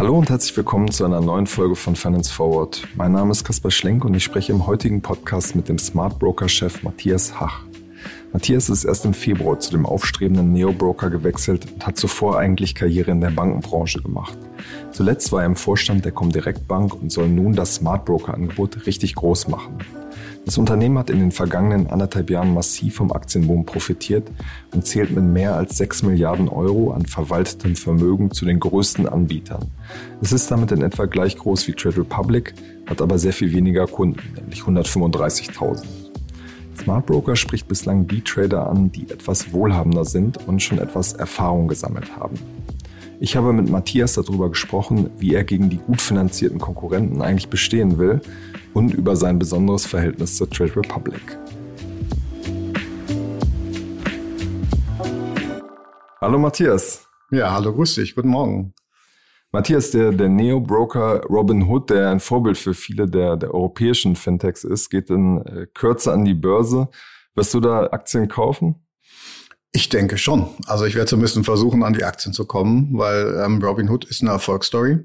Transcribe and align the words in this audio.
Hallo 0.00 0.18
und 0.18 0.30
herzlich 0.30 0.56
willkommen 0.56 0.90
zu 0.90 1.04
einer 1.04 1.20
neuen 1.20 1.46
Folge 1.46 1.76
von 1.76 1.94
Finance 1.94 2.32
Forward. 2.32 2.82
Mein 2.96 3.12
Name 3.12 3.30
ist 3.30 3.44
Kaspar 3.44 3.70
Schlenk 3.70 4.04
und 4.04 4.14
ich 4.14 4.24
spreche 4.24 4.50
im 4.50 4.66
heutigen 4.66 5.02
Podcast 5.02 5.54
mit 5.54 5.68
dem 5.68 5.78
Smart 5.78 6.18
Broker 6.18 6.48
Chef 6.48 6.82
Matthias 6.82 7.38
Hach. 7.38 7.64
Matthias 8.32 8.70
ist 8.70 8.84
erst 8.84 9.04
im 9.04 9.14
Februar 9.14 9.60
zu 9.60 9.70
dem 9.70 9.86
aufstrebenden 9.86 10.52
Neo-Broker 10.52 11.10
gewechselt 11.10 11.66
und 11.72 11.86
hat 11.86 11.96
zuvor 11.96 12.38
eigentlich 12.38 12.74
Karriere 12.74 13.10
in 13.10 13.20
der 13.20 13.30
Bankenbranche 13.30 14.02
gemacht. 14.02 14.38
Zuletzt 14.90 15.30
war 15.32 15.42
er 15.42 15.46
im 15.46 15.56
Vorstand 15.56 16.04
der 16.04 16.12
Comdirect 16.12 16.66
Bank 16.66 16.94
und 16.94 17.12
soll 17.12 17.28
nun 17.28 17.54
das 17.54 17.76
Smart 17.76 18.04
Broker 18.04 18.34
Angebot 18.34 18.86
richtig 18.86 19.14
groß 19.14 19.48
machen. 19.48 19.78
Das 20.46 20.58
Unternehmen 20.58 20.98
hat 20.98 21.10
in 21.10 21.20
den 21.20 21.32
vergangenen 21.32 21.88
anderthalb 21.88 22.30
Jahren 22.30 22.54
massiv 22.54 22.96
vom 22.96 23.12
Aktienboom 23.12 23.66
profitiert 23.66 24.30
und 24.72 24.86
zählt 24.86 25.10
mit 25.10 25.22
mehr 25.22 25.54
als 25.54 25.76
6 25.76 26.02
Milliarden 26.02 26.48
Euro 26.48 26.92
an 26.92 27.06
verwaltetem 27.06 27.76
Vermögen 27.76 28.30
zu 28.30 28.46
den 28.46 28.58
größten 28.58 29.08
Anbietern. 29.08 29.70
Es 30.22 30.32
ist 30.32 30.50
damit 30.50 30.72
in 30.72 30.82
etwa 30.82 31.06
gleich 31.06 31.36
groß 31.36 31.68
wie 31.68 31.72
Trade 31.72 31.98
Republic, 31.98 32.54
hat 32.86 33.02
aber 33.02 33.18
sehr 33.18 33.32
viel 33.32 33.52
weniger 33.52 33.86
Kunden, 33.86 34.20
nämlich 34.34 34.62
135.000. 34.62 35.84
Smart 36.82 37.06
Broker 37.06 37.36
spricht 37.36 37.68
bislang 37.68 38.06
die 38.06 38.22
Trader 38.22 38.68
an, 38.68 38.90
die 38.90 39.10
etwas 39.10 39.52
wohlhabender 39.52 40.06
sind 40.06 40.48
und 40.48 40.62
schon 40.62 40.78
etwas 40.78 41.12
Erfahrung 41.12 41.68
gesammelt 41.68 42.16
haben. 42.16 42.36
Ich 43.20 43.36
habe 43.36 43.52
mit 43.52 43.68
Matthias 43.68 44.14
darüber 44.14 44.48
gesprochen, 44.48 45.10
wie 45.18 45.34
er 45.34 45.44
gegen 45.44 45.68
die 45.68 45.76
gut 45.76 46.00
finanzierten 46.00 46.58
Konkurrenten 46.58 47.20
eigentlich 47.20 47.50
bestehen 47.50 47.98
will 47.98 48.22
und 48.74 48.94
über 48.94 49.16
sein 49.16 49.38
besonderes 49.38 49.86
Verhältnis 49.86 50.36
zur 50.36 50.48
Trade 50.48 50.76
Republic. 50.76 51.38
Hallo 56.20 56.38
Matthias. 56.38 57.06
Ja, 57.30 57.52
hallo, 57.52 57.72
grüß 57.72 57.94
dich, 57.94 58.14
guten 58.14 58.28
Morgen. 58.28 58.74
Matthias, 59.52 59.90
der, 59.90 60.12
der 60.12 60.28
Neo-Broker 60.28 61.24
Robin 61.24 61.64
Hood, 61.64 61.90
der 61.90 62.10
ein 62.10 62.20
Vorbild 62.20 62.56
für 62.56 62.74
viele 62.74 63.08
der, 63.08 63.36
der 63.36 63.52
europäischen 63.52 64.14
Fintechs 64.14 64.62
ist, 64.62 64.90
geht 64.90 65.10
in 65.10 65.44
äh, 65.44 65.66
Kürze 65.74 66.12
an 66.12 66.24
die 66.24 66.34
Börse. 66.34 66.88
Wirst 67.34 67.54
du 67.54 67.60
da 67.60 67.86
Aktien 67.86 68.28
kaufen? 68.28 68.86
Ich 69.72 69.88
denke 69.88 70.18
schon. 70.18 70.48
Also 70.66 70.84
ich 70.84 70.94
werde 70.94 71.08
zumindest 71.08 71.44
versuchen, 71.44 71.82
an 71.82 71.94
die 71.94 72.04
Aktien 72.04 72.32
zu 72.32 72.44
kommen, 72.46 72.90
weil 72.92 73.40
ähm, 73.44 73.62
Robin 73.62 73.88
Hood 73.88 74.04
ist 74.04 74.20
eine 74.20 74.30
Erfolgsstory. 74.30 75.00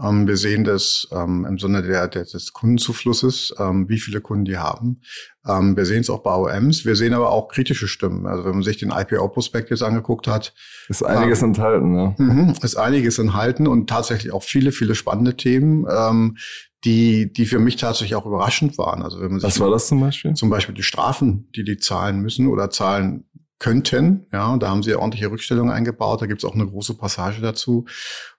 Ähm, 0.00 0.26
wir 0.26 0.36
sehen 0.36 0.64
das 0.64 1.06
ähm, 1.12 1.44
im 1.44 1.58
Sinne 1.58 1.82
der, 1.82 2.08
der, 2.08 2.24
des 2.24 2.52
Kundenzuflusses, 2.52 3.54
ähm, 3.58 3.88
wie 3.88 3.98
viele 3.98 4.20
Kunden 4.20 4.44
die 4.44 4.58
haben. 4.58 5.00
Ähm, 5.46 5.76
wir 5.76 5.84
sehen 5.84 6.00
es 6.00 6.10
auch 6.10 6.22
bei 6.22 6.34
OMs. 6.34 6.84
Wir 6.84 6.96
sehen 6.96 7.14
aber 7.14 7.30
auch 7.30 7.48
kritische 7.48 7.88
Stimmen. 7.88 8.26
Also 8.26 8.44
wenn 8.44 8.52
man 8.52 8.62
sich 8.62 8.78
den 8.78 8.90
IPO-Prospekt 8.90 9.70
jetzt 9.70 9.82
angeguckt 9.82 10.26
hat. 10.26 10.54
Ist 10.88 11.04
einiges 11.04 11.42
ähm, 11.42 11.48
enthalten, 11.48 11.92
ne? 11.92 12.14
Mhm, 12.18 12.54
ist 12.62 12.76
einiges 12.76 13.18
enthalten 13.18 13.66
und 13.66 13.88
tatsächlich 13.88 14.32
auch 14.32 14.42
viele, 14.42 14.72
viele 14.72 14.94
spannende 14.94 15.36
Themen. 15.36 15.86
Ähm, 15.90 16.36
die, 16.84 17.32
die 17.32 17.46
für 17.46 17.60
mich 17.60 17.76
tatsächlich 17.76 18.16
auch 18.16 18.26
überraschend 18.26 18.76
waren. 18.76 19.02
Also 19.02 19.20
wenn 19.20 19.30
man 19.30 19.40
sich 19.40 19.46
Was 19.46 19.60
war 19.60 19.70
das 19.70 19.86
zum 19.86 20.00
Beispiel? 20.00 20.34
Zum 20.34 20.50
Beispiel 20.50 20.74
die 20.74 20.82
Strafen, 20.82 21.48
die 21.54 21.62
die 21.62 21.76
zahlen 21.76 22.20
müssen 22.20 22.48
oder 22.48 22.70
zahlen 22.70 23.24
könnten. 23.62 24.26
Ja, 24.32 24.56
da 24.56 24.68
haben 24.68 24.82
sie 24.82 24.94
ordentliche 24.94 25.30
Rückstellungen 25.30 25.72
eingebaut. 25.72 26.20
Da 26.20 26.26
gibt 26.26 26.42
es 26.42 26.44
auch 26.48 26.54
eine 26.54 26.66
große 26.66 26.94
Passage 26.94 27.40
dazu, 27.40 27.86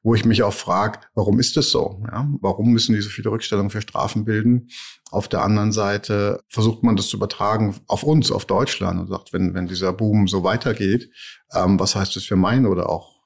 wo 0.03 0.13
ich 0.13 0.25
mich 0.25 0.43
auch 0.43 0.53
frage, 0.53 0.99
warum 1.15 1.39
ist 1.39 1.55
das 1.55 1.69
so? 1.69 2.03
Ja, 2.11 2.27
warum 2.41 2.73
müssen 2.73 2.93
die 2.93 3.01
so 3.01 3.09
viele 3.09 3.31
Rückstellungen 3.31 3.69
für 3.69 3.81
Strafen 3.81 4.25
bilden? 4.25 4.67
Auf 5.11 5.29
der 5.29 5.41
anderen 5.41 5.71
Seite 5.71 6.41
versucht 6.49 6.83
man 6.83 6.97
das 6.97 7.07
zu 7.07 7.15
übertragen 7.15 7.73
auf 7.87 8.03
uns, 8.03 8.31
auf 8.31 8.45
Deutschland 8.45 8.99
und 8.99 9.07
sagt, 9.07 9.31
wenn, 9.31 9.53
wenn 9.53 9.67
dieser 9.67 9.93
Boom 9.93 10.27
so 10.27 10.43
weitergeht, 10.43 11.09
ähm, 11.53 11.79
was 11.79 11.95
heißt 11.95 12.15
das 12.17 12.25
für 12.25 12.35
meine 12.35 12.67
oder 12.67 12.89
auch 12.89 13.21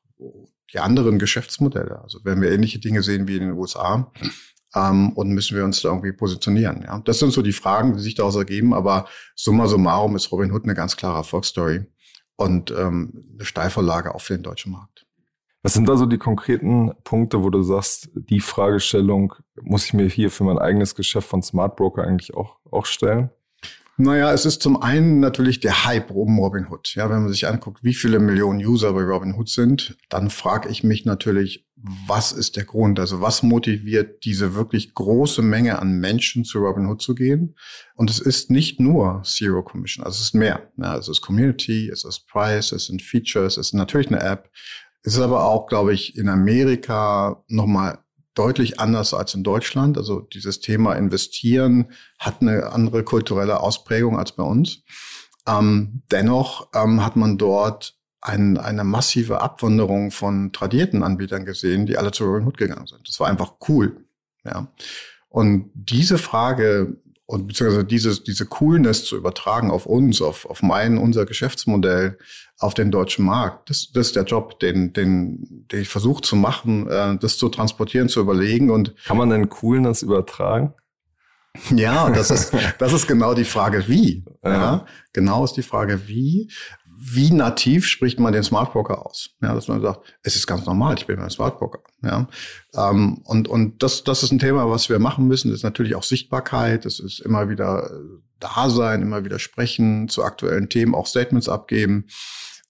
die 0.71 0.79
anderen 0.79 1.17
Geschäftsmodelle? 1.17 1.99
Also 2.03 2.19
wenn 2.23 2.41
wir 2.41 2.51
ähnliche 2.51 2.77
Dinge 2.77 3.01
sehen 3.01 3.27
wie 3.27 3.37
in 3.37 3.41
den 3.41 3.53
USA, 3.53 4.11
ähm, 4.75 5.13
und 5.13 5.29
müssen 5.29 5.57
wir 5.57 5.63
uns 5.63 5.81
da 5.81 5.89
irgendwie 5.89 6.13
positionieren. 6.13 6.83
Ja? 6.83 6.99
Das 6.99 7.19
sind 7.19 7.31
so 7.31 7.41
die 7.41 7.53
Fragen, 7.53 7.93
die 7.93 8.01
sich 8.01 8.15
daraus 8.15 8.35
ergeben, 8.35 8.73
aber 8.73 9.07
summa 9.35 9.67
summarum 9.67 10.15
ist 10.15 10.31
Robin 10.31 10.51
Hood 10.51 10.63
eine 10.63 10.75
ganz 10.75 10.97
klare 10.97 11.17
Erfolgsstory 11.17 11.85
und 12.35 12.71
ähm, 12.71 13.25
eine 13.33 13.45
Steilvorlage 13.45 14.13
auf 14.13 14.27
den 14.27 14.43
deutschen 14.43 14.71
Markt. 14.71 15.05
Was 15.63 15.73
sind 15.73 15.89
da 15.89 15.97
so 15.97 16.05
die 16.05 16.19
konkreten 16.19 16.93
Punkte, 17.03 17.43
wo 17.43 17.49
du 17.49 17.61
sagst, 17.61 18.09
die 18.13 18.39
Fragestellung 18.39 19.33
muss 19.61 19.85
ich 19.85 19.93
mir 19.93 20.07
hier 20.07 20.31
für 20.31 20.43
mein 20.43 20.59
eigenes 20.59 20.95
Geschäft 20.95 21.27
von 21.27 21.41
Smart 21.41 21.75
Broker 21.75 22.03
eigentlich 22.03 22.35
auch, 22.35 22.57
auch 22.71 22.85
stellen? 22.85 23.31
Naja, 23.99 24.31
es 24.31 24.45
ist 24.45 24.61
zum 24.61 24.79
einen 24.79 25.19
natürlich 25.19 25.59
der 25.59 25.85
Hype 25.85 26.11
um 26.11 26.37
Robinhood. 26.37 26.93
Ja, 26.93 27.09
wenn 27.09 27.23
man 27.23 27.31
sich 27.31 27.47
anguckt, 27.47 27.83
wie 27.83 27.95
viele 27.95 28.19
Millionen 28.19 28.63
User 28.63 28.93
bei 28.93 29.01
Robinhood 29.01 29.49
sind, 29.49 29.97
dann 30.09 30.29
frage 30.29 30.69
ich 30.69 30.83
mich 30.83 31.03
natürlich, 31.05 31.67
was 31.75 32.31
ist 32.31 32.57
der 32.57 32.65
Grund? 32.65 32.99
Also 32.99 33.21
was 33.21 33.41
motiviert 33.41 34.23
diese 34.23 34.53
wirklich 34.53 34.93
große 34.93 35.41
Menge 35.41 35.79
an 35.79 35.99
Menschen 35.99 36.43
zu 36.43 36.59
Robinhood 36.59 37.01
zu 37.01 37.15
gehen? 37.15 37.55
Und 37.95 38.11
es 38.11 38.19
ist 38.19 38.51
nicht 38.51 38.79
nur 38.79 39.23
Zero 39.23 39.63
Commission, 39.63 40.05
also 40.05 40.17
es 40.17 40.27
ist 40.27 40.35
mehr. 40.35 40.71
Ja, 40.77 40.95
es 40.95 41.07
ist 41.07 41.21
Community, 41.21 41.89
es 41.89 42.03
ist 42.03 42.27
Price, 42.27 42.71
es 42.73 42.85
sind 42.85 43.01
Features, 43.01 43.57
es 43.57 43.67
ist 43.67 43.73
natürlich 43.73 44.07
eine 44.07 44.21
App. 44.21 44.51
Es 45.01 45.13
ist 45.13 45.21
aber 45.21 45.45
auch, 45.45 45.65
glaube 45.65 45.93
ich, 45.93 46.15
in 46.15 46.29
Amerika 46.29 47.43
nochmal 47.47 47.97
deutlich 48.37 48.79
anders 48.79 49.13
als 49.13 49.33
in 49.33 49.43
Deutschland. 49.43 49.97
Also 49.97 50.21
dieses 50.21 50.59
Thema 50.59 50.93
Investieren 50.93 51.91
hat 52.19 52.41
eine 52.41 52.71
andere 52.71 53.03
kulturelle 53.03 53.59
Ausprägung 53.59 54.17
als 54.17 54.33
bei 54.33 54.43
uns. 54.43 54.83
Ähm, 55.47 56.03
dennoch 56.11 56.69
ähm, 56.75 57.03
hat 57.03 57.15
man 57.15 57.37
dort 57.37 57.95
ein, 58.21 58.57
eine 58.57 58.83
massive 58.83 59.41
Abwanderung 59.41 60.11
von 60.11 60.51
tradierten 60.51 61.03
Anbietern 61.03 61.45
gesehen, 61.45 61.85
die 61.85 61.97
alle 61.97 62.11
zu 62.11 62.25
Robinhood 62.25 62.57
gegangen 62.57 62.87
sind. 62.87 63.07
Das 63.07 63.19
war 63.19 63.27
einfach 63.27 63.53
cool. 63.69 64.05
Ja. 64.43 64.67
Und 65.29 65.71
diese 65.73 66.17
Frage 66.17 66.97
und 67.27 67.45
beziehungsweise 67.45 67.83
dieses, 67.83 68.23
diese 68.23 68.45
Coolness 68.45 69.03
zu 69.03 69.17
übertragen 69.17 69.69
auf 69.69 69.85
uns, 69.85 70.21
auf, 70.21 70.45
auf 70.45 70.63
mein, 70.63 70.97
unser 70.97 71.25
Geschäftsmodell, 71.25 72.17
auf 72.57 72.73
den 72.73 72.89
deutschen 72.89 73.25
Markt. 73.25 73.69
Das, 73.69 73.91
das 73.91 74.07
ist 74.07 74.15
der 74.15 74.23
Job, 74.23 74.61
den, 74.61 74.93
den, 74.93 75.67
den 75.69 75.81
ich 75.81 75.89
versuche 75.89 76.21
zu 76.21 76.37
machen, 76.37 76.87
äh, 76.87 77.17
das 77.17 77.37
zu 77.37 77.49
transportieren, 77.49 78.07
zu 78.07 78.21
überlegen. 78.21 78.71
Und 78.71 78.95
Kann 79.05 79.17
man 79.17 79.29
denn 79.29 79.49
Coolness 79.49 80.03
übertragen? 80.03 80.73
Ja, 81.75 82.09
das 82.09 82.31
ist, 82.31 82.53
das 82.77 82.93
ist 82.93 83.07
genau 83.07 83.33
die 83.33 83.45
Frage, 83.45 83.87
wie. 83.87 84.23
Ja. 84.43 84.53
ja. 84.53 84.85
genau 85.11 85.43
ist 85.43 85.53
die 85.53 85.63
Frage, 85.63 86.07
wie 86.07 86.49
wie 86.99 87.31
nativ 87.31 87.85
spricht 87.85 88.19
man 88.19 88.33
den 88.33 88.43
Smart 88.43 88.73
Broker 88.73 89.05
aus? 89.05 89.29
Ja, 89.41 89.53
dass 89.53 89.67
man 89.67 89.81
sagt, 89.81 90.15
es 90.23 90.35
ist 90.35 90.47
ganz 90.47 90.65
normal, 90.65 90.95
ich 90.97 91.05
bin 91.05 91.19
ein 91.19 91.29
Smart 91.29 91.59
Broker. 91.59 91.79
Ja, 92.01 92.27
ähm, 92.75 93.21
und 93.23 93.47
und 93.47 93.83
das 93.83 94.03
das 94.03 94.23
ist 94.23 94.31
ein 94.31 94.39
Thema, 94.39 94.69
was 94.69 94.89
wir 94.89 94.97
machen 94.97 95.27
müssen. 95.27 95.49
Das 95.49 95.57
ist 95.57 95.63
natürlich 95.63 95.95
auch 95.95 96.03
Sichtbarkeit. 96.03 96.85
Das 96.85 96.99
ist 96.99 97.19
immer 97.19 97.49
wieder 97.49 97.91
äh, 97.91 98.21
da 98.39 98.69
sein, 98.69 99.03
immer 99.03 99.23
wieder 99.25 99.37
sprechen 99.37 100.09
zu 100.09 100.23
aktuellen 100.23 100.69
Themen, 100.69 100.95
auch 100.95 101.05
Statements 101.05 101.49
abgeben. 101.49 102.07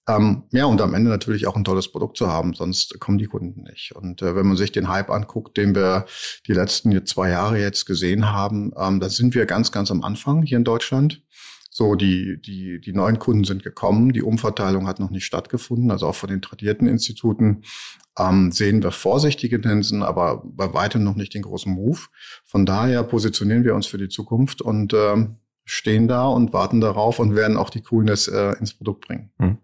Ähm, 0.08 0.44
ja, 0.52 0.64
und 0.64 0.80
am 0.80 0.94
Ende 0.94 1.10
natürlich 1.10 1.46
auch 1.46 1.56
ein 1.56 1.64
tolles 1.64 1.92
Produkt 1.92 2.16
zu 2.16 2.28
haben, 2.28 2.54
sonst 2.54 2.98
kommen 2.98 3.18
die 3.18 3.26
Kunden 3.26 3.62
nicht. 3.62 3.92
Und 3.94 4.22
äh, 4.22 4.34
wenn 4.34 4.46
man 4.46 4.56
sich 4.56 4.72
den 4.72 4.88
Hype 4.88 5.10
anguckt, 5.10 5.56
den 5.58 5.74
wir 5.74 6.06
die 6.46 6.54
letzten 6.54 7.04
zwei 7.04 7.28
Jahre 7.30 7.60
jetzt 7.60 7.84
gesehen 7.84 8.30
haben, 8.30 8.72
ähm, 8.78 9.00
da 9.00 9.10
sind 9.10 9.34
wir 9.34 9.44
ganz, 9.44 9.70
ganz 9.70 9.90
am 9.90 10.02
Anfang 10.02 10.42
hier 10.42 10.56
in 10.56 10.64
Deutschland. 10.64 11.22
So, 11.78 11.94
die, 11.94 12.42
die, 12.42 12.80
die 12.80 12.92
neuen 12.92 13.20
Kunden 13.20 13.44
sind 13.44 13.62
gekommen, 13.62 14.10
die 14.10 14.24
Umverteilung 14.24 14.88
hat 14.88 14.98
noch 14.98 15.10
nicht 15.10 15.24
stattgefunden, 15.24 15.92
also 15.92 16.08
auch 16.08 16.16
von 16.16 16.28
den 16.28 16.42
tradierten 16.42 16.88
Instituten 16.88 17.62
ähm, 18.18 18.50
sehen 18.50 18.82
wir 18.82 18.90
vorsichtige 18.90 19.60
Tendenzen, 19.60 20.02
aber 20.02 20.42
bei 20.44 20.74
weitem 20.74 21.04
noch 21.04 21.14
nicht 21.14 21.34
den 21.34 21.42
großen 21.42 21.72
Move. 21.72 22.00
Von 22.44 22.66
daher 22.66 23.04
positionieren 23.04 23.62
wir 23.62 23.76
uns 23.76 23.86
für 23.86 23.96
die 23.96 24.08
Zukunft 24.08 24.60
und 24.60 24.92
ähm, 24.92 25.36
stehen 25.66 26.08
da 26.08 26.26
und 26.26 26.52
warten 26.52 26.80
darauf 26.80 27.20
und 27.20 27.36
werden 27.36 27.56
auch 27.56 27.70
die 27.70 27.82
Coolness 27.82 28.26
äh, 28.26 28.56
ins 28.58 28.74
Produkt 28.74 29.06
bringen. 29.06 29.30
Hm. 29.38 29.58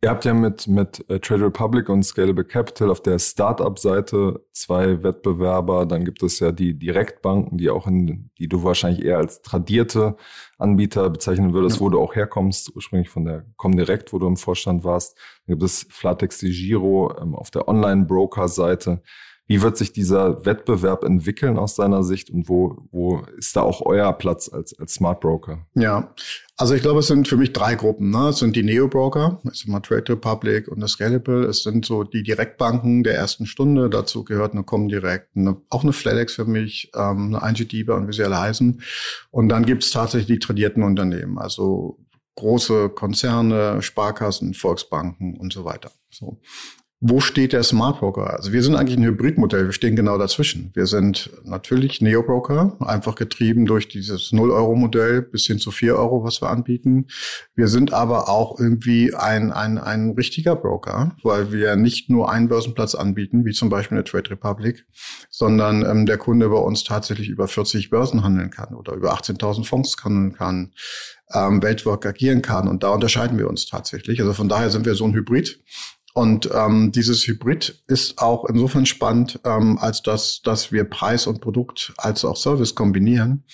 Ihr 0.00 0.10
habt 0.10 0.24
ja 0.24 0.32
mit, 0.32 0.68
mit 0.68 1.04
äh, 1.10 1.18
Trade 1.18 1.46
Republic 1.46 1.88
und 1.88 2.04
Scalable 2.04 2.44
Capital 2.44 2.88
auf 2.88 3.02
der 3.02 3.18
Startup-Seite 3.18 4.44
zwei 4.52 5.02
Wettbewerber. 5.02 5.86
Dann 5.86 6.04
gibt 6.04 6.22
es 6.22 6.38
ja 6.38 6.52
die 6.52 6.78
Direktbanken, 6.78 7.58
die 7.58 7.68
auch 7.68 7.88
in, 7.88 8.30
die 8.38 8.46
du 8.46 8.62
wahrscheinlich 8.62 9.04
eher 9.04 9.18
als 9.18 9.42
tradierte 9.42 10.16
Anbieter 10.56 11.10
bezeichnen 11.10 11.52
würdest, 11.52 11.76
ja. 11.76 11.80
wo 11.80 11.88
du 11.88 12.00
auch 12.00 12.14
herkommst, 12.14 12.70
ursprünglich 12.76 13.08
von 13.08 13.24
der 13.24 13.46
Comdirect, 13.56 14.12
wo 14.12 14.20
du 14.20 14.28
im 14.28 14.36
Vorstand 14.36 14.84
warst. 14.84 15.18
Dann 15.46 15.54
gibt 15.54 15.64
es 15.64 15.88
Flatex 15.90 16.38
Giro 16.42 17.12
ähm, 17.20 17.34
auf 17.34 17.50
der 17.50 17.66
Online-Broker-Seite. 17.66 19.02
Wie 19.48 19.62
wird 19.62 19.78
sich 19.78 19.92
dieser 19.94 20.44
Wettbewerb 20.44 21.04
entwickeln 21.04 21.58
aus 21.58 21.74
deiner 21.74 22.04
Sicht 22.04 22.28
und 22.28 22.50
wo, 22.50 22.86
wo 22.90 23.22
ist 23.38 23.56
da 23.56 23.62
auch 23.62 23.80
euer 23.80 24.12
Platz 24.12 24.50
als, 24.52 24.78
als 24.78 24.92
Smart 24.92 25.20
Broker? 25.20 25.66
Ja, 25.74 26.14
also 26.58 26.74
ich 26.74 26.82
glaube, 26.82 27.00
es 27.00 27.06
sind 27.06 27.28
für 27.28 27.38
mich 27.38 27.54
drei 27.54 27.74
Gruppen. 27.74 28.10
Ne? 28.10 28.28
Es 28.28 28.40
sind 28.40 28.56
die 28.56 28.62
Neo-Broker, 28.62 29.40
es 29.50 29.66
mal 29.66 29.80
Trade 29.80 30.12
Republic 30.12 30.68
und 30.68 30.80
das 30.80 30.92
Scalable. 30.92 31.46
Es 31.46 31.62
sind 31.62 31.86
so 31.86 32.04
die 32.04 32.22
Direktbanken 32.22 33.02
der 33.02 33.14
ersten 33.14 33.46
Stunde. 33.46 33.88
Dazu 33.88 34.22
gehört 34.22 34.52
eine 34.52 34.64
Comdirect, 34.64 35.34
eine, 35.34 35.56
auch 35.70 35.82
eine 35.82 35.94
FedEx 35.94 36.34
für 36.34 36.44
mich, 36.44 36.90
ähm, 36.94 37.34
eine 37.34 37.48
ING 37.48 37.68
DIBA 37.68 37.94
und 37.94 38.06
wie 38.06 38.12
sie 38.12 38.24
alle 38.24 38.38
heißen. 38.38 38.82
Und 39.30 39.48
dann 39.48 39.64
gibt 39.64 39.82
es 39.82 39.90
tatsächlich 39.90 40.26
die 40.26 40.46
tradierten 40.46 40.82
Unternehmen, 40.82 41.38
also 41.38 41.96
große 42.34 42.90
Konzerne, 42.90 43.80
Sparkassen, 43.80 44.52
Volksbanken 44.52 45.38
und 45.38 45.54
so 45.54 45.64
weiter. 45.64 45.90
So. 46.10 46.38
Wo 47.00 47.20
steht 47.20 47.52
der 47.52 47.62
Smart 47.62 48.00
Broker? 48.00 48.34
Also 48.34 48.52
wir 48.52 48.60
sind 48.60 48.74
eigentlich 48.74 48.98
ein 48.98 49.04
Hybridmodell, 49.04 49.66
wir 49.66 49.72
stehen 49.72 49.94
genau 49.94 50.18
dazwischen. 50.18 50.72
Wir 50.74 50.86
sind 50.86 51.30
natürlich 51.44 52.00
Neo-Broker, 52.00 52.76
einfach 52.80 53.14
getrieben 53.14 53.66
durch 53.66 53.86
dieses 53.86 54.32
0-Euro-Modell 54.32 55.22
bis 55.22 55.46
hin 55.46 55.60
zu 55.60 55.70
4 55.70 55.94
Euro, 55.94 56.24
was 56.24 56.42
wir 56.42 56.50
anbieten. 56.50 57.06
Wir 57.54 57.68
sind 57.68 57.92
aber 57.92 58.28
auch 58.28 58.58
irgendwie 58.58 59.14
ein, 59.14 59.52
ein, 59.52 59.78
ein 59.78 60.10
richtiger 60.10 60.56
Broker, 60.56 61.14
weil 61.22 61.52
wir 61.52 61.76
nicht 61.76 62.10
nur 62.10 62.32
einen 62.32 62.48
Börsenplatz 62.48 62.96
anbieten, 62.96 63.44
wie 63.44 63.52
zum 63.52 63.68
Beispiel 63.68 63.96
eine 63.96 64.04
Trade 64.04 64.30
Republic, 64.30 64.84
sondern 65.30 65.84
ähm, 65.84 66.04
der 66.04 66.18
Kunde 66.18 66.48
bei 66.48 66.58
uns 66.58 66.82
tatsächlich 66.82 67.28
über 67.28 67.46
40 67.46 67.90
Börsen 67.90 68.24
handeln 68.24 68.50
kann 68.50 68.74
oder 68.74 68.94
über 68.94 69.14
18.000 69.14 69.64
Fonds 69.64 69.96
handeln 70.02 70.32
kann, 70.32 70.72
ähm, 71.32 71.62
weltweit 71.62 72.04
agieren 72.06 72.42
kann. 72.42 72.66
Und 72.66 72.82
da 72.82 72.88
unterscheiden 72.88 73.38
wir 73.38 73.48
uns 73.48 73.66
tatsächlich. 73.66 74.20
Also 74.20 74.32
von 74.32 74.48
daher 74.48 74.70
sind 74.70 74.84
wir 74.84 74.96
so 74.96 75.04
ein 75.04 75.14
Hybrid. 75.14 75.62
Und 76.18 76.50
ähm, 76.52 76.90
dieses 76.90 77.28
Hybrid 77.28 77.80
ist 77.86 78.20
auch 78.20 78.44
insofern 78.46 78.86
spannend, 78.86 79.38
ähm, 79.44 79.78
als 79.80 80.02
dass, 80.02 80.42
dass 80.42 80.72
wir 80.72 80.82
Preis 80.82 81.28
und 81.28 81.40
Produkt 81.40 81.94
als 81.96 82.24
auch 82.24 82.36
Service 82.36 82.74
kombinieren. 82.74 83.44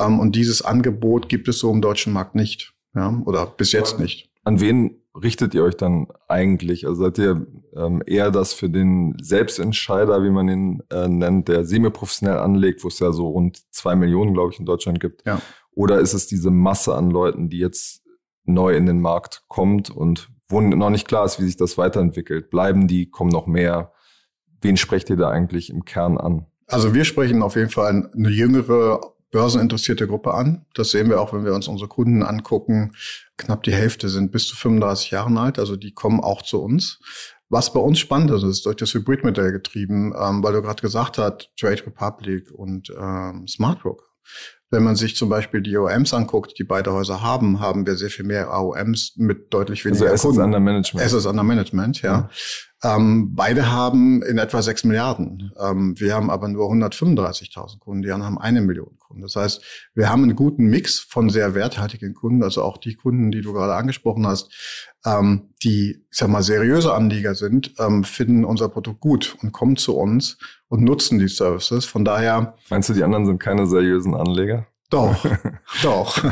Ähm, 0.00 0.18
und 0.18 0.34
dieses 0.34 0.62
Angebot 0.62 1.28
gibt 1.28 1.48
es 1.48 1.58
so 1.58 1.70
im 1.70 1.82
deutschen 1.82 2.14
Markt 2.14 2.34
nicht. 2.34 2.72
Ja, 2.94 3.20
oder 3.26 3.44
bis 3.44 3.72
jetzt 3.72 3.98
nicht. 3.98 4.30
An 4.42 4.58
wen 4.58 5.02
richtet 5.14 5.52
ihr 5.52 5.64
euch 5.64 5.76
dann 5.76 6.06
eigentlich? 6.26 6.86
Also 6.86 7.02
seid 7.02 7.18
ihr 7.18 7.46
ähm, 7.76 8.02
eher 8.06 8.30
das 8.30 8.54
für 8.54 8.70
den 8.70 9.18
Selbstentscheider, 9.20 10.22
wie 10.22 10.30
man 10.30 10.48
ihn 10.48 10.82
äh, 10.90 11.08
nennt, 11.08 11.48
der 11.48 11.66
semi-professionell 11.66 12.38
anlegt, 12.38 12.84
wo 12.84 12.88
es 12.88 13.00
ja 13.00 13.12
so 13.12 13.28
rund 13.28 13.60
zwei 13.70 13.96
Millionen, 13.96 14.32
glaube 14.32 14.50
ich, 14.50 14.58
in 14.58 14.64
Deutschland 14.64 14.98
gibt? 14.98 15.26
Ja. 15.26 15.42
Oder 15.72 15.98
ist 16.00 16.14
es 16.14 16.26
diese 16.26 16.50
Masse 16.50 16.94
an 16.94 17.10
Leuten, 17.10 17.50
die 17.50 17.58
jetzt 17.58 18.02
neu 18.44 18.74
in 18.74 18.86
den 18.86 19.02
Markt 19.02 19.44
kommt 19.48 19.90
und 19.90 20.30
wo 20.48 20.60
noch 20.60 20.90
nicht 20.90 21.08
klar 21.08 21.24
ist, 21.24 21.40
wie 21.40 21.44
sich 21.44 21.56
das 21.56 21.78
weiterentwickelt. 21.78 22.50
Bleiben 22.50 22.86
die, 22.86 23.10
kommen 23.10 23.30
noch 23.30 23.46
mehr? 23.46 23.92
Wen 24.60 24.76
sprecht 24.76 25.10
ihr 25.10 25.16
da 25.16 25.30
eigentlich 25.30 25.70
im 25.70 25.84
Kern 25.84 26.18
an? 26.18 26.46
Also 26.66 26.94
wir 26.94 27.04
sprechen 27.04 27.42
auf 27.42 27.56
jeden 27.56 27.70
Fall 27.70 28.10
eine 28.14 28.30
jüngere 28.30 29.00
börseninteressierte 29.30 30.06
Gruppe 30.06 30.32
an. 30.32 30.64
Das 30.74 30.92
sehen 30.92 31.08
wir 31.10 31.20
auch, 31.20 31.32
wenn 31.32 31.44
wir 31.44 31.54
uns 31.54 31.66
unsere 31.66 31.88
Kunden 31.88 32.22
angucken. 32.22 32.92
Knapp 33.36 33.64
die 33.64 33.74
Hälfte 33.74 34.08
sind 34.08 34.30
bis 34.30 34.46
zu 34.46 34.56
35 34.56 35.10
Jahren 35.10 35.36
alt, 35.36 35.58
also 35.58 35.76
die 35.76 35.92
kommen 35.92 36.20
auch 36.20 36.42
zu 36.42 36.62
uns. 36.62 37.00
Was 37.48 37.72
bei 37.72 37.80
uns 37.80 37.98
spannend 37.98 38.30
ist, 38.30 38.42
ist 38.42 38.64
durch 38.64 38.76
das 38.76 38.94
Hybrid-Modell 38.94 39.52
getrieben, 39.52 40.14
ähm, 40.18 40.42
weil 40.42 40.54
du 40.54 40.62
gerade 40.62 40.80
gesagt 40.80 41.18
hast, 41.18 41.50
Trade 41.58 41.86
Republic 41.86 42.50
und 42.52 42.90
ähm, 42.96 43.46
Smart 43.46 43.82
Broker. 43.82 44.04
Wenn 44.70 44.82
man 44.82 44.96
sich 44.96 45.14
zum 45.14 45.28
Beispiel 45.28 45.60
die 45.60 45.76
OMs 45.76 46.12
anguckt, 46.14 46.58
die 46.58 46.64
beide 46.64 46.92
Häuser 46.92 47.22
haben, 47.22 47.60
haben 47.60 47.86
wir 47.86 47.94
sehr 47.96 48.10
viel 48.10 48.24
mehr 48.24 48.50
AOMs 48.50 49.14
mit 49.16 49.52
deutlich 49.54 49.84
weniger 49.84 50.10
also 50.10 50.28
Assets 50.28 50.42
under 50.42 50.58
Management. 50.58 51.06
Assets 51.06 51.26
under 51.26 51.44
Management, 51.44 52.02
ja. 52.02 52.12
ja. 52.12 52.96
Ähm, 52.96 53.34
beide 53.34 53.70
haben 53.70 54.22
in 54.22 54.36
etwa 54.36 54.60
6 54.60 54.84
Milliarden. 54.84 55.52
Ähm, 55.58 55.98
wir 55.98 56.14
haben 56.14 56.28
aber 56.28 56.48
nur 56.48 56.70
135.000 56.70 57.78
Kunden, 57.78 58.02
die 58.02 58.10
anderen 58.10 58.34
haben 58.34 58.38
eine 58.38 58.60
Million 58.60 58.98
Kunden. 58.98 59.22
Das 59.22 59.36
heißt, 59.36 59.62
wir 59.94 60.10
haben 60.10 60.24
einen 60.24 60.36
guten 60.36 60.66
Mix 60.66 60.98
von 60.98 61.30
sehr 61.30 61.54
werthaltigen 61.54 62.12
Kunden, 62.12 62.42
also 62.42 62.62
auch 62.62 62.76
die 62.76 62.94
Kunden, 62.94 63.30
die 63.30 63.40
du 63.40 63.52
gerade 63.52 63.74
angesprochen 63.74 64.26
hast, 64.26 64.52
ähm, 65.04 65.50
die, 65.62 66.04
ich 66.10 66.18
sag 66.18 66.28
mal, 66.28 66.42
seriöse 66.42 66.92
Anleger 66.92 67.34
sind, 67.34 67.74
ähm, 67.78 68.04
finden 68.04 68.44
unser 68.44 68.68
Produkt 68.68 69.00
gut 69.00 69.36
und 69.42 69.52
kommen 69.52 69.76
zu 69.76 69.96
uns 69.96 70.38
und 70.68 70.82
nutzen 70.82 71.18
die 71.18 71.28
Services. 71.28 71.84
Von 71.84 72.04
daher. 72.04 72.54
Meinst 72.70 72.88
du, 72.88 72.92
die 72.94 73.04
anderen 73.04 73.26
sind 73.26 73.38
keine 73.38 73.66
seriösen 73.66 74.14
Anleger? 74.14 74.66
Doch, 74.94 75.26
doch, 75.82 76.24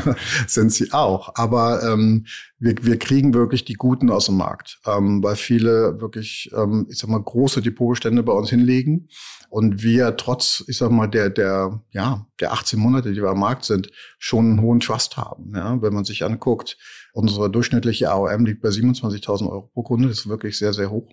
sind 0.47 0.71
sie 0.71 0.93
auch. 0.93 1.33
Aber 1.35 1.83
ähm, 1.83 2.25
wir, 2.59 2.75
wir 2.81 2.97
kriegen 2.97 3.33
wirklich 3.33 3.65
die 3.65 3.73
Guten 3.73 4.09
aus 4.09 4.27
dem 4.27 4.37
Markt, 4.37 4.79
ähm, 4.85 5.21
weil 5.21 5.35
viele 5.35 5.99
wirklich, 5.99 6.49
ähm, 6.55 6.87
ich 6.89 6.97
sag 6.97 7.09
mal, 7.09 7.21
große 7.21 7.61
Depotbestände 7.61 8.23
bei 8.23 8.31
uns 8.31 8.49
hinlegen 8.49 9.09
und 9.49 9.83
wir 9.83 10.15
trotz, 10.15 10.63
ich 10.67 10.77
sag 10.77 10.91
mal, 10.91 11.07
der 11.07 11.29
der 11.29 11.83
ja 11.91 12.25
der 12.39 12.53
18 12.53 12.79
Monate, 12.79 13.11
die 13.11 13.21
wir 13.21 13.31
am 13.31 13.39
Markt 13.41 13.65
sind, 13.65 13.91
schon 14.17 14.51
einen 14.51 14.61
hohen 14.61 14.79
Trust 14.79 15.17
haben. 15.17 15.53
Ja, 15.53 15.81
wenn 15.81 15.93
man 15.93 16.05
sich 16.05 16.23
anguckt, 16.23 16.77
unsere 17.11 17.51
durchschnittliche 17.51 18.11
AOM 18.11 18.45
liegt 18.45 18.61
bei 18.61 18.69
27.000 18.69 19.49
Euro 19.49 19.71
pro 19.73 19.83
Kunde, 19.83 20.07
das 20.07 20.19
ist 20.19 20.29
wirklich 20.29 20.57
sehr 20.57 20.71
sehr 20.71 20.89
hoch, 20.89 21.11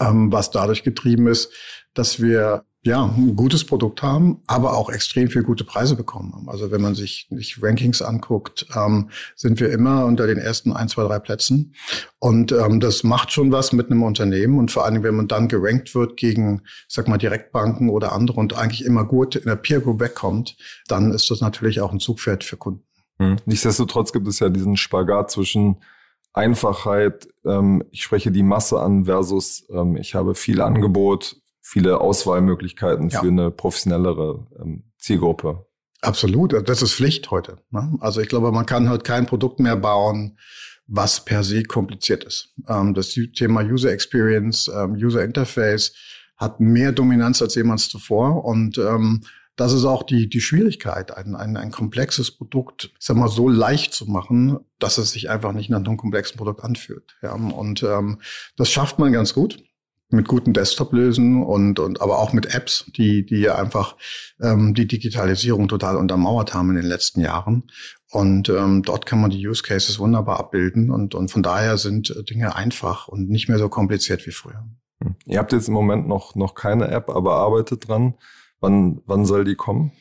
ähm, 0.00 0.32
was 0.32 0.50
dadurch 0.50 0.82
getrieben 0.82 1.28
ist, 1.28 1.52
dass 1.94 2.20
wir 2.20 2.64
ja, 2.84 3.04
ein 3.04 3.36
gutes 3.36 3.64
Produkt 3.64 4.02
haben, 4.02 4.42
aber 4.48 4.76
auch 4.76 4.90
extrem 4.90 5.28
viel 5.28 5.44
gute 5.44 5.62
Preise 5.62 5.94
bekommen 5.94 6.34
haben. 6.34 6.48
Also 6.48 6.72
wenn 6.72 6.80
man 6.80 6.96
sich, 6.96 7.28
sich 7.30 7.62
Rankings 7.62 8.02
anguckt, 8.02 8.66
ähm, 8.74 9.10
sind 9.36 9.60
wir 9.60 9.70
immer 9.70 10.04
unter 10.04 10.26
den 10.26 10.38
ersten 10.38 10.72
ein, 10.72 10.88
zwei, 10.88 11.04
drei 11.04 11.20
Plätzen. 11.20 11.74
Und 12.18 12.50
ähm, 12.50 12.80
das 12.80 13.04
macht 13.04 13.30
schon 13.30 13.52
was 13.52 13.72
mit 13.72 13.86
einem 13.86 14.02
Unternehmen. 14.02 14.58
Und 14.58 14.72
vor 14.72 14.84
allem, 14.84 15.04
wenn 15.04 15.14
man 15.14 15.28
dann 15.28 15.46
gerankt 15.46 15.94
wird 15.94 16.16
gegen, 16.16 16.62
sag 16.88 17.06
mal, 17.06 17.18
Direktbanken 17.18 17.88
oder 17.88 18.12
andere 18.12 18.40
und 18.40 18.58
eigentlich 18.58 18.84
immer 18.84 19.04
gut 19.04 19.36
in 19.36 19.46
der 19.46 19.56
Peer 19.56 19.80
Group 19.80 20.00
wegkommt, 20.00 20.56
dann 20.88 21.12
ist 21.12 21.30
das 21.30 21.40
natürlich 21.40 21.80
auch 21.80 21.92
ein 21.92 22.00
Zugpferd 22.00 22.42
für 22.42 22.56
Kunden. 22.56 22.82
Hm. 23.18 23.36
Nichtsdestotrotz 23.46 24.12
gibt 24.12 24.26
es 24.26 24.40
ja 24.40 24.48
diesen 24.48 24.76
Spagat 24.76 25.30
zwischen 25.30 25.76
Einfachheit, 26.32 27.28
ähm, 27.44 27.84
ich 27.90 28.02
spreche 28.02 28.32
die 28.32 28.42
Masse 28.42 28.80
an 28.80 29.04
versus 29.04 29.68
ähm, 29.70 29.96
ich 29.96 30.14
habe 30.14 30.34
viel 30.34 30.62
Angebot, 30.62 31.41
viele 31.62 32.00
Auswahlmöglichkeiten 32.00 33.08
ja. 33.08 33.20
für 33.20 33.28
eine 33.28 33.50
professionellere 33.50 34.46
ähm, 34.60 34.82
Zielgruppe. 34.98 35.64
Absolut, 36.02 36.68
das 36.68 36.82
ist 36.82 36.94
Pflicht 36.94 37.30
heute. 37.30 37.58
Ne? 37.70 37.96
Also 38.00 38.20
ich 38.20 38.28
glaube, 38.28 38.50
man 38.50 38.66
kann 38.66 38.88
halt 38.88 39.04
kein 39.04 39.24
Produkt 39.26 39.60
mehr 39.60 39.76
bauen, 39.76 40.36
was 40.88 41.24
per 41.24 41.44
se 41.44 41.62
kompliziert 41.62 42.24
ist. 42.24 42.52
Ähm, 42.68 42.92
das 42.92 43.16
Thema 43.34 43.62
User 43.62 43.92
Experience, 43.92 44.68
ähm, 44.68 44.94
User 44.94 45.24
Interface 45.24 45.94
hat 46.36 46.58
mehr 46.58 46.90
Dominanz 46.90 47.40
als 47.40 47.54
jemals 47.54 47.88
zuvor 47.88 48.44
und 48.44 48.78
ähm, 48.78 49.22
das 49.54 49.72
ist 49.72 49.84
auch 49.84 50.02
die, 50.02 50.28
die 50.28 50.40
Schwierigkeit, 50.40 51.16
ein, 51.16 51.36
ein, 51.36 51.56
ein 51.56 51.70
komplexes 51.70 52.32
Produkt, 52.32 52.90
ich 52.98 53.06
sag 53.06 53.16
mal, 53.16 53.28
so 53.28 53.48
leicht 53.48 53.92
zu 53.92 54.06
machen, 54.06 54.58
dass 54.78 54.98
es 54.98 55.12
sich 55.12 55.30
einfach 55.30 55.52
nicht 55.52 55.70
nach 55.70 55.78
einem 55.78 55.98
komplexen 55.98 56.38
Produkt 56.38 56.64
anfühlt. 56.64 57.14
Ja, 57.22 57.34
und 57.34 57.82
ähm, 57.82 58.18
das 58.56 58.70
schafft 58.70 58.98
man 58.98 59.12
ganz 59.12 59.34
gut 59.34 59.62
mit 60.12 60.28
guten 60.28 60.52
Desktop-Lösen 60.52 61.42
und, 61.42 61.78
und 61.78 62.00
aber 62.00 62.18
auch 62.18 62.32
mit 62.32 62.54
Apps, 62.54 62.84
die, 62.96 63.24
die 63.24 63.48
einfach 63.50 63.96
ähm, 64.40 64.74
die 64.74 64.86
Digitalisierung 64.86 65.68
total 65.68 65.96
untermauert 65.96 66.54
haben 66.54 66.70
in 66.70 66.76
den 66.76 66.86
letzten 66.86 67.20
Jahren. 67.20 67.64
Und 68.10 68.48
ähm, 68.48 68.82
dort 68.82 69.06
kann 69.06 69.20
man 69.20 69.30
die 69.30 69.46
Use 69.46 69.62
Cases 69.62 69.98
wunderbar 69.98 70.38
abbilden 70.38 70.90
und, 70.90 71.14
und 71.14 71.30
von 71.30 71.42
daher 71.42 71.78
sind 71.78 72.14
Dinge 72.28 72.54
einfach 72.54 73.08
und 73.08 73.30
nicht 73.30 73.48
mehr 73.48 73.58
so 73.58 73.68
kompliziert 73.68 74.26
wie 74.26 74.32
früher. 74.32 74.64
Hm. 75.02 75.16
Ihr 75.24 75.38
habt 75.38 75.52
jetzt 75.52 75.68
im 75.68 75.74
Moment 75.74 76.06
noch, 76.06 76.34
noch 76.34 76.54
keine 76.54 76.88
App, 76.88 77.08
aber 77.08 77.36
arbeitet 77.36 77.88
dran. 77.88 78.14
Wann, 78.60 79.00
wann 79.06 79.24
soll 79.24 79.44
die 79.44 79.56
kommen? 79.56 79.92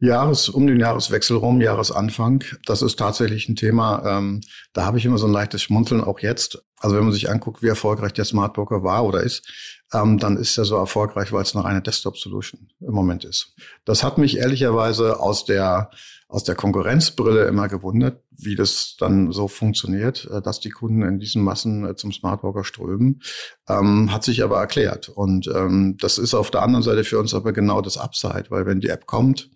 Jahres, 0.00 0.48
um 0.48 0.66
den 0.66 0.80
Jahreswechsel 0.80 1.36
rum, 1.36 1.60
Jahresanfang. 1.60 2.44
Das 2.66 2.82
ist 2.82 2.98
tatsächlich 2.98 3.48
ein 3.48 3.56
Thema. 3.56 4.02
Ähm, 4.06 4.40
da 4.72 4.84
habe 4.84 4.98
ich 4.98 5.04
immer 5.04 5.18
so 5.18 5.26
ein 5.26 5.32
leichtes 5.32 5.62
Schmunzeln, 5.62 6.02
auch 6.02 6.20
jetzt. 6.20 6.62
Also 6.80 6.96
wenn 6.96 7.04
man 7.04 7.12
sich 7.12 7.30
anguckt, 7.30 7.62
wie 7.62 7.68
erfolgreich 7.68 8.12
der 8.12 8.24
Smart 8.24 8.54
Broker 8.54 8.82
war 8.82 9.04
oder 9.04 9.22
ist, 9.22 9.48
ähm, 9.92 10.18
dann 10.18 10.36
ist 10.36 10.56
er 10.58 10.64
so 10.64 10.76
erfolgreich, 10.76 11.32
weil 11.32 11.42
es 11.42 11.54
noch 11.54 11.64
eine 11.64 11.82
Desktop-Solution 11.82 12.68
im 12.80 12.92
Moment 12.92 13.24
ist. 13.24 13.54
Das 13.84 14.02
hat 14.02 14.18
mich 14.18 14.38
ehrlicherweise 14.38 15.20
aus 15.20 15.44
der 15.44 15.90
aus 16.28 16.44
der 16.44 16.54
Konkurrenzbrille 16.54 17.46
immer 17.46 17.68
gewundert, 17.68 18.22
wie 18.30 18.54
das 18.54 18.96
dann 18.98 19.32
so 19.32 19.48
funktioniert, 19.48 20.28
äh, 20.30 20.42
dass 20.42 20.60
die 20.60 20.70
Kunden 20.70 21.02
in 21.02 21.18
diesen 21.18 21.42
Massen 21.42 21.86
äh, 21.86 21.96
zum 21.96 22.12
Smart 22.12 22.42
Broker 22.42 22.64
strömen, 22.64 23.22
ähm, 23.68 24.12
hat 24.12 24.24
sich 24.24 24.42
aber 24.42 24.58
erklärt. 24.58 25.08
Und 25.08 25.50
ähm, 25.54 25.96
das 25.98 26.18
ist 26.18 26.34
auf 26.34 26.50
der 26.50 26.62
anderen 26.62 26.82
Seite 26.82 27.04
für 27.04 27.18
uns 27.18 27.32
aber 27.32 27.52
genau 27.52 27.80
das 27.80 27.96
Upside, 27.96 28.46
weil 28.50 28.66
wenn 28.66 28.80
die 28.80 28.88
App 28.88 29.06
kommt, 29.06 29.50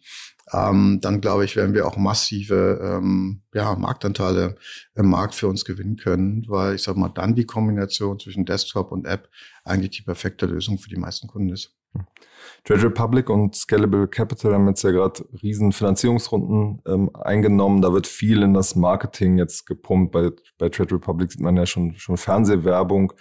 ähm, 0.50 0.99
dann 1.00 1.21
glaube 1.21 1.45
ich, 1.45 1.57
werden 1.57 1.75
wir 1.75 1.87
auch 1.87 1.97
massive 1.97 2.81
ähm, 2.83 3.43
ja, 3.55 3.75
Marktanteile 3.75 4.57
im 4.95 5.09
Markt 5.09 5.35
für 5.35 5.49
uns 5.49 5.64
gewinnen 5.64 5.97
können, 5.97 6.45
weil 6.49 6.75
ich 6.75 6.83
sage 6.83 6.99
mal, 6.99 7.11
dann 7.11 7.35
die 7.35 7.47
Kombination 7.47 8.19
zwischen 8.19 8.47
Desktop 8.47 8.93
und 8.93 9.07
App 9.07 9.29
eigentlich 9.64 9.91
die 9.91 10.02
perfekte 10.02 10.47
Lösung 10.47 10.79
für 10.79 10.88
die 10.88 10.97
meisten 10.97 11.29
Kunden 11.29 11.50
ist. 11.50 11.75
Trade 12.64 12.85
Republic 12.85 13.28
und 13.28 13.57
Scalable 13.57 14.07
Capital 14.07 14.54
haben 14.54 14.69
jetzt 14.69 14.85
ja 14.85 14.92
gerade 14.92 15.25
riesen 15.42 15.73
Finanzierungsrunden 15.73 16.81
ähm, 16.87 17.11
eingenommen. 17.14 17.83
Da 17.83 17.92
wird 17.92 18.07
viel 18.07 18.42
in 18.42 18.54
das 18.54 18.76
Marketing 18.76 19.37
jetzt 19.37 19.66
gepumpt. 19.66 20.12
Bei, 20.12 20.31
bei 20.59 20.69
Trade 20.69 20.95
Republic 20.95 21.33
sieht 21.33 21.40
man 21.40 21.57
ja 21.57 21.66
schon, 21.66 21.95
schon 21.97 22.16
Fernsehwerbung. 22.16 23.12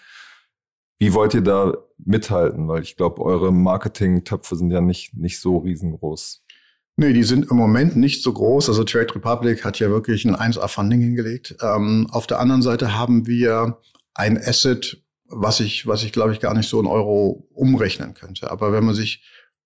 Wie 0.99 1.13
wollt 1.13 1.33
ihr 1.33 1.41
da 1.41 1.73
mithalten? 1.97 2.67
Weil 2.67 2.83
ich 2.83 2.95
glaube, 2.95 3.23
eure 3.23 3.51
Marketing-Töpfe 3.51 4.55
sind 4.55 4.69
ja 4.69 4.81
nicht, 4.81 5.15
nicht 5.15 5.39
so 5.39 5.57
riesengroß. 5.57 6.45
Nee, 6.97 7.13
die 7.13 7.23
sind 7.23 7.49
im 7.49 7.57
Moment 7.57 7.95
nicht 7.95 8.21
so 8.21 8.31
groß. 8.31 8.69
Also 8.69 8.83
Trade 8.83 9.15
Republic 9.15 9.65
hat 9.65 9.79
ja 9.79 9.89
wirklich 9.89 10.23
ein 10.25 10.35
1A-Funding 10.35 11.01
hingelegt. 11.01 11.55
Ähm, 11.61 12.07
auf 12.11 12.27
der 12.27 12.39
anderen 12.39 12.61
Seite 12.61 12.95
haben 12.95 13.25
wir 13.25 13.79
ein 14.13 14.37
Asset, 14.37 15.00
was 15.31 15.59
ich, 15.59 15.87
was 15.87 16.03
ich 16.03 16.11
glaube 16.11 16.33
ich 16.33 16.39
gar 16.39 16.53
nicht 16.53 16.69
so 16.69 16.79
in 16.79 16.87
Euro 16.87 17.47
umrechnen 17.53 18.13
könnte. 18.13 18.51
Aber 18.51 18.71
wenn 18.71 18.85
man 18.85 18.95
sich 18.95 19.23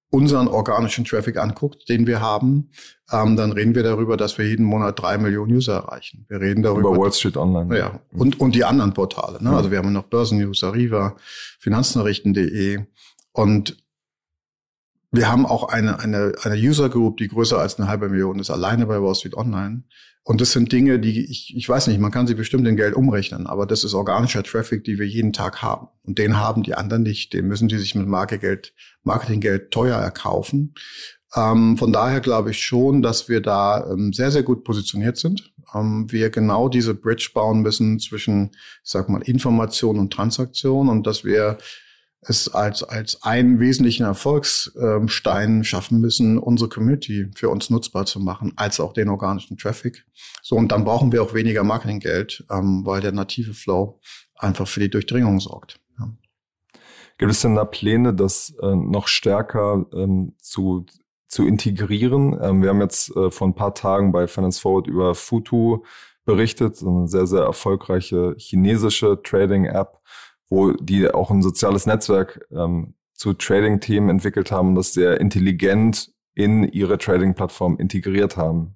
unseren 0.10 0.48
organischen 0.48 1.04
Traffic 1.04 1.38
anguckt, 1.38 1.90
den 1.90 2.08
wir 2.08 2.22
haben, 2.22 2.70
ähm, 3.12 3.36
dann 3.36 3.52
reden 3.52 3.76
wir 3.76 3.84
darüber, 3.84 4.18
dass 4.18 4.38
wir 4.38 4.48
jeden 4.48 4.66
Monat 4.66 5.00
drei 5.00 5.18
Millionen 5.18 5.54
User 5.54 5.74
erreichen. 5.74 6.26
Wir 6.30 6.40
reden 6.40 6.64
darüber. 6.64 6.92
Über 6.92 6.98
Wall 6.98 7.12
Street 7.12 7.38
Online. 7.38 7.78
Ja, 7.78 8.00
und, 8.14 8.40
und 8.40 8.56
die 8.56 8.64
anderen 8.64 8.94
Portale. 8.94 9.44
Ne? 9.44 9.50
Also 9.52 9.72
wir 9.72 9.78
haben 9.78 9.92
noch 9.92 10.06
Börsennews, 10.06 10.64
Arriva, 10.64 11.16
Finanznachrichten.de 11.60 12.86
und 13.34 13.85
wir 15.16 15.32
haben 15.32 15.46
auch 15.46 15.70
eine, 15.70 16.00
eine, 16.00 16.34
eine 16.44 16.56
User 16.56 16.90
Group, 16.90 17.18
die 17.18 17.28
größer 17.28 17.58
als 17.58 17.80
eine 17.80 17.88
halbe 17.88 18.10
Million 18.10 18.40
ist, 18.40 18.50
alleine 18.50 18.86
bei 18.86 19.02
Wall 19.02 19.16
Street 19.16 19.36
Online. 19.36 19.84
Und 20.24 20.42
das 20.42 20.54
sind 20.54 20.72
Dinge, 20.72 21.00
die 21.00 21.24
ich, 21.24 21.56
ich 21.56 21.70
weiß 21.70 21.86
nicht, 21.86 22.00
man 22.00 22.12
kann 22.12 22.26
sie 22.26 22.34
bestimmt 22.34 22.68
in 22.68 22.76
Geld 22.76 22.96
umrechnen, 22.96 23.46
aber 23.46 23.68
das 23.68 23.84
ist 23.84 23.94
organischer 23.94 24.42
Traffic, 24.42 24.84
die 24.84 24.98
wir 24.98 25.06
jeden 25.06 25.34
Tag 25.34 25.62
haben. 25.62 25.88
Und 26.02 26.18
den 26.18 26.38
haben 26.38 26.64
die 26.64 26.74
anderen 26.74 27.04
nicht. 27.04 27.32
Den 27.34 27.48
müssen 27.48 27.68
die 27.68 27.78
sich 27.78 27.94
mit 27.94 28.08
Markegeld, 28.08 28.74
Marketinggeld 29.04 29.70
teuer 29.70 29.98
erkaufen. 29.98 30.74
Ähm, 31.36 31.78
von 31.78 31.94
daher 31.94 32.22
glaube 32.22 32.52
ich 32.52 32.64
schon, 32.64 33.04
dass 33.04 33.30
wir 33.30 33.40
da 33.40 33.88
ähm, 33.92 34.14
sehr, 34.14 34.32
sehr 34.32 34.42
gut 34.42 34.64
positioniert 34.64 35.18
sind. 35.18 35.52
Ähm, 35.76 36.12
wir 36.12 36.32
genau 36.32 36.70
diese 36.70 36.96
Bridge 36.96 37.30
bauen 37.34 37.62
müssen 37.62 38.00
zwischen, 38.00 38.52
ich 38.84 38.90
sag 38.90 39.10
mal, 39.10 39.22
Information 39.22 40.00
und 40.00 40.12
Transaktion 40.12 40.90
und 40.90 41.06
dass 41.06 41.24
wir 41.24 41.60
es 42.28 42.54
als, 42.54 42.84
als 42.84 43.24
einen 43.24 43.60
wesentlichen 43.60 44.06
Erfolgsstein 44.06 45.64
schaffen 45.64 46.00
müssen, 46.00 46.38
unsere 46.38 46.70
Community 46.70 47.30
für 47.36 47.50
uns 47.50 47.70
nutzbar 47.70 48.06
zu 48.06 48.20
machen, 48.20 48.54
als 48.56 48.80
auch 48.80 48.94
den 48.94 49.10
organischen 49.10 49.58
Traffic. 49.58 50.06
So, 50.42 50.56
und 50.56 50.72
dann 50.72 50.84
brauchen 50.84 51.12
wir 51.12 51.24
auch 51.24 51.34
weniger 51.34 51.64
Marketinggeld, 51.64 52.46
ähm, 52.50 52.86
weil 52.86 53.02
der 53.02 53.12
native 53.12 53.54
Flow 53.54 54.00
einfach 54.36 54.68
für 54.68 54.80
die 54.80 54.90
Durchdringung 54.90 55.40
sorgt. 55.40 55.80
Ja. 56.00 56.12
Gibt 57.18 57.32
es 57.32 57.42
denn 57.42 57.56
da 57.56 57.66
Pläne, 57.66 58.14
das 58.14 58.54
äh, 58.62 58.76
noch 58.76 59.08
stärker 59.08 59.86
ähm, 59.94 60.36
zu, 60.42 60.86
zu 61.28 61.46
integrieren? 61.46 62.38
Ähm, 62.42 62.62
wir 62.62 62.70
haben 62.70 62.82
jetzt 62.82 63.16
äh, 63.16 63.32
vor 63.32 63.48
ein 63.48 63.56
paar 63.56 63.74
Tagen 63.74 64.12
bei 64.12 64.28
Finance 64.28 64.60
Forward 64.60 64.88
über 64.88 65.16
Futu 65.16 65.84
berichtet, 66.26 66.82
eine 66.82 67.08
sehr, 67.08 67.28
sehr 67.28 67.44
erfolgreiche 67.44 68.36
chinesische 68.38 69.22
Trading-App, 69.22 70.00
wo 70.50 70.72
die 70.72 71.10
auch 71.10 71.32
ein 71.32 71.42
soziales 71.42 71.86
Netzwerk 71.86 72.46
ähm, 72.52 72.94
zu 73.14 73.34
Trading-Themen 73.34 74.10
entwickelt 74.10 74.52
haben 74.52 74.76
das 74.76 74.94
sehr 74.94 75.20
intelligent 75.20 76.12
in 76.34 76.64
ihre 76.64 76.98
Trading-Plattform 76.98 77.78
integriert 77.80 78.38
haben. 78.38 78.76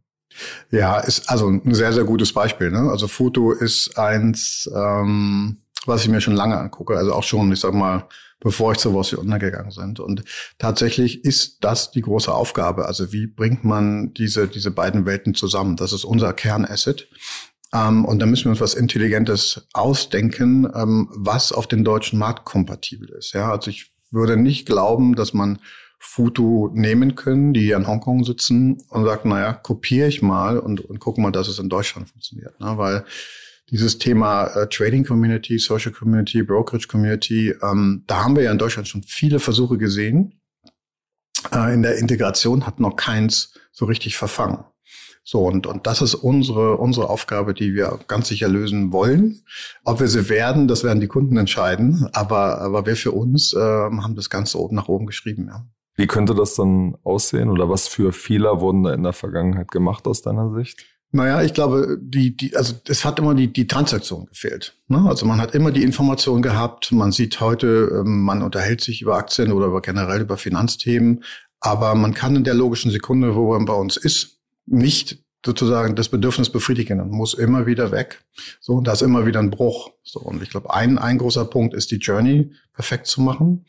Ja, 0.71 0.99
ist 0.99 1.29
also 1.29 1.49
ein 1.49 1.73
sehr, 1.73 1.91
sehr 1.91 2.05
gutes 2.05 2.33
Beispiel. 2.33 2.71
Ne? 2.71 2.89
Also 2.89 3.07
Foto 3.07 3.51
ist 3.51 3.97
eins, 3.97 4.69
ähm, 4.73 5.57
was 5.85 6.03
ich 6.03 6.09
mir 6.09 6.21
schon 6.21 6.35
lange 6.35 6.57
angucke. 6.57 6.95
Also 6.95 7.13
auch 7.13 7.23
schon, 7.23 7.51
ich 7.51 7.59
sag 7.59 7.73
mal, 7.73 8.07
bevor 8.39 8.71
ich 8.71 8.77
zu 8.77 8.95
was 8.95 9.11
wir 9.11 9.19
untergegangen 9.19 9.71
sind. 9.71 9.99
Und 9.99 10.23
tatsächlich 10.57 11.25
ist 11.25 11.63
das 11.63 11.91
die 11.91 12.01
große 12.01 12.33
Aufgabe. 12.33 12.85
Also 12.85 13.11
wie 13.11 13.27
bringt 13.27 13.65
man 13.65 14.13
diese, 14.13 14.47
diese 14.47 14.71
beiden 14.71 15.05
Welten 15.05 15.35
zusammen? 15.35 15.75
Das 15.75 15.91
ist 15.91 16.05
unser 16.05 16.33
Kernasset. 16.33 17.09
Ähm, 17.73 18.05
und 18.05 18.19
da 18.19 18.25
müssen 18.25 18.45
wir 18.45 18.51
uns 18.51 18.61
was 18.61 18.73
Intelligentes 18.73 19.67
ausdenken, 19.73 20.67
ähm, 20.73 21.09
was 21.11 21.51
auf 21.51 21.67
den 21.67 21.83
deutschen 21.83 22.17
Markt 22.17 22.45
kompatibel 22.45 23.09
ist. 23.09 23.33
Ja, 23.33 23.51
also 23.51 23.69
ich 23.69 23.91
würde 24.11 24.37
nicht 24.37 24.65
glauben, 24.65 25.15
dass 25.15 25.33
man 25.33 25.59
Futu 25.99 26.69
nehmen 26.73 27.15
können, 27.15 27.53
die 27.53 27.71
in 27.71 27.85
Hongkong 27.85 28.23
sitzen 28.23 28.81
und 28.89 29.05
sagt, 29.05 29.25
naja, 29.25 29.53
kopiere 29.53 30.07
ich 30.07 30.21
mal 30.21 30.57
und, 30.57 30.79
und 30.81 30.99
guck 30.99 31.17
mal, 31.17 31.31
dass 31.31 31.49
es 31.49 31.59
in 31.59 31.69
Deutschland 31.69 32.09
funktioniert. 32.09 32.57
Ne? 32.59 32.77
Weil 32.77 33.05
dieses 33.69 33.97
Thema 33.99 34.45
äh, 34.47 34.67
Trading 34.67 35.03
Community, 35.05 35.59
Social 35.59 35.91
Community, 35.91 36.41
Brokerage 36.41 36.87
Community, 36.87 37.53
ähm, 37.61 38.03
da 38.07 38.23
haben 38.23 38.35
wir 38.35 38.43
ja 38.43 38.51
in 38.51 38.57
Deutschland 38.57 38.87
schon 38.87 39.03
viele 39.03 39.39
Versuche 39.39 39.77
gesehen. 39.77 40.41
Äh, 41.53 41.73
in 41.73 41.83
der 41.83 41.97
Integration 41.97 42.65
hat 42.65 42.79
noch 42.79 42.95
keins 42.95 43.53
so 43.71 43.85
richtig 43.85 44.17
verfangen. 44.17 44.63
So, 45.31 45.45
und, 45.45 45.67
und 45.67 45.85
das 45.85 46.01
ist 46.01 46.15
unsere, 46.15 46.77
unsere 46.77 47.07
Aufgabe, 47.07 47.53
die 47.53 47.75
wir 47.75 47.99
ganz 48.07 48.29
sicher 48.29 48.47
lösen 48.47 48.91
wollen. 48.91 49.43
Ob 49.85 49.99
wir 49.99 50.07
sie 50.07 50.27
werden, 50.27 50.67
das 50.67 50.83
werden 50.83 51.01
die 51.01 51.07
Kunden 51.07 51.37
entscheiden. 51.37 52.09
Aber, 52.13 52.59
aber 52.61 52.87
wir 52.87 52.95
für 52.95 53.11
uns 53.11 53.53
äh, 53.53 53.59
haben 53.59 54.15
das 54.15 54.31
Ganze 54.31 54.59
oben 54.59 54.75
nach 54.75 54.87
oben 54.87 55.05
geschrieben, 55.05 55.45
ja. 55.47 55.67
Wie 55.97 56.07
könnte 56.07 56.33
das 56.33 56.55
dann 56.55 56.95
aussehen 57.03 57.51
oder 57.51 57.69
was 57.69 57.87
für 57.87 58.11
Fehler 58.11 58.59
wurden 58.59 58.81
da 58.81 58.91
in 58.91 59.03
der 59.03 59.13
Vergangenheit 59.13 59.69
gemacht 59.69 60.07
aus 60.07 60.23
deiner 60.23 60.51
Sicht? 60.55 60.83
Naja, 61.11 61.43
ich 61.43 61.53
glaube, 61.53 61.99
die, 62.01 62.35
die, 62.35 62.55
also 62.55 62.73
es 62.87 63.05
hat 63.05 63.19
immer 63.19 63.35
die, 63.35 63.53
die 63.53 63.67
Transaktion 63.67 64.25
gefehlt. 64.25 64.77
Ne? 64.87 65.05
Also 65.07 65.27
man 65.27 65.39
hat 65.39 65.53
immer 65.53 65.69
die 65.69 65.83
Information 65.83 66.41
gehabt. 66.41 66.91
Man 66.91 67.11
sieht 67.11 67.39
heute, 67.39 68.01
ähm, 68.03 68.23
man 68.23 68.41
unterhält 68.41 68.81
sich 68.81 69.03
über 69.03 69.17
Aktien 69.17 69.51
oder 69.51 69.67
über 69.67 69.81
generell 69.81 70.21
über 70.21 70.37
Finanzthemen, 70.37 71.23
aber 71.59 71.93
man 71.93 72.15
kann 72.15 72.35
in 72.35 72.43
der 72.43 72.55
logischen 72.55 72.89
Sekunde, 72.89 73.35
wo 73.35 73.53
man 73.53 73.65
bei 73.65 73.75
uns 73.75 73.95
ist, 73.95 74.38
nicht 74.69 75.23
sozusagen 75.45 75.95
das 75.95 76.09
Bedürfnis 76.09 76.49
befriedigen 76.49 76.99
und 76.99 77.11
muss 77.11 77.33
immer 77.33 77.65
wieder 77.65 77.91
weg. 77.91 78.21
So, 78.59 78.73
und 78.73 78.87
da 78.87 78.93
ist 78.93 79.01
immer 79.01 79.25
wieder 79.25 79.39
ein 79.39 79.49
Bruch. 79.49 79.91
So, 80.03 80.19
und 80.19 80.43
ich 80.43 80.49
glaube, 80.49 80.73
ein, 80.73 80.97
ein 80.97 81.17
großer 81.17 81.45
Punkt 81.45 81.73
ist 81.73 81.91
die 81.91 81.97
Journey 81.97 82.51
perfekt 82.73 83.07
zu 83.07 83.21
machen. 83.21 83.65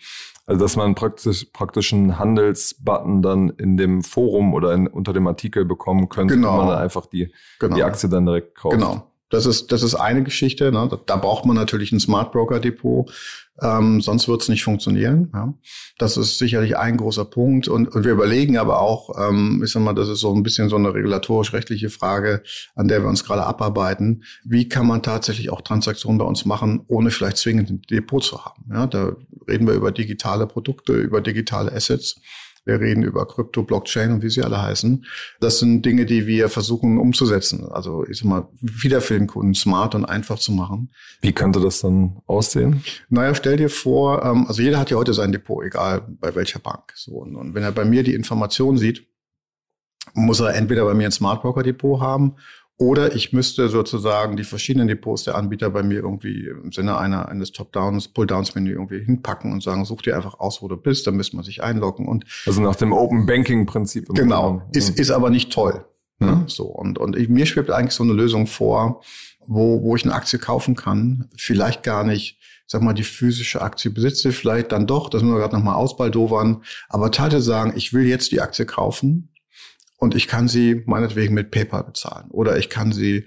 Also, 0.47 0.65
dass 0.65 0.75
man 0.75 0.97
praktisch, 0.97 1.47
praktisch 1.53 1.93
einen 1.93 2.19
Handelsbutton 2.19 3.23
dann 3.23 3.51
in 3.51 3.77
dem 3.77 4.03
Forum 4.03 4.53
oder 4.53 4.75
in, 4.75 4.89
unter 4.89 5.13
dem 5.13 5.29
Artikel 5.29 5.65
bekommen 5.65 6.09
könnte, 6.09 6.35
genau. 6.35 6.55
wo 6.55 6.57
man 6.57 6.69
dann 6.69 6.79
einfach 6.79 7.07
die, 7.07 7.33
genau. 7.61 7.77
die 7.77 7.85
Aktie 7.85 8.09
dann 8.09 8.27
direkt 8.27 8.57
kauft. 8.57 8.77
Genau. 8.77 9.10
Das 9.31 9.47
ist, 9.47 9.73
das 9.73 9.83
ist 9.83 9.95
eine 9.95 10.23
Geschichte. 10.23 10.71
Ne? 10.73 10.91
Da 11.07 11.17
braucht 11.17 11.47
man 11.47 11.57
natürlich 11.57 11.93
ein 11.93 12.01
Smart 12.01 12.33
Broker 12.33 12.61
Depot. 12.61 13.11
Ähm, 13.63 14.01
sonst 14.01 14.27
wird 14.27 14.43
es 14.43 14.49
nicht 14.49 14.65
funktionieren. 14.65 15.31
Ja? 15.33 15.55
Das 15.99 16.17
ist 16.17 16.39
sicherlich 16.39 16.77
ein 16.77 16.97
großer 16.97 17.25
Punkt. 17.25 17.69
Und, 17.69 17.89
und 17.89 18.05
wir 18.05 18.13
überlegen 18.13 18.59
aber 18.59 18.81
auch, 18.81 19.11
ähm, 19.19 19.63
ich 19.65 19.71
sag 19.71 19.83
mal, 19.83 19.95
das 19.95 20.09
ist 20.09 20.21
so 20.21 20.35
ein 20.35 20.43
bisschen 20.43 20.69
so 20.69 20.77
eine 20.77 20.93
regulatorisch-rechtliche 20.93 21.91
Frage, 21.91 22.43
an 22.75 22.89
der 22.89 23.03
wir 23.03 23.09
uns 23.09 23.25
gerade 23.25 23.45
abarbeiten. 23.45 24.25
Wie 24.45 24.69
kann 24.69 24.87
man 24.87 25.03
tatsächlich 25.03 25.51
auch 25.51 25.61
Transaktionen 25.61 26.19
bei 26.19 26.25
uns 26.25 26.45
machen, 26.45 26.85
ohne 26.89 27.11
vielleicht 27.11 27.37
zwingend 27.37 27.71
ein 27.71 27.83
Depot 27.83 28.23
zu 28.23 28.45
haben? 28.45 28.65
Ja? 28.73 28.87
Da 28.87 29.17
reden 29.49 29.67
wir 29.67 29.75
über 29.75 29.93
digitale 29.93 30.47
Produkte, 30.47 30.95
über 30.95 31.21
digitale 31.21 31.73
Assets. 31.73 32.21
Wir 32.71 32.81
reden 32.81 33.03
über 33.03 33.27
Krypto, 33.27 33.65
Blockchain 33.65 34.13
und 34.13 34.23
wie 34.23 34.31
sie 34.31 34.43
alle 34.43 34.63
heißen. 34.63 35.05
Das 35.41 35.59
sind 35.59 35.85
Dinge, 35.85 36.07
die 36.07 36.29
wir 36.29 36.49
versuchen 36.49 36.99
umzusetzen. 36.99 37.67
Also 37.69 38.07
ich 38.07 38.19
sag 38.19 38.27
mal, 38.27 38.49
wieder 38.61 39.01
für 39.01 39.15
den 39.15 39.27
Kunden 39.27 39.55
smart 39.55 39.97
und 39.97 40.05
einfach 40.05 40.39
zu 40.39 40.53
machen. 40.53 40.93
Wie 41.21 41.33
könnte 41.33 41.61
das 41.61 41.81
dann 41.81 42.21
aussehen? 42.27 42.85
Naja, 43.09 43.35
stell 43.35 43.57
dir 43.57 43.71
vor, 43.71 44.25
ähm, 44.25 44.47
also 44.47 44.63
jeder 44.63 44.79
hat 44.79 44.89
ja 44.91 44.97
heute 44.97 45.15
sein 45.15 45.33
Depot, 45.33 45.65
egal 45.65 46.07
bei 46.21 46.33
welcher 46.37 46.61
Bank. 46.61 46.93
So, 46.95 47.15
und 47.15 47.55
wenn 47.55 47.65
er 47.65 47.73
bei 47.73 47.85
mir 47.85 48.05
die 48.05 48.15
Information 48.15 48.79
sieht, 48.79 49.05
muss 50.15 50.39
er 50.39 50.55
entweder 50.55 50.85
bei 50.85 50.95
mir 50.95 51.07
ein 51.07 51.13
Smart 51.13 51.43
Broker 51.43 51.65
Depot 51.65 52.01
haben 52.01 52.37
oder 52.81 53.15
ich 53.15 53.35
müsste 53.35 53.69
sozusagen 53.69 54.39
die 54.39 54.45
verschiedenen 54.45 54.89
Depots 54.89 55.25
der 55.25 55.35
Anbieter 55.35 55.69
bei 55.69 55.83
mir 55.83 55.99
irgendwie 55.99 56.47
im 56.47 56.73
Sinne 56.73 56.97
einer, 56.97 57.29
eines 57.29 57.53
Top-Downs, 57.53 58.09
Pull-Downs-Menü 58.09 58.73
irgendwie 58.73 59.05
hinpacken 59.05 59.53
und 59.53 59.63
sagen, 59.63 59.85
such 59.85 60.01
dir 60.01 60.17
einfach 60.17 60.41
aus, 60.41 60.63
wo 60.63 60.69
du 60.69 60.79
bist, 60.79 61.07
dann 61.07 61.15
müsste 61.15 61.37
man 61.37 61.45
sich 61.45 61.63
einloggen 61.63 62.09
und. 62.09 62.25
Also 62.47 62.63
nach 62.63 62.77
dem 62.77 62.95
Open 62.95 63.27
Banking-Prinzip. 63.27 64.09
Genau. 64.15 64.63
Ist, 64.73 64.99
ist 64.99 65.11
aber 65.11 65.29
nicht 65.29 65.53
toll. 65.53 65.85
Ne? 66.21 66.37
Mhm. 66.37 66.49
So. 66.49 66.65
Und, 66.65 66.99
und 66.99 67.17
ich, 67.17 67.29
mir 67.29 67.45
schwebt 67.45 67.71
eigentlich 67.71 67.93
so 67.93 68.03
eine 68.03 68.15
Lösung 68.15 68.47
vor, 68.47 69.03
wo, 69.47 69.83
wo 69.83 69.95
ich 69.95 70.05
eine 70.05 70.15
Aktie 70.15 70.39
kaufen 70.39 70.75
kann, 70.75 71.29
vielleicht 71.37 71.83
gar 71.83 72.03
nicht, 72.03 72.39
sag 72.67 72.81
mal, 72.81 72.95
die 72.95 73.03
physische 73.03 73.61
Aktie 73.61 73.91
besitze, 73.91 74.33
vielleicht 74.33 74.73
dann 74.73 74.87
doch, 74.87 75.11
das 75.11 75.21
müssen 75.21 75.35
wir 75.35 75.41
gerade 75.41 75.57
nochmal 75.57 75.75
ausbaldowern, 75.75 76.63
aber 76.89 77.11
Teile 77.11 77.43
sagen, 77.43 77.75
ich 77.77 77.93
will 77.93 78.07
jetzt 78.07 78.33
die 78.33 78.41
Aktie 78.41 78.65
kaufen, 78.65 79.30
und 80.01 80.15
ich 80.15 80.27
kann 80.27 80.49
sie 80.49 80.83
meinetwegen 80.87 81.35
mit 81.35 81.51
PayPal 81.51 81.85
bezahlen 81.85 82.31
oder 82.31 82.59
ich 82.59 82.69
kann 82.71 82.93
sie 82.93 83.27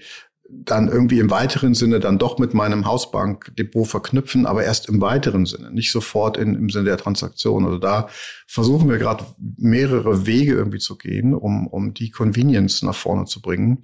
dann 0.50 0.88
irgendwie 0.88 1.20
im 1.20 1.32
weiteren 1.32 1.74
Sinne 1.74 2.00
dann 2.00 2.20
doch 2.20 2.38
mit 2.38 2.54
meinem 2.54 2.86
Hausbankdepot 2.86 3.88
verknüpfen, 3.88 4.46
aber 4.46 4.64
erst 4.64 4.90
im 4.90 5.02
weiteren 5.02 5.46
Sinne, 5.46 5.72
nicht 5.72 5.92
sofort 5.92 6.38
in, 6.38 6.54
im 6.54 6.70
Sinne 6.70 6.86
der 6.86 6.98
Transaktion. 6.98 7.66
Also 7.66 7.80
da 7.80 8.10
versuchen 8.54 8.88
wir 8.88 9.00
gerade 9.00 9.26
mehrere 9.58 10.28
Wege 10.28 10.54
irgendwie 10.54 10.78
zu 10.78 10.96
gehen, 10.96 11.34
um, 11.34 11.66
um 11.66 11.96
die 11.96 12.12
Convenience 12.12 12.84
nach 12.84 12.94
vorne 12.94 13.26
zu 13.26 13.42
bringen. 13.42 13.82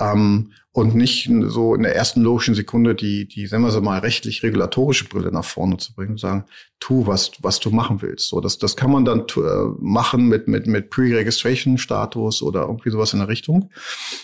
Ähm, 0.00 0.54
und 0.72 0.96
nicht 0.96 1.30
so 1.46 1.76
in 1.76 1.84
der 1.84 1.94
ersten 1.94 2.22
logischen 2.22 2.56
Sekunde 2.56 2.96
die, 2.96 3.28
die, 3.28 3.46
sagen 3.46 3.62
wir 3.62 3.70
so 3.70 3.80
mal, 3.80 4.00
rechtlich-regulatorische 4.00 5.04
Brille 5.04 5.30
nach 5.30 5.44
vorne 5.44 5.76
zu 5.76 5.94
bringen 5.94 6.12
und 6.12 6.20
sagen, 6.20 6.46
tu, 6.80 7.06
was, 7.06 7.30
was 7.42 7.60
du 7.60 7.70
machen 7.70 8.02
willst. 8.02 8.28
So, 8.28 8.40
das, 8.40 8.58
das 8.58 8.74
kann 8.74 8.90
man 8.90 9.04
dann 9.04 9.20
äh, 9.20 9.64
machen 9.78 10.26
mit, 10.26 10.48
mit, 10.48 10.66
mit 10.66 10.90
Pre-Registration-Status 10.90 12.42
oder 12.42 12.62
irgendwie 12.62 12.90
sowas 12.90 13.12
in 13.12 13.20
der 13.20 13.28
Richtung. 13.28 13.70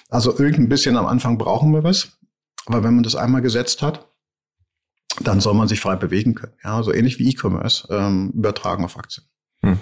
Also 0.08 0.32
irgendein 0.32 0.70
bisschen 0.70 0.96
am 0.96 1.06
Anfang 1.06 1.38
brauchen 1.38 1.72
wir 1.72 1.84
was. 1.84 2.18
Aber 2.66 2.82
wenn 2.82 2.94
man 2.94 3.04
das 3.04 3.14
einmal 3.14 3.42
gesetzt 3.42 3.80
hat, 3.80 4.08
dann 5.20 5.38
soll 5.38 5.54
man 5.54 5.68
sich 5.68 5.78
frei 5.78 5.94
bewegen 5.94 6.34
können. 6.34 6.54
Ja, 6.64 6.82
so 6.82 6.92
ähnlich 6.92 7.20
wie 7.20 7.30
E-Commerce 7.30 7.86
ähm, 7.90 8.32
übertragen 8.34 8.84
auf 8.84 8.96
Aktien. 8.96 9.26
Hm. 9.64 9.78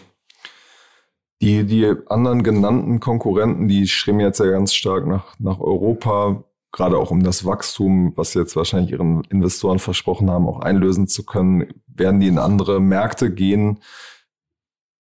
Die, 1.40 1.64
die 1.64 1.92
anderen 2.06 2.44
genannten 2.44 3.00
Konkurrenten, 3.00 3.66
die 3.66 3.88
streben 3.88 4.20
jetzt 4.20 4.38
ja 4.38 4.46
ganz 4.46 4.72
stark 4.74 5.06
nach, 5.06 5.34
nach 5.40 5.58
Europa, 5.58 6.44
gerade 6.70 6.96
auch 6.96 7.10
um 7.10 7.24
das 7.24 7.44
Wachstum, 7.44 8.12
was 8.16 8.32
sie 8.32 8.38
jetzt 8.38 8.54
wahrscheinlich 8.54 8.92
ihren 8.92 9.24
Investoren 9.24 9.80
versprochen 9.80 10.30
haben, 10.30 10.46
auch 10.46 10.60
einlösen 10.60 11.08
zu 11.08 11.24
können, 11.24 11.74
werden 11.86 12.20
die 12.20 12.28
in 12.28 12.38
andere 12.38 12.80
Märkte 12.80 13.32
gehen. 13.32 13.80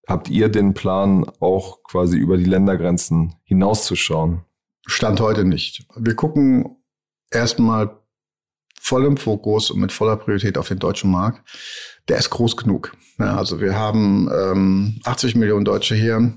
Habt 0.08 0.28
ihr 0.28 0.48
den 0.48 0.74
Plan, 0.74 1.24
auch 1.38 1.84
quasi 1.84 2.18
über 2.18 2.36
die 2.36 2.44
Ländergrenzen 2.44 3.36
hinauszuschauen? 3.44 4.40
Stand 4.84 5.20
heute 5.20 5.44
nicht. 5.44 5.86
Wir 5.94 6.16
gucken 6.16 6.76
erstmal 7.30 8.01
voll 8.82 9.04
im 9.04 9.16
Fokus 9.16 9.70
und 9.70 9.78
mit 9.78 9.92
voller 9.92 10.16
Priorität 10.16 10.58
auf 10.58 10.66
den 10.66 10.80
deutschen 10.80 11.10
Markt. 11.10 11.48
Der 12.08 12.18
ist 12.18 12.30
groß 12.30 12.56
genug. 12.56 12.92
Ja, 13.18 13.36
also 13.36 13.60
wir 13.60 13.76
haben 13.78 14.28
ähm, 14.34 15.00
80 15.04 15.36
Millionen 15.36 15.64
Deutsche 15.64 15.94
hier. 15.94 16.32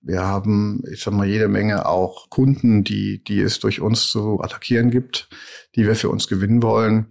Wir 0.00 0.22
haben, 0.22 0.82
ich 0.90 1.02
sag 1.02 1.12
mal, 1.12 1.28
jede 1.28 1.48
Menge 1.48 1.86
auch 1.86 2.30
Kunden, 2.30 2.82
die, 2.82 3.22
die 3.22 3.40
es 3.40 3.60
durch 3.60 3.82
uns 3.82 4.08
zu 4.08 4.40
attackieren 4.40 4.90
gibt, 4.90 5.28
die 5.76 5.86
wir 5.86 5.94
für 5.94 6.08
uns 6.08 6.28
gewinnen 6.28 6.62
wollen. 6.62 7.08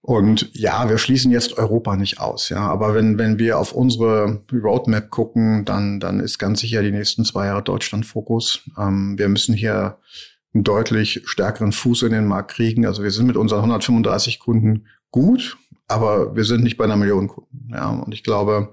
Und 0.00 0.50
ja, 0.52 0.88
wir 0.88 0.98
schließen 0.98 1.30
jetzt 1.30 1.56
Europa 1.56 1.96
nicht 1.96 2.18
aus, 2.18 2.48
ja. 2.48 2.68
Aber 2.68 2.92
wenn, 2.94 3.18
wenn 3.18 3.38
wir 3.38 3.58
auf 3.58 3.72
unsere 3.72 4.42
Roadmap 4.52 5.10
gucken, 5.10 5.64
dann, 5.64 6.00
dann 6.00 6.18
ist 6.18 6.38
ganz 6.38 6.60
sicher 6.60 6.82
die 6.82 6.92
nächsten 6.92 7.24
zwei 7.24 7.46
Jahre 7.46 7.62
Deutschland 7.62 8.04
Fokus. 8.04 8.62
Ähm, 8.76 9.16
wir 9.16 9.28
müssen 9.28 9.54
hier 9.54 9.98
einen 10.56 10.64
deutlich 10.64 11.22
stärkeren 11.26 11.72
Fuß 11.72 12.02
in 12.02 12.12
den 12.12 12.26
Markt 12.26 12.52
kriegen. 12.52 12.86
Also 12.86 13.02
wir 13.02 13.10
sind 13.10 13.26
mit 13.26 13.36
unseren 13.36 13.60
135 13.60 14.38
Kunden 14.38 14.86
gut, 15.10 15.58
aber 15.86 16.34
wir 16.34 16.44
sind 16.44 16.64
nicht 16.64 16.76
bei 16.76 16.84
einer 16.84 16.96
Million 16.96 17.28
Kunden, 17.28 17.70
ja. 17.72 17.90
Und 17.90 18.12
ich 18.12 18.24
glaube, 18.24 18.72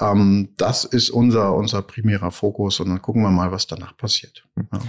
ähm, 0.00 0.50
das 0.56 0.84
ist 0.84 1.10
unser, 1.10 1.54
unser 1.54 1.82
primärer 1.82 2.30
Fokus. 2.30 2.80
Und 2.80 2.88
dann 2.88 3.02
gucken 3.02 3.22
wir 3.22 3.30
mal, 3.30 3.50
was 3.50 3.66
danach 3.66 3.96
passiert. 3.96 4.46
Ja. 4.56 4.80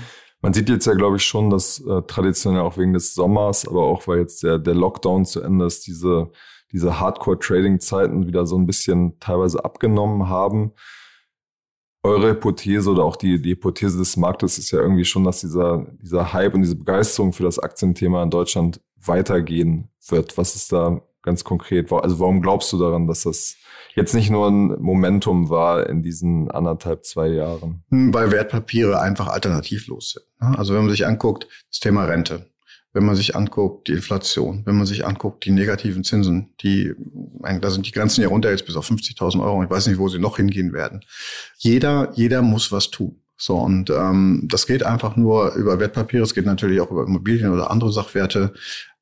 Man 0.41 0.53
sieht 0.53 0.69
jetzt 0.69 0.85
ja, 0.85 0.93
glaube 0.93 1.17
ich, 1.17 1.23
schon, 1.23 1.49
dass 1.49 1.79
äh, 1.79 2.03
traditionell 2.03 2.61
auch 2.61 2.77
wegen 2.77 2.93
des 2.93 3.15
Sommers, 3.15 3.67
aber 3.67 3.83
auch 3.83 4.07
weil 4.07 4.19
jetzt 4.19 4.43
der, 4.43 4.59
der 4.59 4.75
Lockdown 4.75 5.25
zu 5.25 5.41
Ende 5.41 5.65
ist, 5.65 5.87
diese, 5.87 6.29
diese 6.71 6.99
Hardcore-Trading-Zeiten 6.99 8.27
wieder 8.27 8.45
so 8.45 8.57
ein 8.57 8.67
bisschen 8.67 9.19
teilweise 9.19 9.65
abgenommen 9.65 10.29
haben. 10.29 10.73
Eure 12.03 12.29
Hypothese 12.29 12.89
oder 12.89 13.03
auch 13.03 13.15
die, 13.15 13.41
die 13.41 13.51
Hypothese 13.51 13.97
des 13.97 14.17
Marktes 14.17 14.57
ist 14.57 14.71
ja 14.71 14.79
irgendwie 14.79 15.05
schon, 15.05 15.23
dass 15.23 15.41
dieser, 15.41 15.85
dieser 16.01 16.31
Hype 16.33 16.53
und 16.53 16.61
diese 16.61 16.75
Begeisterung 16.75 17.33
für 17.33 17.43
das 17.43 17.59
Aktienthema 17.59 18.23
in 18.23 18.29
Deutschland 18.29 18.79
weitergehen 19.03 19.89
wird. 20.07 20.37
Was 20.37 20.55
ist 20.55 20.71
da 20.71 21.01
ganz 21.21 21.43
konkret? 21.43 21.91
Also 21.91 22.19
warum 22.19 22.41
glaubst 22.41 22.71
du 22.71 22.77
daran, 22.77 23.07
dass 23.07 23.23
das 23.23 23.55
jetzt 23.95 24.13
nicht 24.13 24.29
nur 24.29 24.47
ein 24.47 24.79
Momentum 24.79 25.49
war 25.49 25.89
in 25.89 26.03
diesen 26.03 26.49
anderthalb, 26.51 27.03
zwei 27.05 27.27
Jahren? 27.27 27.83
Hm, 27.89 28.13
weil 28.13 28.31
Wertpapiere 28.31 29.01
einfach 29.01 29.27
alternativlos 29.27 30.11
sind. 30.11 30.25
Ne? 30.39 30.57
Also 30.57 30.73
wenn 30.73 30.81
man 30.81 30.91
sich 30.91 31.05
anguckt, 31.05 31.47
das 31.69 31.79
Thema 31.79 32.05
Rente, 32.05 32.49
wenn 32.97 33.05
man 33.05 33.15
sich 33.15 33.35
anguckt, 33.35 33.87
die 33.87 33.91
Inflation, 33.91 34.63
wenn 34.65 34.75
man 34.75 34.87
sich 34.87 35.05
anguckt, 35.05 35.45
die 35.45 35.51
negativen 35.51 36.03
Zinsen, 36.03 36.49
die, 36.61 36.95
da 37.61 37.69
sind 37.69 37.85
die 37.85 37.91
Grenzen 37.91 38.23
ja 38.23 38.27
runter 38.27 38.49
jetzt 38.49 38.65
bis 38.65 38.75
auf 38.75 38.89
50.000 38.89 39.39
Euro. 39.39 39.63
Ich 39.63 39.69
weiß 39.69 39.85
nicht, 39.85 39.99
wo 39.99 40.09
sie 40.09 40.17
noch 40.17 40.37
hingehen 40.37 40.73
werden. 40.73 41.01
Jeder, 41.59 42.11
jeder 42.15 42.41
muss 42.41 42.71
was 42.71 42.89
tun. 42.89 43.21
So, 43.35 43.57
und 43.57 43.91
ähm, 43.91 44.47
das 44.49 44.65
geht 44.65 44.81
einfach 44.81 45.15
nur 45.15 45.53
über 45.53 45.79
Wertpapiere, 45.79 46.23
es 46.23 46.33
geht 46.33 46.47
natürlich 46.47 46.81
auch 46.81 46.89
über 46.89 47.03
Immobilien 47.03 47.53
oder 47.53 47.69
andere 47.69 47.91
Sachwerte. 47.91 48.53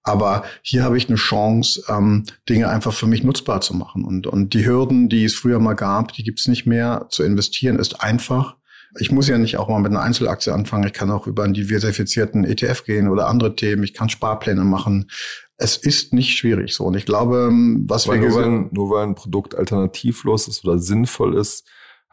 Aber 0.03 0.43
hier 0.61 0.83
habe 0.83 0.97
ich 0.97 1.07
eine 1.07 1.15
Chance, 1.15 1.83
ähm, 1.87 2.25
Dinge 2.49 2.67
einfach 2.67 2.91
für 2.91 3.07
mich 3.07 3.23
nutzbar 3.23 3.61
zu 3.61 3.73
machen. 3.73 4.03
Und, 4.03 4.27
und 4.27 4.53
die 4.53 4.65
Hürden, 4.65 5.07
die 5.07 5.23
es 5.23 5.35
früher 5.35 5.59
mal 5.59 5.73
gab, 5.73 6.11
die 6.11 6.23
gibt 6.23 6.41
es 6.41 6.49
nicht 6.49 6.65
mehr. 6.65 7.05
Zu 7.09 7.23
investieren 7.23 7.79
ist 7.79 8.01
einfach. 8.01 8.57
Ich 8.99 9.11
muss 9.11 9.27
ja 9.27 9.37
nicht 9.37 9.57
auch 9.57 9.67
mal 9.67 9.79
mit 9.79 9.91
einer 9.91 10.01
Einzelaktie 10.01 10.53
anfangen. 10.53 10.87
Ich 10.87 10.93
kann 10.93 11.11
auch 11.11 11.27
über 11.27 11.43
einen 11.43 11.53
diversifizierten 11.53 12.45
ETF 12.45 12.83
gehen 12.85 13.09
oder 13.09 13.27
andere 13.27 13.55
Themen. 13.55 13.83
Ich 13.83 13.93
kann 13.93 14.09
Sparpläne 14.09 14.63
machen. 14.63 15.09
Es 15.57 15.77
ist 15.77 16.13
nicht 16.13 16.37
schwierig 16.37 16.73
so. 16.73 16.85
Und 16.85 16.95
ich 16.95 17.05
glaube, 17.05 17.49
was 17.87 18.07
Weil 18.07 18.21
wir 18.21 18.29
nur 18.29 18.37
weil, 18.37 18.69
nur 18.71 18.89
weil 18.89 19.03
ein 19.03 19.15
Produkt 19.15 19.55
alternativlos 19.55 20.47
ist 20.47 20.65
oder 20.65 20.79
sinnvoll 20.79 21.37
ist, 21.37 21.65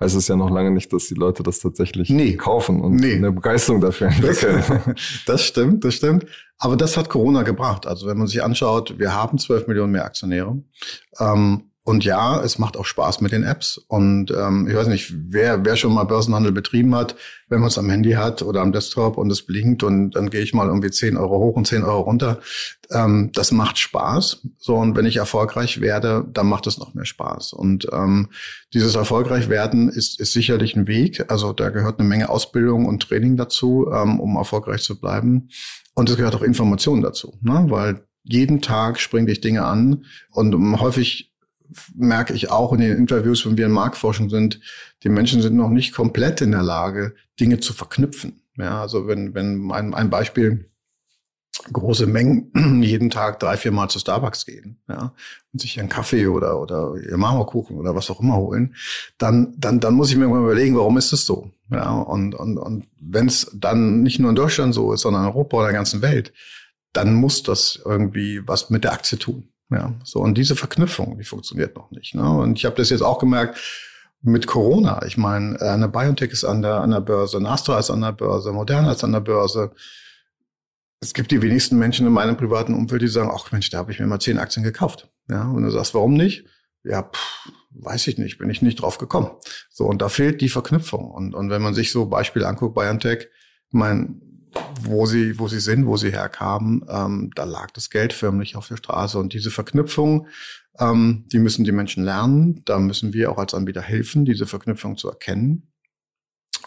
heißt 0.03 0.17
es 0.17 0.29
ja 0.29 0.37
noch 0.37 0.51
lange 0.51 0.71
nicht, 0.71 0.93
dass 0.93 1.07
die 1.07 1.15
Leute 1.15 1.43
das 1.43 1.61
tatsächlich 1.61 2.11
nee. 2.11 2.37
kaufen 2.37 2.81
und 2.81 2.97
nee. 2.97 3.15
eine 3.15 3.33
Begeisterung 3.33 3.81
dafür 3.81 4.09
entwickeln. 4.09 4.63
Das 5.27 5.45
stimmt, 5.45 5.85
das 5.85 5.95
stimmt. 5.95 6.27
Aber 6.59 6.77
das 6.77 6.97
hat 6.97 7.09
Corona 7.09 7.43
gebracht. 7.43 7.87
Also 7.87 8.07
wenn 8.07 8.19
man 8.19 8.27
sich 8.27 8.43
anschaut, 8.43 8.99
wir 8.99 9.15
haben 9.15 9.39
12 9.39 9.67
Millionen 9.67 9.93
mehr 9.93 10.05
Aktionäre. 10.05 10.63
Ähm, 11.19 11.72
und 11.85 12.05
ja, 12.05 12.41
es 12.41 12.59
macht 12.59 12.77
auch 12.77 12.85
Spaß 12.85 13.23
mit 13.23 13.33
den 13.33 13.43
Apps. 13.43 13.77
Und 13.89 14.31
ähm, 14.31 14.69
ich 14.69 14.77
weiß 14.77 14.87
nicht, 14.87 15.13
wer, 15.17 15.65
wer 15.65 15.75
schon 15.75 15.93
mal 15.93 16.05
Börsenhandel 16.05 16.53
betrieben 16.53 16.95
hat, 16.95 17.17
wenn 17.49 17.59
man 17.59 17.69
es 17.69 17.79
am 17.79 17.91
Handy 17.91 18.13
hat 18.13 18.43
oder 18.43 18.61
am 18.61 18.71
Desktop 18.71 19.19
und 19.19 19.31
es 19.33 19.45
blinkt 19.45 19.83
und 19.83 20.13
dann 20.13 20.31
gehe 20.31 20.43
ich 20.43 20.55
mal 20.55 20.69
irgendwie 20.69 20.93
10 20.93 21.17
Euro 21.17 21.39
hoch 21.39 21.57
und 21.57 21.67
10 21.67 21.83
Euro 21.83 22.03
runter. 22.03 22.39
Ähm, 22.91 23.31
das 23.35 23.51
macht 23.51 23.79
Spaß. 23.79 24.47
So, 24.59 24.77
und 24.77 24.97
wenn 24.97 25.07
ich 25.07 25.17
erfolgreich 25.17 25.81
werde, 25.81 26.25
dann 26.33 26.47
macht 26.47 26.69
es 26.69 26.79
noch 26.79 26.95
mehr 26.95 27.05
Spaß. 27.05 27.53
Und 27.53 27.89
ähm, 27.93 28.29
dieses 28.73 28.95
erfolgreich 28.95 29.49
werden 29.49 29.89
ist, 29.89 30.21
ist 30.21 30.33
sicherlich 30.33 30.77
ein 30.77 30.87
Weg. 30.87 31.33
Also 31.33 31.53
da 31.53 31.71
gehört 31.71 31.99
eine 31.99 32.09
Menge 32.09 32.29
Ausbildung 32.29 32.87
und 32.87 33.03
Training 33.03 33.37
dazu, 33.37 33.89
ähm, 33.93 34.21
um 34.21 34.37
erfolgreich 34.37 34.83
zu 34.83 35.01
bleiben. 35.01 35.49
Und 35.95 36.09
es 36.09 36.17
gehört 36.17 36.37
auch 36.37 36.43
Information 36.43 37.03
dazu, 37.03 37.39
ne? 37.43 37.67
weil 37.69 38.07
jeden 38.23 38.61
Tag 38.61 39.01
springe 39.01 39.33
ich 39.33 39.41
Dinge 39.41 39.65
an 39.65 40.05
und 40.31 40.81
häufig 40.81 41.32
merke 41.95 42.35
ich 42.35 42.51
auch 42.51 42.73
in 42.73 42.81
den 42.81 42.97
Interviews, 42.97 43.47
wenn 43.47 43.57
wir 43.57 43.67
in 43.67 43.73
Marktforschung 43.73 44.31
sind, 44.31 44.61
die 45.03 45.09
Menschen 45.09 45.43
sind 45.43 45.57
noch 45.57 45.71
nicht 45.71 45.95
komplett 45.95 46.41
in 46.41 46.53
der 46.53 46.63
Lage, 46.63 47.15
Dinge 47.41 47.61
zu 47.61 47.73
verknüpfen. 47.73 48.43
Ja, 48.57 48.83
also 48.83 49.07
wenn, 49.07 49.35
wenn 49.35 49.71
ein, 49.71 49.95
ein 49.95 50.11
Beispiel, 50.11 50.69
große 51.71 52.07
Mengen 52.07 52.51
jeden 52.83 53.11
Tag 53.11 53.39
drei, 53.41 53.57
vier 53.57 53.73
Mal 53.73 53.89
zu 53.89 53.99
Starbucks 53.99 54.47
gehen, 54.47 54.81
ja, 54.89 55.13
und 55.53 55.61
sich 55.61 55.79
einen 55.79 55.89
Kaffee 55.89 56.27
oder, 56.27 56.61
oder 56.61 56.95
ihr 56.97 57.17
Marmorkuchen 57.17 57.77
oder 57.77 57.95
was 57.95 58.11
auch 58.11 58.21
immer 58.21 58.37
holen, 58.37 58.75
dann, 59.19 59.55
dann, 59.59 59.81
dann 59.81 59.95
muss 59.95 60.11
ich 60.11 60.17
mir 60.17 60.29
mal 60.29 60.41
überlegen, 60.41 60.77
warum 60.77 60.97
ist 60.99 61.13
das 61.13 61.27
so? 61.27 61.51
Ja, 61.71 61.91
und, 61.91 62.35
und, 62.35 62.59
und 62.59 62.87
wenn 63.01 63.27
es 63.27 63.51
dann 63.55 64.03
nicht 64.03 64.19
nur 64.19 64.31
in 64.31 64.37
Deutschland 64.37 64.75
so 64.75 64.93
ist, 64.93 65.03
sondern 65.03 65.23
in 65.23 65.29
Europa 65.29 65.57
oder 65.57 65.67
der 65.67 65.75
ganzen 65.75 66.03
Welt, 66.03 66.33
dann 66.93 67.15
muss 67.15 67.43
das 67.43 67.81
irgendwie 67.85 68.47
was 68.47 68.71
mit 68.71 68.85
der 68.85 68.93
Aktie 68.93 69.19
tun. 69.19 69.49
Ja, 69.73 69.95
so 70.05 70.21
und 70.21 70.37
diese 70.37 70.57
Verknüpfung, 70.57 71.19
die 71.19 71.25
funktioniert 71.25 71.77
noch 71.77 71.91
nicht. 71.91 72.15
Ne? 72.15 72.29
Und 72.29 72.59
ich 72.59 72.65
habe 72.65 72.77
das 72.77 72.91
jetzt 72.91 73.03
auch 73.03 73.19
gemerkt 73.19 73.59
mit 74.21 74.47
Corona. 74.47 75.05
Ich 75.07 75.17
meine, 75.17 75.61
eine 75.61 75.89
Biotech 75.89 76.31
ist 76.31 76.45
an 76.45 76.63
der 76.63 76.81
an 76.81 76.91
der 76.91 77.01
Börse, 77.01 77.39
Astra 77.39 77.79
ist 77.79 77.91
an 77.91 78.03
der 78.03 78.13
Börse, 78.13 78.53
Moderna 78.53 78.93
ist 78.93 79.05
an 79.05 79.13
der 79.13 79.21
Börse. 79.21 79.73
Es 81.01 81.15
gibt 81.15 81.33
die 81.33 81.43
wenigsten 81.43 81.79
Menschen 81.79 82.07
in 82.07 82.13
meinem 82.13 82.37
privaten 82.37 82.75
Umfeld, 82.75 83.03
die 83.03 83.09
sagen, 83.09 83.31
ach 83.33 83.51
Mensch, 83.51 83.71
da 83.71 83.79
habe 83.79 83.91
ich 83.91 83.99
mir 83.99 84.07
mal 84.07 84.21
zehn 84.21 84.39
Aktien 84.39 84.63
gekauft. 84.63 85.11
Ja, 85.29 85.49
und 85.49 85.63
du 85.63 85.71
sagst, 85.71 85.95
warum 85.95 86.15
nicht? 86.15 86.45
Ja, 86.85 87.03
pff, 87.03 87.51
weiß 87.71 88.07
ich 88.09 88.19
nicht, 88.19 88.39
bin 88.39 88.51
ich 88.51 88.63
nicht 88.63 88.81
drauf 88.81 88.99
gekommen. 88.99 89.31
So, 89.71 89.87
und 89.87 90.03
da 90.03 90.09
fehlt 90.09 90.41
die 90.41 90.49
Verknüpfung. 90.49 91.11
Und, 91.11 91.35
und 91.35 91.51
wenn 91.51 91.63
man 91.63 91.75
sich 91.75 91.91
so 91.91 92.07
Beispiele 92.07 92.47
anguckt, 92.47 92.75
BioNTech, 92.75 93.29
mein, 93.71 94.21
wo 94.83 95.07
sie, 95.07 95.39
wo 95.39 95.49
sie 95.49 95.61
sind, 95.61 95.87
wo 95.87 95.97
sie 95.97 96.11
herkamen, 96.11 96.85
ähm, 96.89 97.31
da 97.35 97.45
lag 97.45 97.71
das 97.71 97.91
Geld 97.91 98.13
förmlich 98.13 98.57
auf 98.57 98.69
der 98.69 98.77
Straße. 98.77 99.19
Und 99.19 99.33
diese 99.33 99.51
Verknüpfung, 99.51 100.27
ähm, 100.79 101.25
die 101.33 101.39
müssen 101.39 101.65
die 101.65 101.73
Menschen 101.73 102.05
lernen. 102.05 102.63
Da 102.65 102.79
müssen 102.79 103.13
wir 103.13 103.31
auch 103.31 103.39
als 103.39 103.55
Anbieter 103.55 103.83
helfen, 103.83 104.25
diese 104.25 104.47
Verknüpfung 104.47 104.97
zu 104.97 105.09
erkennen. 105.09 105.73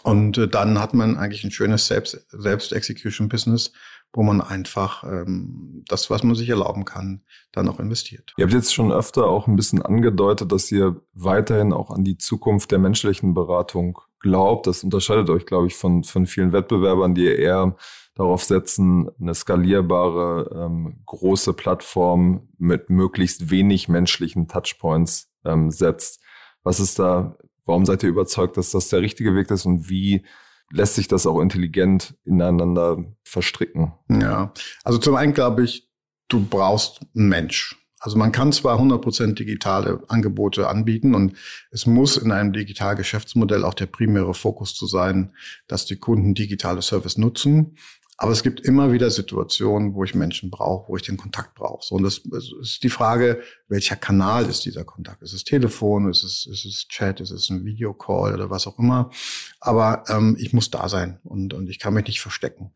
Und 0.02 0.38
äh, 0.38 0.48
dann 0.48 0.78
hat 0.78 0.94
man 0.94 1.16
eigentlich 1.16 1.44
ein 1.44 1.50
schönes 1.50 1.86
Selbst, 1.86 2.26
Selbst-Execution-Business, 2.30 3.72
wo 4.12 4.22
man 4.22 4.40
einfach 4.40 5.04
ähm, 5.04 5.82
das, 5.88 6.10
was 6.10 6.22
man 6.22 6.36
sich 6.36 6.48
erlauben 6.48 6.84
kann, 6.84 7.22
dann 7.52 7.68
auch 7.68 7.80
investiert. 7.80 8.32
Ihr 8.36 8.44
habt 8.44 8.54
jetzt 8.54 8.72
schon 8.72 8.92
öfter 8.92 9.26
auch 9.26 9.46
ein 9.46 9.56
bisschen 9.56 9.82
angedeutet, 9.82 10.52
dass 10.52 10.70
ihr 10.70 11.00
weiterhin 11.12 11.72
auch 11.72 11.90
an 11.90 12.04
die 12.04 12.18
Zukunft 12.18 12.70
der 12.70 12.78
menschlichen 12.78 13.34
Beratung 13.34 14.00
glaubt. 14.20 14.66
Das 14.66 14.82
unterscheidet 14.82 15.30
euch, 15.30 15.46
glaube 15.46 15.66
ich, 15.66 15.74
von, 15.74 16.04
von 16.04 16.26
vielen 16.26 16.52
Wettbewerbern, 16.52 17.14
die 17.14 17.26
eher 17.26 17.76
darauf 18.14 18.42
setzen, 18.42 19.10
eine 19.20 19.34
skalierbare, 19.34 20.64
ähm, 20.64 21.02
große 21.04 21.52
Plattform 21.52 22.48
mit 22.58 22.88
möglichst 22.88 23.50
wenig 23.50 23.88
menschlichen 23.88 24.48
Touchpoints 24.48 25.30
ähm, 25.44 25.70
setzt. 25.70 26.22
Was 26.62 26.80
ist 26.80 26.98
da, 26.98 27.36
warum 27.66 27.84
seid 27.84 28.02
ihr 28.02 28.08
überzeugt, 28.08 28.56
dass 28.56 28.70
das 28.70 28.88
der 28.88 29.02
richtige 29.02 29.34
Weg 29.34 29.50
ist 29.50 29.66
und 29.66 29.90
wie 29.90 30.24
lässt 30.72 30.94
sich 30.94 31.08
das 31.08 31.26
auch 31.26 31.40
intelligent 31.40 32.16
ineinander 32.24 33.04
verstricken? 33.22 33.92
Ja, 34.08 34.52
also 34.82 34.98
zum 34.98 35.14
einen 35.14 35.34
glaube 35.34 35.64
ich, 35.64 35.88
du 36.28 36.44
brauchst 36.44 37.02
einen 37.14 37.28
Mensch. 37.28 37.85
Also 38.06 38.18
man 38.18 38.30
kann 38.30 38.52
zwar 38.52 38.78
100% 38.78 39.34
digitale 39.34 40.00
Angebote 40.06 40.68
anbieten 40.68 41.16
und 41.16 41.36
es 41.72 41.86
muss 41.86 42.16
in 42.16 42.30
einem 42.30 42.52
Digitalgeschäftsmodell 42.52 43.64
auch 43.64 43.74
der 43.74 43.86
primäre 43.86 44.32
Fokus 44.32 44.76
zu 44.76 44.86
sein, 44.86 45.32
dass 45.66 45.86
die 45.86 45.96
Kunden 45.96 46.32
digitale 46.32 46.82
Service 46.82 47.18
nutzen. 47.18 47.76
Aber 48.16 48.30
es 48.30 48.44
gibt 48.44 48.60
immer 48.60 48.92
wieder 48.92 49.10
Situationen, 49.10 49.94
wo 49.94 50.04
ich 50.04 50.14
Menschen 50.14 50.52
brauche, 50.52 50.88
wo 50.88 50.96
ich 50.96 51.02
den 51.02 51.16
Kontakt 51.16 51.56
brauche. 51.56 51.84
So, 51.84 51.96
und 51.96 52.04
das 52.04 52.22
ist 52.62 52.84
die 52.84 52.90
Frage, 52.90 53.42
welcher 53.66 53.96
Kanal 53.96 54.46
ist 54.46 54.64
dieser 54.64 54.84
Kontakt? 54.84 55.22
Ist 55.22 55.32
es 55.32 55.42
Telefon, 55.42 56.08
ist 56.08 56.22
es, 56.22 56.46
ist 56.46 56.64
es 56.64 56.86
Chat, 56.86 57.20
ist 57.20 57.32
es 57.32 57.50
ein 57.50 57.64
Videocall 57.64 58.34
oder 58.34 58.50
was 58.50 58.68
auch 58.68 58.78
immer? 58.78 59.10
Aber 59.58 60.04
ähm, 60.06 60.36
ich 60.38 60.52
muss 60.52 60.70
da 60.70 60.88
sein 60.88 61.18
und, 61.24 61.54
und 61.54 61.68
ich 61.68 61.80
kann 61.80 61.92
mich 61.92 62.06
nicht 62.06 62.20
verstecken. 62.20 62.70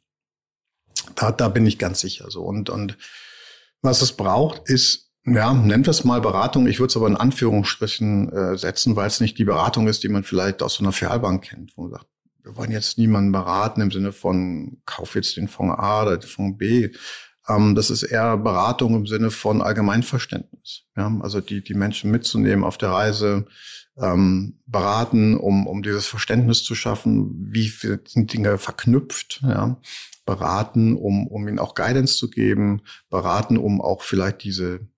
Da, 1.15 1.31
da 1.31 1.49
bin 1.49 1.67
ich 1.67 1.79
ganz 1.79 2.01
sicher 2.01 2.33
so. 2.33 2.43
Und, 2.43 2.69
und 2.69 2.99
was 3.81 4.03
es 4.03 4.17
braucht, 4.17 4.69
ist 4.69 5.10
Ja, 5.27 5.53
nennt 5.53 5.87
es 5.87 6.05
mal 6.05 6.21
Beratung. 6.21 6.67
Ich 6.67 6.79
würde 6.79 6.91
es 6.91 6.97
aber 6.97 7.07
in 7.07 7.17
Anführungsstrichen 7.17 8.33
äh, 8.33 8.57
setzen, 8.57 8.97
weil 8.97 9.07
es 9.07 9.21
nicht 9.21 9.39
die 9.39 9.45
Beratung 9.45 9.87
ist, 9.87 10.03
die 10.03 10.09
man 10.09 10.25
vielleicht 10.25 10.63
aus 10.63 10.75
so 10.75 10.83
einer 10.83 10.93
Filialbank 10.93 11.45
kennt, 11.45 11.77
wo 11.77 11.83
man 11.83 11.93
sagt, 11.93 12.07
wir 12.43 12.57
wollen 12.57 12.71
jetzt 12.71 12.97
niemanden 12.97 13.33
beraten 13.33 13.83
im 13.83 13.91
Sinne 13.91 14.13
von, 14.13 14.79
kauf 14.87 15.15
jetzt 15.15 15.37
den 15.37 15.49
Fonds 15.49 15.79
A 15.79 16.03
oder 16.03 16.17
den 16.17 16.29
Fonds 16.29 16.59
B. 16.59 16.91
Ähm, 17.49 17.75
das 17.75 17.91
ist 17.91 18.03
eher 18.03 18.39
Beratung 18.39 18.95
im 18.95 19.07
Sinne 19.07 19.31
von 19.31 19.61
Allgemeinverständnis. 19.61 20.85
Ja? 20.97 21.13
Also 21.21 21.41
die, 21.41 21.63
die 21.63 21.75
Menschen 21.75 22.11
mitzunehmen 22.11 22.65
auf 22.65 22.79
der 22.79 22.91
Reise, 22.91 23.47
ähm, 23.99 24.61
beraten, 24.67 25.37
um, 25.37 25.67
um 25.67 25.83
dieses 25.83 26.07
Verständnis 26.07 26.63
zu 26.63 26.75
schaffen, 26.75 27.35
wie 27.53 27.69
sind 27.69 28.33
Dinge 28.33 28.57
verknüpft, 28.57 29.43
ja? 29.43 29.79
beraten, 30.25 30.97
um, 30.97 31.27
um 31.27 31.47
ihnen 31.49 31.59
auch 31.59 31.75
Guidance 31.75 32.17
zu 32.17 32.31
geben, 32.31 32.83
beraten, 33.11 33.59
um 33.59 33.81
auch 33.81 34.03
vielleicht 34.03 34.45
diese, 34.45 34.89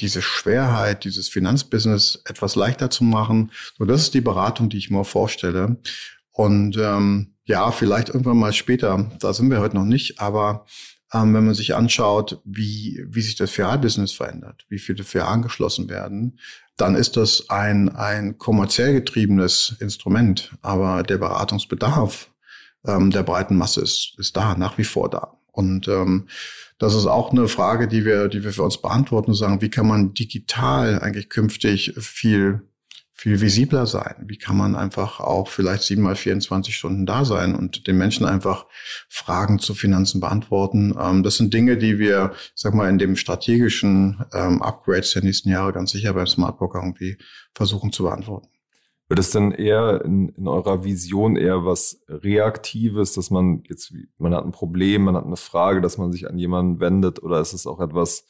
diese 0.00 0.22
Schwerheit, 0.22 1.04
dieses 1.04 1.28
Finanzbusiness 1.28 2.22
etwas 2.24 2.56
leichter 2.56 2.90
zu 2.90 3.04
machen. 3.04 3.52
So, 3.78 3.84
das 3.84 4.02
ist 4.02 4.14
die 4.14 4.20
Beratung, 4.20 4.68
die 4.68 4.78
ich 4.78 4.90
mir 4.90 5.04
vorstelle. 5.04 5.76
Und 6.30 6.76
ähm, 6.78 7.34
ja, 7.44 7.70
vielleicht 7.70 8.08
irgendwann 8.08 8.38
mal 8.38 8.52
später, 8.52 9.10
da 9.20 9.32
sind 9.32 9.50
wir 9.50 9.60
heute 9.60 9.76
noch 9.76 9.84
nicht, 9.84 10.20
aber 10.20 10.64
ähm, 11.12 11.34
wenn 11.34 11.44
man 11.44 11.54
sich 11.54 11.74
anschaut, 11.74 12.40
wie, 12.44 13.04
wie 13.08 13.20
sich 13.20 13.36
das 13.36 13.50
Filialbusiness 13.50 14.12
verändert, 14.12 14.64
wie 14.68 14.78
viele 14.78 15.04
Filialen 15.04 15.34
angeschlossen 15.34 15.88
werden, 15.88 16.38
dann 16.76 16.94
ist 16.94 17.16
das 17.16 17.50
ein, 17.50 17.90
ein 17.90 18.38
kommerziell 18.38 18.94
getriebenes 18.94 19.76
Instrument. 19.80 20.52
Aber 20.62 21.02
der 21.02 21.18
Beratungsbedarf 21.18 22.30
ähm, 22.86 23.10
der 23.10 23.22
breiten 23.22 23.56
Masse 23.56 23.82
ist, 23.82 24.14
ist 24.18 24.36
da, 24.36 24.54
nach 24.56 24.78
wie 24.78 24.84
vor 24.84 25.10
da. 25.10 25.36
Und 25.52 25.86
ähm, 25.86 26.28
das 26.78 26.94
ist 26.94 27.06
auch 27.06 27.30
eine 27.30 27.46
Frage, 27.46 27.86
die 27.86 28.04
wir, 28.04 28.28
die 28.28 28.42
wir 28.42 28.52
für 28.52 28.62
uns 28.62 28.80
beantworten 28.80 29.30
und 29.30 29.36
sagen, 29.36 29.60
wie 29.60 29.70
kann 29.70 29.86
man 29.86 30.14
digital 30.14 30.98
eigentlich 31.00 31.28
künftig 31.28 31.94
viel 31.98 32.62
viel 33.22 33.40
visibler 33.40 33.86
sein? 33.86 34.16
Wie 34.26 34.36
kann 34.36 34.56
man 34.56 34.74
einfach 34.74 35.20
auch 35.20 35.46
vielleicht 35.46 35.84
sieben 35.84 36.02
mal 36.02 36.16
24 36.16 36.74
Stunden 36.74 37.06
da 37.06 37.24
sein 37.24 37.54
und 37.54 37.86
den 37.86 37.96
Menschen 37.96 38.26
einfach 38.26 38.66
Fragen 39.08 39.60
zu 39.60 39.74
Finanzen 39.74 40.20
beantworten? 40.20 40.96
Ähm, 40.98 41.22
das 41.22 41.36
sind 41.36 41.54
Dinge, 41.54 41.76
die 41.76 42.00
wir, 42.00 42.32
sag 42.56 42.74
mal, 42.74 42.88
in 42.88 42.98
dem 42.98 43.14
strategischen 43.14 44.24
ähm, 44.32 44.60
Upgrades 44.60 45.12
der 45.12 45.22
nächsten 45.22 45.50
Jahre 45.50 45.72
ganz 45.72 45.92
sicher 45.92 46.14
beim 46.14 46.26
Smart 46.26 46.56
irgendwie 46.60 47.16
versuchen 47.54 47.92
zu 47.92 48.02
beantworten. 48.02 48.48
Wird 49.12 49.18
es 49.18 49.30
denn 49.30 49.52
eher 49.52 50.02
in, 50.06 50.30
in 50.30 50.48
eurer 50.48 50.84
Vision 50.84 51.36
eher 51.36 51.66
was 51.66 52.00
Reaktives, 52.08 53.12
dass 53.12 53.30
man 53.30 53.62
jetzt, 53.68 53.92
man 54.16 54.34
hat 54.34 54.42
ein 54.42 54.52
Problem, 54.52 55.04
man 55.04 55.16
hat 55.16 55.26
eine 55.26 55.36
Frage, 55.36 55.82
dass 55.82 55.98
man 55.98 56.12
sich 56.12 56.30
an 56.30 56.38
jemanden 56.38 56.80
wendet 56.80 57.22
oder 57.22 57.38
ist 57.38 57.52
es 57.52 57.66
auch 57.66 57.78
etwas, 57.80 58.24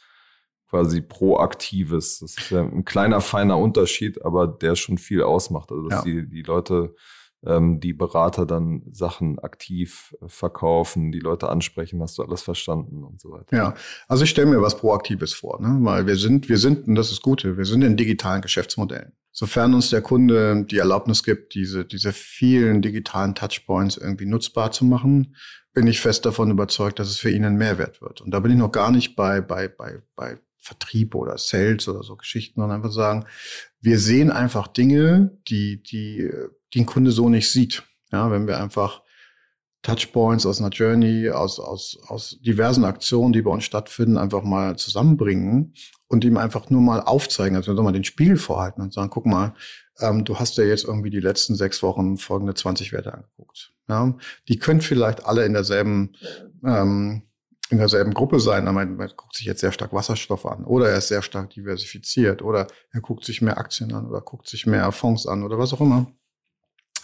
quasi 0.68 1.01
Proaktives. 1.01 2.18
Das 2.18 2.37
ist 2.37 2.51
ja 2.51 2.62
ein 2.62 2.85
kleiner, 2.85 3.21
feiner 3.21 3.59
Unterschied, 3.59 4.25
aber 4.25 4.49
der 4.49 4.75
schon 4.75 4.99
viel 4.99 5.23
ausmacht. 5.23 5.71
Also 5.71 5.87
dass 5.87 6.05
ja. 6.05 6.11
die, 6.11 6.29
die 6.29 6.42
Leute, 6.42 6.97
ähm, 7.47 7.79
die 7.79 7.92
Berater 7.92 8.45
dann 8.45 8.83
Sachen 8.90 9.38
aktiv 9.38 10.16
äh, 10.21 10.27
verkaufen, 10.27 11.12
die 11.12 11.21
Leute 11.21 11.49
ansprechen, 11.49 12.03
hast 12.03 12.18
du 12.18 12.25
alles 12.25 12.42
verstanden 12.42 13.05
und 13.05 13.21
so 13.21 13.31
weiter. 13.31 13.57
Ja, 13.57 13.75
also 14.09 14.25
ich 14.25 14.31
stelle 14.31 14.51
mir 14.51 14.61
was 14.61 14.77
Proaktives 14.77 15.33
vor, 15.33 15.62
ne? 15.62 15.79
weil 15.83 16.09
wir 16.09 16.16
sind, 16.16 16.49
wir 16.49 16.59
sind, 16.59 16.88
und 16.88 16.97
das 16.97 17.12
ist 17.12 17.23
Gute, 17.23 17.57
wir 17.57 17.66
sind 17.66 17.83
in 17.83 17.97
digitalen 17.97 18.42
Geschäftsmodellen. 18.42 19.12
Sofern 19.33 19.75
uns 19.75 19.88
der 19.90 20.03
Kunde 20.03 20.64
die 20.64 20.79
Erlaubnis 20.79 21.23
gibt, 21.23 21.55
diese, 21.55 21.87
diese 21.87 22.12
vielen 22.12 22.83
digitalen 22.83 23.35
Touchpoints 23.35 23.97
irgendwie 23.97 24.27
nutzbar 24.27 24.73
zu 24.73 24.85
machen, 24.85 25.37
bin 25.73 25.87
ich 25.87 26.01
fest 26.01 26.27
davon 26.27 26.51
überzeugt, 26.51 26.99
dass 26.99 27.09
es 27.09 27.16
für 27.16 27.31
ihn 27.31 27.45
ein 27.47 27.57
Mehrwert 27.57 28.03
wird. 28.03 28.21
Und 28.21 28.31
da 28.31 28.40
bin 28.40 28.53
ich 28.53 28.59
noch 28.59 28.73
gar 28.73 28.90
nicht 28.90 29.16
bei, 29.16 29.40
bei, 29.40 29.68
bei, 29.68 30.03
bei 30.14 30.38
Vertrieb 30.59 31.14
oder 31.14 31.38
Sales 31.38 31.88
oder 31.88 32.03
so 32.03 32.16
Geschichten, 32.16 32.61
und 32.61 32.71
einfach 32.71 32.92
sagen, 32.92 33.25
wir 33.81 33.99
sehen 33.99 34.31
einfach 34.31 34.68
Dinge, 34.68 35.37
die, 35.49 35.83
die, 35.83 36.31
die 36.73 36.81
ein 36.81 36.87
Kunde 36.87 37.11
so 37.11 37.29
nicht 37.29 37.51
sieht. 37.51 37.83
Ja, 38.12 38.31
wenn 38.31 38.47
wir 38.47 38.61
einfach 38.61 39.03
Touchpoints 39.83 40.47
aus 40.47 40.61
einer 40.61 40.71
Journey, 40.71 41.31
aus, 41.31 41.59
aus, 41.59 41.99
aus 42.07 42.38
diversen 42.40 42.85
Aktionen, 42.85 43.33
die 43.33 43.42
bei 43.42 43.51
uns 43.51 43.64
stattfinden, 43.64 44.18
einfach 44.18 44.42
mal 44.42 44.77
zusammenbringen 44.77 45.75
und 46.12 46.25
ihm 46.25 46.37
einfach 46.37 46.68
nur 46.68 46.83
mal 46.83 47.01
aufzeigen, 47.01 47.57
also 47.57 47.72
mal 47.72 47.90
den 47.90 48.05
Spiegel 48.05 48.37
vorhalten 48.37 48.83
und 48.83 48.92
sagen, 48.92 49.09
guck 49.09 49.25
mal, 49.25 49.55
ähm, 49.98 50.27
du 50.27 50.38
hast 50.38 50.59
ja 50.59 50.64
jetzt 50.64 50.85
irgendwie 50.85 51.09
die 51.09 51.20
letzten 51.20 51.55
sechs 51.55 51.83
Wochen 51.83 52.18
folgende 52.18 52.53
20 52.55 52.92
Werte 52.92 53.14
angeguckt. 53.14 53.72
Ja, 53.88 54.14
die 54.46 54.59
können 54.59 54.83
vielleicht 54.83 55.25
alle 55.25 55.46
in 55.46 55.55
derselben 55.55 56.12
ähm, 56.64 57.22
in 57.70 57.79
derselben 57.79 58.12
Gruppe 58.12 58.38
sein, 58.38 58.64
man, 58.64 58.96
man 58.96 59.11
guckt 59.16 59.35
sich 59.35 59.46
jetzt 59.46 59.62
sehr 59.62 59.72
stark 59.72 59.94
Wasserstoff 59.94 60.44
an 60.44 60.64
oder 60.64 60.90
er 60.90 60.98
ist 60.98 61.09
sehr 61.09 61.22
stark 61.22 61.48
diversifiziert 61.48 62.42
oder 62.42 62.66
er 62.90 63.01
guckt 63.01 63.25
sich 63.25 63.40
mehr 63.40 63.57
Aktien 63.57 63.94
an 63.94 64.07
oder 64.07 64.20
guckt 64.20 64.46
sich 64.46 64.66
mehr 64.66 64.92
Fonds 64.92 65.27
an 65.27 65.42
oder 65.42 65.59
was 65.59 65.72
auch 65.72 65.81
immer. 65.81 66.12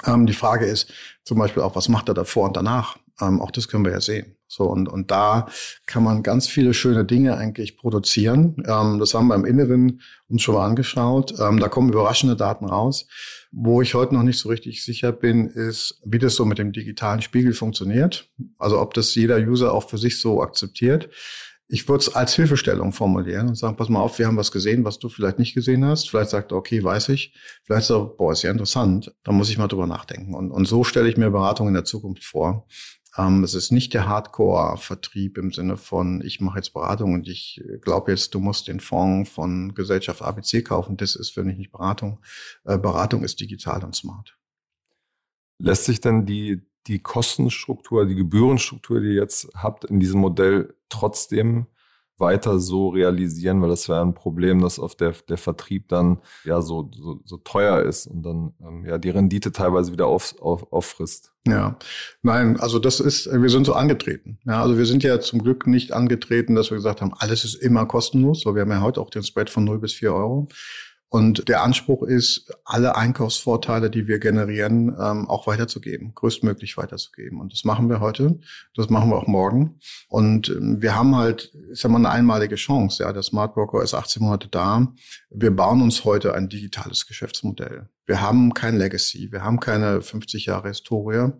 Ähm, 0.04 0.26
die 0.26 0.34
Frage 0.34 0.66
ist 0.66 0.92
zum 1.24 1.38
Beispiel 1.38 1.62
auch, 1.62 1.74
was 1.74 1.88
macht 1.88 2.08
er 2.08 2.14
davor 2.14 2.46
und 2.48 2.56
danach? 2.58 2.98
Ähm, 3.18 3.40
auch 3.40 3.50
das 3.50 3.68
können 3.68 3.86
wir 3.86 3.92
ja 3.92 4.02
sehen. 4.02 4.37
So, 4.48 4.64
und, 4.64 4.88
und 4.88 5.10
da 5.10 5.46
kann 5.84 6.02
man 6.02 6.22
ganz 6.22 6.48
viele 6.48 6.72
schöne 6.72 7.04
Dinge 7.04 7.36
eigentlich 7.36 7.76
produzieren. 7.76 8.56
Ähm, 8.66 8.98
das 8.98 9.12
haben 9.12 9.28
wir 9.28 9.34
im 9.34 9.44
Inneren 9.44 10.00
uns 10.28 10.42
schon 10.42 10.54
mal 10.54 10.66
angeschaut. 10.66 11.34
Ähm, 11.38 11.60
da 11.60 11.68
kommen 11.68 11.92
überraschende 11.92 12.34
Daten 12.34 12.64
raus. 12.64 13.06
Wo 13.50 13.82
ich 13.82 13.94
heute 13.94 14.14
noch 14.14 14.22
nicht 14.22 14.38
so 14.38 14.48
richtig 14.48 14.82
sicher 14.84 15.12
bin, 15.12 15.48
ist, 15.48 16.00
wie 16.04 16.18
das 16.18 16.34
so 16.34 16.46
mit 16.46 16.58
dem 16.58 16.72
digitalen 16.72 17.20
Spiegel 17.20 17.52
funktioniert. 17.52 18.30
Also 18.58 18.80
ob 18.80 18.94
das 18.94 19.14
jeder 19.14 19.36
User 19.36 19.72
auch 19.72 19.88
für 19.88 19.98
sich 19.98 20.20
so 20.20 20.42
akzeptiert. 20.42 21.10
Ich 21.70 21.86
würde 21.86 22.00
es 22.00 22.14
als 22.14 22.34
Hilfestellung 22.34 22.92
formulieren 22.92 23.48
und 23.48 23.54
sagen, 23.54 23.76
pass 23.76 23.90
mal 23.90 24.00
auf, 24.00 24.18
wir 24.18 24.26
haben 24.26 24.38
was 24.38 24.50
gesehen, 24.50 24.84
was 24.84 24.98
du 24.98 25.10
vielleicht 25.10 25.38
nicht 25.38 25.52
gesehen 25.52 25.84
hast. 25.84 26.08
Vielleicht 26.08 26.30
sagt 26.30 26.52
er, 26.52 26.56
okay, 26.56 26.82
weiß 26.82 27.10
ich. 27.10 27.34
Vielleicht 27.64 27.88
sagt 27.88 28.00
er, 28.00 28.06
boah, 28.06 28.32
ist 28.32 28.42
ja 28.42 28.50
interessant. 28.50 29.14
Da 29.22 29.32
muss 29.32 29.50
ich 29.50 29.58
mal 29.58 29.68
drüber 29.68 29.86
nachdenken. 29.86 30.34
Und, 30.34 30.50
und 30.50 30.64
so 30.66 30.82
stelle 30.84 31.10
ich 31.10 31.18
mir 31.18 31.30
Beratung 31.30 31.68
in 31.68 31.74
der 31.74 31.84
Zukunft 31.84 32.24
vor. 32.24 32.66
Ähm, 33.18 33.42
es 33.42 33.54
ist 33.54 33.72
nicht 33.72 33.92
der 33.94 34.08
Hardcore-Vertrieb 34.08 35.38
im 35.38 35.52
Sinne 35.52 35.76
von, 35.76 36.22
ich 36.24 36.40
mache 36.40 36.58
jetzt 36.58 36.72
Beratung 36.72 37.14
und 37.14 37.28
ich 37.28 37.60
glaube 37.82 38.12
jetzt, 38.12 38.32
du 38.32 38.38
musst 38.38 38.68
den 38.68 38.78
Fonds 38.78 39.28
von 39.28 39.74
Gesellschaft 39.74 40.22
ABC 40.22 40.62
kaufen. 40.62 40.96
Das 40.96 41.16
ist 41.16 41.30
für 41.30 41.42
mich 41.42 41.58
nicht 41.58 41.72
Beratung. 41.72 42.20
Äh, 42.64 42.78
Beratung 42.78 43.24
ist 43.24 43.40
digital 43.40 43.82
und 43.84 43.96
smart. 43.96 44.38
Lässt 45.58 45.84
sich 45.84 46.00
denn 46.00 46.24
die, 46.24 46.62
die 46.86 47.00
Kostenstruktur, 47.00 48.06
die 48.06 48.14
Gebührenstruktur, 48.14 49.00
die 49.00 49.08
ihr 49.08 49.22
jetzt 49.22 49.48
habt, 49.54 49.84
in 49.84 49.98
diesem 49.98 50.20
Modell 50.20 50.76
trotzdem 50.88 51.66
weiter 52.18 52.58
so 52.58 52.88
realisieren, 52.88 53.62
weil 53.62 53.68
das 53.68 53.88
wäre 53.88 54.02
ein 54.02 54.14
Problem, 54.14 54.60
dass 54.60 54.78
auf 54.78 54.94
der, 54.94 55.14
der 55.28 55.38
Vertrieb 55.38 55.88
dann 55.88 56.18
ja 56.44 56.60
so, 56.60 56.90
so, 56.92 57.20
so 57.24 57.36
teuer 57.38 57.82
ist 57.82 58.06
und 58.06 58.22
dann 58.22 58.52
ähm, 58.60 58.84
ja 58.84 58.98
die 58.98 59.10
Rendite 59.10 59.52
teilweise 59.52 59.92
wieder 59.92 60.06
auf, 60.06 60.34
auf, 60.40 60.72
auffrisst. 60.72 61.32
Ja, 61.46 61.78
nein, 62.22 62.60
also 62.60 62.78
das 62.78 63.00
ist, 63.00 63.26
wir 63.30 63.48
sind 63.48 63.64
so 63.64 63.72
angetreten. 63.72 64.38
Ja, 64.44 64.62
also 64.62 64.76
wir 64.76 64.84
sind 64.84 65.02
ja 65.02 65.20
zum 65.20 65.42
Glück 65.42 65.66
nicht 65.66 65.92
angetreten, 65.92 66.54
dass 66.54 66.70
wir 66.70 66.76
gesagt 66.76 67.00
haben, 67.00 67.14
alles 67.16 67.44
ist 67.44 67.54
immer 67.54 67.86
kostenlos, 67.86 68.44
weil 68.44 68.54
wir 68.54 68.62
haben 68.62 68.70
ja 68.70 68.82
heute 68.82 69.00
auch 69.00 69.10
den 69.10 69.22
Spread 69.22 69.48
von 69.48 69.64
0 69.64 69.78
bis 69.78 69.94
4 69.94 70.12
Euro. 70.12 70.48
Und 71.10 71.48
der 71.48 71.62
Anspruch 71.62 72.02
ist, 72.02 72.52
alle 72.64 72.94
Einkaufsvorteile, 72.96 73.88
die 73.88 74.06
wir 74.06 74.18
generieren, 74.18 74.94
ähm, 75.00 75.26
auch 75.28 75.46
weiterzugeben, 75.46 76.12
größtmöglich 76.14 76.76
weiterzugeben. 76.76 77.40
Und 77.40 77.52
das 77.52 77.64
machen 77.64 77.88
wir 77.88 78.00
heute, 78.00 78.38
das 78.74 78.90
machen 78.90 79.08
wir 79.08 79.16
auch 79.16 79.26
morgen. 79.26 79.78
Und 80.08 80.50
ähm, 80.50 80.82
wir 80.82 80.94
haben 80.94 81.16
halt, 81.16 81.50
ist 81.70 81.82
ja 81.82 81.88
mal 81.88 81.96
eine 81.96 82.10
einmalige 82.10 82.56
Chance. 82.56 83.04
Ja, 83.04 83.12
der 83.14 83.22
Smart 83.22 83.54
Broker 83.54 83.82
ist 83.82 83.94
18 83.94 84.22
Monate 84.22 84.48
da. 84.48 84.86
Wir 85.30 85.50
bauen 85.50 85.80
uns 85.80 86.04
heute 86.04 86.34
ein 86.34 86.50
digitales 86.50 87.06
Geschäftsmodell. 87.06 87.88
Wir 88.04 88.20
haben 88.20 88.52
kein 88.52 88.76
Legacy, 88.76 89.32
wir 89.32 89.42
haben 89.42 89.60
keine 89.60 90.02
50 90.02 90.44
Jahre 90.44 90.68
Historie. 90.68 91.32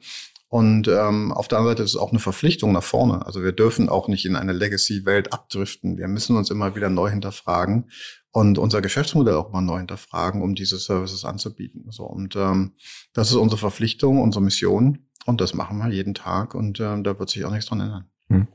Und 0.51 0.89
ähm, 0.89 1.31
auf 1.31 1.47
der 1.47 1.59
anderen 1.59 1.77
Seite 1.77 1.83
ist 1.83 1.91
es 1.91 2.01
auch 2.01 2.11
eine 2.11 2.21
Verpflichtung 2.21 2.73
nach 2.73 2.83
vorne. 2.83 3.27
Also 3.27 3.43
wir 3.43 3.53
dürfen 3.53 3.91
auch 3.91 4.09
nicht 4.09 4.25
in 4.25 4.35
eine 4.35 4.53
Legacy-Welt 4.53 5.35
abdriften. 5.35 5.99
Wir 5.99 6.09
müssen 6.09 6.39
uns 6.39 6.51
immer 6.51 6.75
wieder 6.75 6.89
neu 6.89 7.11
hinterfragen 7.11 7.91
und 8.39 8.57
unser 8.57 8.81
Geschäftsmodell 8.81 9.35
auch 9.35 9.51
mal 9.51 9.61
neu 9.61 9.79
hinterfragen, 9.79 10.43
um 10.43 10.55
diese 10.55 10.79
Services 10.79 11.25
anzubieten. 11.25 11.87
So 11.91 12.05
und 12.05 12.37
ähm, 12.37 12.75
das 13.13 13.31
ist 13.31 13.37
unsere 13.37 13.59
Verpflichtung, 13.59 14.23
unsere 14.23 14.45
Mission 14.45 15.01
und 15.27 15.41
das 15.41 15.55
machen 15.55 15.79
wir 15.79 15.89
jeden 15.89 16.15
Tag 16.15 16.55
und 16.55 16.79
ähm, 16.79 17.03
da 17.03 17.19
wird 17.19 17.31
sich 17.31 17.45
auch 17.45 17.51
nichts 17.51 17.67
dran 17.67 17.81
ändern. 17.81 18.05
Hm. 18.29 18.47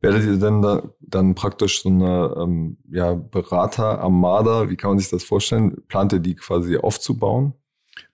Werdet 0.00 0.24
ihr 0.24 0.38
denn 0.38 0.62
da 0.62 0.82
dann 1.00 1.34
praktisch 1.34 1.82
so 1.82 1.90
eine 1.90 2.34
ähm, 2.38 2.78
ja, 2.90 3.12
Berater-Armada, 3.12 4.70
wie 4.70 4.76
kann 4.76 4.92
man 4.92 4.98
sich 4.98 5.10
das 5.10 5.24
vorstellen? 5.24 5.76
Plant 5.88 6.14
ihr 6.14 6.20
die 6.20 6.34
quasi 6.34 6.78
aufzubauen? 6.78 7.52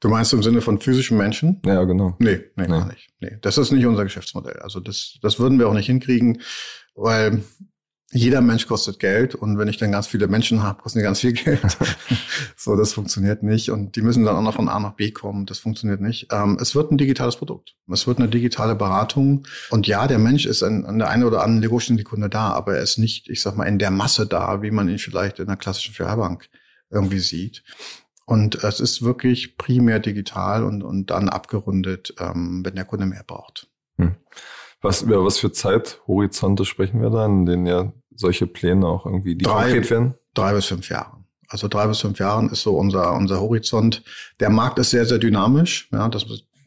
Du 0.00 0.08
meinst 0.08 0.32
im 0.32 0.42
Sinne 0.42 0.60
von 0.60 0.80
physischen 0.80 1.16
Menschen? 1.16 1.62
Ja, 1.64 1.84
genau. 1.84 2.16
Nee, 2.18 2.40
nee, 2.56 2.64
nee. 2.64 2.66
gar 2.66 2.88
nicht. 2.88 3.08
Nee, 3.20 3.38
das 3.40 3.56
ist 3.56 3.70
nicht 3.70 3.86
unser 3.86 4.02
Geschäftsmodell. 4.02 4.58
Also 4.58 4.80
das, 4.80 5.18
das 5.22 5.38
würden 5.38 5.60
wir 5.60 5.68
auch 5.68 5.74
nicht 5.74 5.86
hinkriegen, 5.86 6.42
weil 6.96 7.44
jeder 8.10 8.40
Mensch 8.40 8.66
kostet 8.66 8.98
Geld 8.98 9.34
und 9.34 9.58
wenn 9.58 9.68
ich 9.68 9.76
dann 9.76 9.92
ganz 9.92 10.06
viele 10.06 10.28
Menschen 10.28 10.62
habe, 10.62 10.80
kosten 10.80 11.00
die 11.00 11.02
ganz 11.02 11.20
viel 11.20 11.32
Geld. 11.32 11.60
so, 12.56 12.74
das 12.74 12.94
funktioniert 12.94 13.42
nicht 13.42 13.70
und 13.70 13.96
die 13.96 14.02
müssen 14.02 14.24
dann 14.24 14.34
auch 14.34 14.42
noch 14.42 14.54
von 14.54 14.70
A 14.70 14.80
nach 14.80 14.94
B 14.94 15.10
kommen. 15.10 15.44
Das 15.44 15.58
funktioniert 15.58 16.00
nicht. 16.00 16.28
Ähm, 16.32 16.56
es 16.58 16.74
wird 16.74 16.90
ein 16.90 16.96
digitales 16.96 17.36
Produkt. 17.36 17.76
Es 17.92 18.06
wird 18.06 18.18
eine 18.18 18.28
digitale 18.28 18.74
Beratung 18.74 19.46
und 19.68 19.86
ja, 19.86 20.06
der 20.06 20.18
Mensch 20.18 20.46
ist 20.46 20.62
an, 20.62 20.86
an 20.86 20.98
der 20.98 21.10
einen 21.10 21.24
oder 21.24 21.42
anderen 21.42 21.78
Sekunde 21.98 22.30
da, 22.30 22.52
aber 22.52 22.76
er 22.76 22.82
ist 22.82 22.96
nicht, 22.96 23.28
ich 23.28 23.42
sag 23.42 23.56
mal, 23.56 23.64
in 23.66 23.78
der 23.78 23.90
Masse 23.90 24.26
da, 24.26 24.62
wie 24.62 24.70
man 24.70 24.88
ihn 24.88 24.98
vielleicht 24.98 25.38
in 25.38 25.48
einer 25.48 25.58
klassischen 25.58 25.94
Filialbank 25.94 26.48
irgendwie 26.90 27.20
sieht. 27.20 27.62
Und 28.24 28.62
es 28.62 28.80
ist 28.80 29.02
wirklich 29.02 29.56
primär 29.58 30.00
digital 30.00 30.64
und, 30.64 30.82
und 30.82 31.10
dann 31.10 31.28
abgerundet, 31.28 32.14
ähm, 32.18 32.62
wenn 32.64 32.74
der 32.74 32.84
Kunde 32.84 33.06
mehr 33.06 33.24
braucht. 33.26 33.68
Hm. 33.96 34.16
Was, 34.80 35.02
über 35.02 35.24
was 35.24 35.38
für 35.38 35.50
Zeithorizonte 35.50 36.64
sprechen 36.64 37.02
wir 37.02 37.10
da, 37.10 37.26
in 37.26 37.46
denen 37.46 37.66
ja 37.66 37.92
solche 38.14 38.46
Pläne 38.46 38.86
auch 38.86 39.06
irgendwie 39.06 39.34
die 39.34 39.44
drei, 39.44 39.62
konkret 39.62 39.90
werden? 39.90 40.14
Drei 40.34 40.54
bis 40.54 40.66
fünf 40.66 40.88
Jahre. 40.88 41.18
Also 41.48 41.66
drei 41.66 41.86
bis 41.86 42.00
fünf 42.00 42.18
Jahren 42.18 42.50
ist 42.50 42.62
so 42.62 42.76
unser, 42.76 43.14
unser 43.14 43.40
Horizont. 43.40 44.04
Der 44.38 44.50
Markt 44.50 44.78
ist 44.78 44.90
sehr, 44.90 45.06
sehr 45.06 45.18
dynamisch. 45.18 45.88
Ja, 45.92 46.08
das 46.08 46.26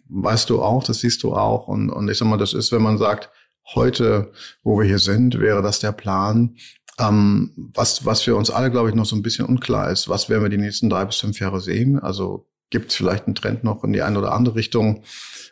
weißt 0.09 0.49
du 0.49 0.61
auch, 0.61 0.83
das 0.83 0.99
siehst 0.99 1.23
du 1.23 1.33
auch. 1.33 1.67
Und, 1.67 1.89
und 1.89 2.09
ich 2.09 2.17
sag 2.17 2.27
mal, 2.27 2.37
das 2.37 2.53
ist, 2.53 2.71
wenn 2.71 2.81
man 2.81 2.97
sagt, 2.97 3.29
heute, 3.73 4.31
wo 4.63 4.79
wir 4.79 4.85
hier 4.85 4.99
sind, 4.99 5.39
wäre 5.39 5.61
das 5.61 5.79
der 5.79 5.91
Plan. 5.91 6.55
Ähm, 6.99 7.53
was, 7.73 8.05
was 8.05 8.21
für 8.21 8.35
uns 8.35 8.49
alle, 8.49 8.71
glaube 8.71 8.89
ich, 8.89 8.95
noch 8.95 9.05
so 9.05 9.15
ein 9.15 9.21
bisschen 9.21 9.45
unklar 9.45 9.89
ist, 9.91 10.09
was 10.09 10.29
werden 10.29 10.43
wir 10.43 10.49
die 10.49 10.57
nächsten 10.57 10.89
drei 10.89 11.05
bis 11.05 11.17
fünf 11.17 11.39
Jahre 11.39 11.61
sehen? 11.61 11.99
Also 11.99 12.47
gibt 12.69 12.91
es 12.91 12.97
vielleicht 12.97 13.27
einen 13.27 13.35
Trend 13.35 13.63
noch 13.63 13.83
in 13.83 13.93
die 13.93 14.01
eine 14.01 14.19
oder 14.19 14.33
andere 14.33 14.55
Richtung? 14.55 15.03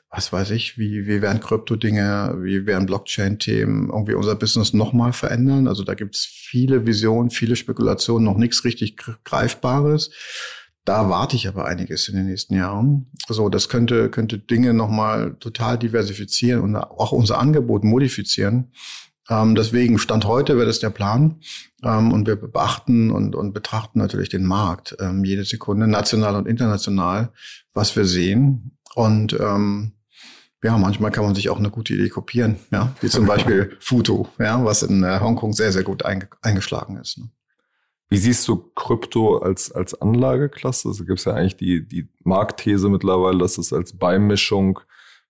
Was 0.10 0.34
weiß 0.34 0.52
ich, 0.52 0.78
wie, 0.78 1.06
wie 1.06 1.22
werden 1.22 1.39
Krypto-Dinge, 1.39 2.38
wie 2.41 2.65
werden 2.65 2.88
Blockchain-Themen 2.88 3.89
irgendwie 3.89 4.15
unser 4.15 4.36
Business 4.36 4.74
nochmal 4.74 5.13
verändern. 5.13 5.67
Also 5.67 5.84
da 5.84 5.93
gibt's 5.93 6.26
viele 6.26 6.88
Visionen, 6.88 7.30
viele 7.30 7.56
Spekulationen, 7.56 8.26
noch 8.26 8.38
nichts 8.38 8.63
richtig 8.63 8.98
Greifbares. 9.24 10.10
Da 10.84 11.10
warte 11.10 11.36
ich 11.36 11.48
aber 11.48 11.65
einiges 11.65 12.08
in 12.08 12.15
den 12.15 12.26
nächsten 12.26 12.56
Jahren. 12.56 13.12
So, 13.28 13.50
das 13.50 13.69
könnte, 13.69 14.10
könnte 14.10 14.39
Dinge 14.39 14.74
nochmal 14.74 15.36
total 15.39 15.78
diversifizieren 15.78 16.62
und 16.62 16.76
auch 16.76 17.12
unser 17.12 17.38
Angebot 17.38 17.84
modifizieren. 17.84 18.72
Ähm, 19.30 19.54
deswegen 19.54 20.00
Stand 20.00 20.26
heute 20.26 20.56
wäre 20.56 20.65
das 20.65 20.80
der 20.80 20.89
Plan. 20.89 21.39
Ähm, 21.84 22.12
und 22.12 22.26
wir 22.26 22.36
beachten 22.36 23.12
und, 23.12 23.36
und 23.36 23.54
betrachten 23.54 24.00
natürlich 24.00 24.30
den 24.30 24.45
Markt 24.45 24.98
ähm, 25.00 25.24
jede 25.24 25.45
Sekunde, 25.45 25.88
national 25.88 26.36
und 26.36 26.48
international, 26.48 27.32
was 27.74 27.95
wir 27.95 28.06
sehen. 28.06 28.76
Und 28.95 29.34
ähm, 29.39 29.93
ja, 30.63 30.78
manchmal 30.78 31.12
kann 31.12 31.24
man 31.24 31.36
sich 31.36 31.50
auch 31.50 31.58
eine 31.58 31.69
gute 31.69 31.93
Idee 31.93 32.10
kopieren, 32.10 32.58
ja, 32.72 32.93
wie 33.02 33.08
zum 33.08 33.26
Beispiel 33.28 33.78
Futo, 33.80 34.28
ja, 34.39 34.63
was 34.63 34.84
in 34.84 35.04
äh, 35.04 35.19
Hongkong 35.19 35.54
sehr, 35.54 35.72
sehr 35.72 35.84
gut 35.84 36.04
einge 36.04 36.28
eingeschlagen 36.41 36.98
ist. 36.98 37.17
Ne? 37.17 37.30
Wie 38.10 38.17
siehst 38.17 38.48
du 38.48 38.72
Krypto 38.76 39.38
als, 39.38 39.72
als 39.72 40.00
Anlageklasse? 40.02 40.88
Also 40.88 41.06
gibt 41.06 41.19
es 41.19 41.26
ja 41.26 41.34
eigentlich 41.34 41.58
die, 41.58 41.88
die 41.88 42.10
Marktthese 42.24 42.89
mittlerweile, 42.89 43.38
dass 43.38 43.60
es 43.60 43.72
als 43.72 43.95
Beimischung 43.95 44.80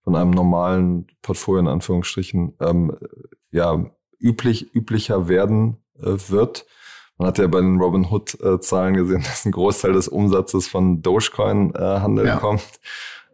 von 0.03 0.15
einem 0.15 0.31
normalen 0.31 1.07
Portfolio 1.21 1.59
in 1.59 1.67
Anführungsstrichen 1.67 2.53
ähm, 2.61 2.95
ja 3.51 3.85
üblich, 4.17 4.73
üblicher 4.73 5.27
werden 5.27 5.77
äh, 5.99 6.15
wird. 6.29 6.65
Man 7.17 7.27
hat 7.27 7.37
ja 7.37 7.47
bei 7.47 7.59
den 7.59 7.81
Robinhood-Zahlen 7.81 8.95
äh, 8.95 8.97
gesehen, 8.97 9.23
dass 9.23 9.45
ein 9.45 9.51
Großteil 9.51 9.91
des 9.91 10.07
Umsatzes 10.07 10.67
von 10.67 11.01
Dogecoin-Handel 11.01 12.25
äh, 12.25 12.29
ja. 12.29 12.37
kommt. 12.37 12.79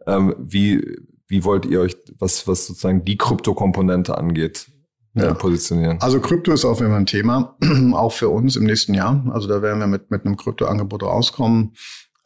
Ähm, 0.08 0.34
wie, 0.38 0.98
wie 1.28 1.44
wollt 1.44 1.66
ihr 1.66 1.80
euch, 1.80 1.96
was, 2.18 2.46
was 2.46 2.66
sozusagen 2.66 3.04
die 3.04 3.16
Kryptokomponente 3.16 4.16
angeht, 4.16 4.68
äh, 5.14 5.22
ja. 5.22 5.34
positionieren? 5.34 6.00
Also 6.00 6.20
Krypto 6.20 6.52
ist 6.52 6.64
auch 6.64 6.80
immer 6.80 6.96
ein 6.96 7.06
Thema, 7.06 7.56
auch 7.92 8.12
für 8.12 8.28
uns 8.28 8.56
im 8.56 8.64
nächsten 8.64 8.94
Jahr. 8.94 9.24
Also 9.32 9.48
da 9.48 9.62
werden 9.62 9.80
wir 9.80 9.86
mit, 9.86 10.10
mit 10.10 10.24
einem 10.24 10.36
Kryptoangebot 10.36 11.02
rauskommen. 11.02 11.74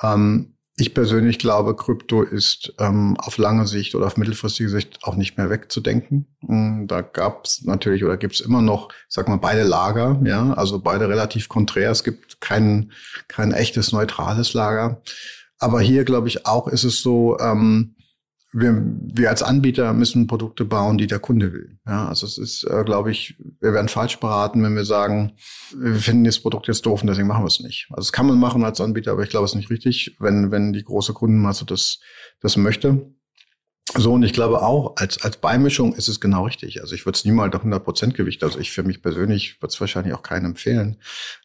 Ähm, 0.02 0.56
ich 0.80 0.94
persönlich 0.94 1.38
glaube, 1.38 1.76
Krypto 1.76 2.22
ist 2.22 2.72
ähm, 2.78 3.16
auf 3.18 3.36
lange 3.36 3.66
Sicht 3.66 3.94
oder 3.94 4.06
auf 4.06 4.16
mittelfristige 4.16 4.70
Sicht 4.70 5.00
auch 5.02 5.14
nicht 5.14 5.36
mehr 5.36 5.50
wegzudenken. 5.50 6.26
Mm, 6.40 6.86
da 6.86 7.02
gab 7.02 7.44
es 7.44 7.62
natürlich 7.64 8.02
oder 8.02 8.16
gibt 8.16 8.34
es 8.34 8.40
immer 8.40 8.62
noch, 8.62 8.88
sag 9.08 9.28
mal, 9.28 9.36
beide 9.36 9.62
Lager, 9.62 10.18
ja, 10.24 10.54
also 10.54 10.80
beide 10.80 11.08
relativ 11.08 11.50
konträr. 11.50 11.90
Es 11.90 12.02
gibt 12.02 12.40
kein, 12.40 12.92
kein 13.28 13.52
echtes 13.52 13.92
neutrales 13.92 14.54
Lager. 14.54 15.02
Aber 15.58 15.82
hier, 15.82 16.04
glaube 16.04 16.28
ich, 16.28 16.46
auch 16.46 16.66
ist 16.66 16.84
es 16.84 17.02
so, 17.02 17.38
ähm, 17.38 17.94
wir, 18.52 18.82
wir 18.84 19.30
als 19.30 19.42
Anbieter 19.42 19.92
müssen 19.92 20.26
Produkte 20.26 20.64
bauen, 20.64 20.98
die 20.98 21.06
der 21.06 21.20
Kunde 21.20 21.52
will. 21.52 21.78
Ja, 21.86 22.08
also 22.08 22.26
es 22.26 22.36
ist, 22.36 22.64
äh, 22.64 22.82
glaube 22.84 23.10
ich, 23.10 23.36
wir 23.60 23.72
werden 23.72 23.88
falsch 23.88 24.18
beraten, 24.18 24.62
wenn 24.62 24.74
wir 24.74 24.84
sagen, 24.84 25.32
wir 25.76 25.94
finden 25.94 26.24
das 26.24 26.40
Produkt 26.40 26.66
jetzt 26.66 26.84
doof 26.84 27.02
und 27.02 27.06
deswegen 27.06 27.28
machen 27.28 27.44
wir 27.44 27.48
es 27.48 27.60
nicht. 27.60 27.86
Also 27.90 28.00
das 28.08 28.12
kann 28.12 28.26
man 28.26 28.38
machen 28.38 28.64
als 28.64 28.80
Anbieter, 28.80 29.12
aber 29.12 29.22
ich 29.22 29.30
glaube, 29.30 29.44
es 29.44 29.52
ist 29.52 29.56
nicht 29.56 29.70
richtig, 29.70 30.16
wenn, 30.18 30.50
wenn 30.50 30.72
die 30.72 30.82
große 30.82 31.12
Kundenmasse 31.12 31.64
das, 31.64 32.00
das 32.40 32.56
möchte. 32.56 33.14
So, 33.96 34.12
und 34.12 34.22
ich 34.22 34.32
glaube 34.32 34.62
auch, 34.62 34.96
als, 34.96 35.22
als 35.22 35.38
Beimischung 35.38 35.94
ist 35.94 36.08
es 36.08 36.20
genau 36.20 36.44
richtig. 36.44 36.80
Also 36.80 36.94
ich 36.94 37.06
würde 37.06 37.16
es 37.16 37.24
niemals 37.24 37.54
auf 37.54 37.64
100% 37.64 38.12
Gewicht, 38.12 38.42
also 38.44 38.58
ich 38.58 38.70
für 38.70 38.84
mich 38.84 39.02
persönlich 39.02 39.60
würde 39.60 39.72
es 39.72 39.80
wahrscheinlich 39.80 40.14
auch 40.14 40.22
keinen 40.22 40.46
empfehlen, 40.46 40.98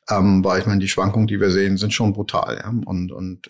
ähm, 0.09 0.43
weil 0.43 0.59
ich 0.59 0.67
meine, 0.67 0.79
die 0.79 0.87
Schwankungen, 0.87 1.27
die 1.27 1.39
wir 1.39 1.49
sehen, 1.49 1.77
sind 1.77 1.93
schon 1.93 2.13
brutal. 2.13 2.57
Ja? 2.57 2.73
Und, 2.85 3.11
und 3.11 3.49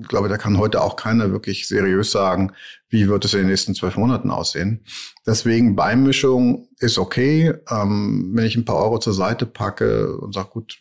ich 0.00 0.08
glaube, 0.08 0.28
da 0.28 0.36
kann 0.36 0.58
heute 0.58 0.82
auch 0.82 0.96
keiner 0.96 1.30
wirklich 1.30 1.68
seriös 1.68 2.10
sagen, 2.10 2.52
wie 2.88 3.08
wird 3.08 3.24
es 3.24 3.34
in 3.34 3.40
den 3.40 3.48
nächsten 3.48 3.74
zwölf 3.74 3.96
Monaten 3.96 4.30
aussehen. 4.30 4.84
Deswegen 5.26 5.76
Beimischung 5.76 6.68
ist 6.78 6.98
okay. 6.98 7.54
Ähm, 7.68 8.32
wenn 8.34 8.44
ich 8.44 8.56
ein 8.56 8.64
paar 8.64 8.76
Euro 8.76 8.98
zur 8.98 9.14
Seite 9.14 9.46
packe 9.46 10.16
und 10.16 10.34
sage, 10.34 10.50
gut, 10.50 10.78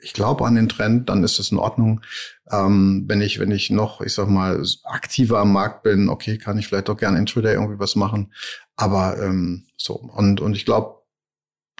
ich 0.00 0.12
glaube 0.12 0.46
an 0.46 0.54
den 0.54 0.68
Trend, 0.68 1.08
dann 1.08 1.24
ist 1.24 1.38
es 1.38 1.50
in 1.50 1.58
Ordnung. 1.58 2.02
Ähm, 2.50 3.04
wenn 3.06 3.20
ich, 3.20 3.38
wenn 3.38 3.50
ich 3.50 3.70
noch, 3.70 4.00
ich 4.00 4.12
sag 4.12 4.28
mal, 4.28 4.62
aktiver 4.84 5.38
am 5.40 5.52
Markt 5.52 5.82
bin, 5.82 6.08
okay, 6.08 6.38
kann 6.38 6.58
ich 6.58 6.66
vielleicht 6.66 6.90
auch 6.90 6.96
gerne 6.96 7.18
Intraday 7.18 7.54
irgendwie 7.54 7.78
was 7.78 7.96
machen. 7.96 8.32
Aber 8.76 9.18
ähm, 9.22 9.66
so. 9.76 9.94
Und, 9.94 10.40
und 10.40 10.54
ich 10.56 10.64
glaube, 10.64 11.02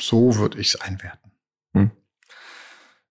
so 0.00 0.36
würde 0.36 0.58
ich 0.58 0.68
es 0.68 0.80
einwerten. 0.80 1.32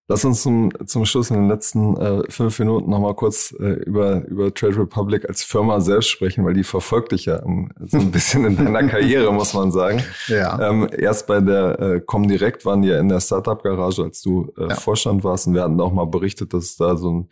Lass 0.10 0.26
uns 0.26 0.42
zum, 0.42 0.70
zum 0.86 1.06
Schluss 1.06 1.30
in 1.30 1.38
den 1.38 1.48
letzten 1.48 1.96
äh, 1.96 2.30
fünf 2.30 2.60
Minuten 2.60 2.90
nochmal 2.90 3.14
kurz 3.14 3.56
äh, 3.58 3.84
über, 3.86 4.26
über 4.26 4.54
Trade 4.54 4.80
Republic 4.80 5.30
als 5.30 5.44
Firma 5.44 5.80
selbst 5.80 6.10
sprechen, 6.10 6.44
weil 6.44 6.54
die 6.54 6.66
verfolgt 6.66 7.14
dich 7.14 7.26
ja 7.26 7.42
um, 7.42 7.72
so 7.80 8.00
ein 8.00 8.12
bisschen 8.12 8.44
in 8.44 8.58
deiner 8.58 8.84
Karriere, 8.90 9.32
muss 9.32 9.54
man 9.54 9.72
sagen. 9.72 10.04
Ja. 10.28 10.60
Ähm, 10.60 10.90
erst 10.92 11.26
bei 11.28 11.40
der 11.40 11.80
äh, 11.80 12.02
Comdirect 12.02 12.66
waren 12.66 12.82
die 12.82 12.90
ja 12.90 13.00
in 13.00 13.08
der 13.08 13.22
Startup-Garage, 13.22 14.04
als 14.04 14.22
du 14.22 14.52
äh, 14.58 14.68
ja. 14.68 14.76
Vorstand 14.76 15.24
warst. 15.24 15.48
Und 15.48 15.54
wir 15.54 15.64
hatten 15.64 15.80
auch 15.80 15.94
mal 15.94 16.08
berichtet, 16.08 16.54
dass 16.54 16.66
es 16.66 16.76
da 16.76 16.98
so 16.98 17.12
ein 17.12 17.30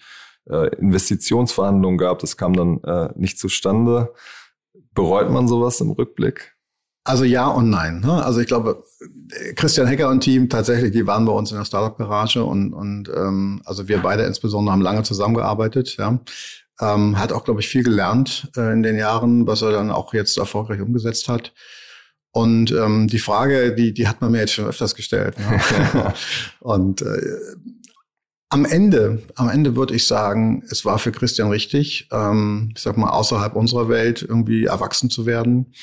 äh, 0.49 0.73
Investitionsverhandlungen 0.77 1.97
gab. 1.97 2.19
Das 2.19 2.38
kam 2.38 2.53
dann 2.53 2.81
äh, 2.84 3.10
nicht 3.15 3.38
zustande. 3.38 4.13
Bereut 4.93 5.29
man 5.29 5.49
sowas 5.49 5.81
im 5.81 5.91
Rückblick? 5.91 6.55
Also 7.03 7.23
ja 7.23 7.47
und 7.47 7.69
nein. 7.69 8.01
Ne? 8.01 8.23
Also 8.23 8.41
ich 8.41 8.47
glaube, 8.47 8.83
Christian 9.55 9.87
Hecker 9.87 10.09
und 10.09 10.19
Team 10.19 10.49
tatsächlich, 10.49 10.91
die 10.91 11.07
waren 11.07 11.25
bei 11.25 11.31
uns 11.31 11.51
in 11.51 11.57
der 11.57 11.65
Startup-Garage 11.65 12.43
und, 12.43 12.73
und 12.73 13.09
ähm, 13.09 13.61
also 13.65 13.87
wir 13.87 13.99
beide 13.99 14.23
insbesondere 14.23 14.73
haben 14.73 14.81
lange 14.81 15.01
zusammengearbeitet. 15.01 15.97
Ja. 15.97 16.19
Ähm, 16.79 17.17
hat 17.17 17.31
auch, 17.31 17.43
glaube 17.43 17.61
ich, 17.61 17.67
viel 17.67 17.83
gelernt 17.83 18.51
äh, 18.55 18.71
in 18.71 18.83
den 18.83 18.97
Jahren, 18.97 19.47
was 19.47 19.63
er 19.63 19.71
dann 19.71 19.89
auch 19.89 20.13
jetzt 20.13 20.37
erfolgreich 20.37 20.79
umgesetzt 20.79 21.27
hat. 21.27 21.53
Und 22.31 22.71
ähm, 22.71 23.07
die 23.07 23.19
Frage, 23.19 23.73
die, 23.75 23.93
die 23.93 24.07
hat 24.07 24.21
man 24.21 24.31
mir 24.31 24.39
jetzt 24.39 24.53
schon 24.53 24.65
öfters 24.65 24.95
gestellt. 24.95 25.35
Ne? 25.39 26.13
und 26.59 27.01
äh, 27.01 27.37
am 28.49 28.65
Ende, 28.65 29.23
am 29.35 29.49
Ende 29.49 29.75
würde 29.75 29.95
ich 29.95 30.05
sagen, 30.05 30.63
es 30.69 30.85
war 30.85 30.99
für 30.99 31.11
Christian 31.11 31.49
richtig, 31.49 32.09
ähm, 32.11 32.71
ich 32.75 32.81
sag 32.81 32.97
mal, 32.97 33.09
außerhalb 33.09 33.55
unserer 33.55 33.89
Welt 33.89 34.21
irgendwie 34.21 34.65
erwachsen 34.65 35.09
zu 35.09 35.25
werden 35.25 35.73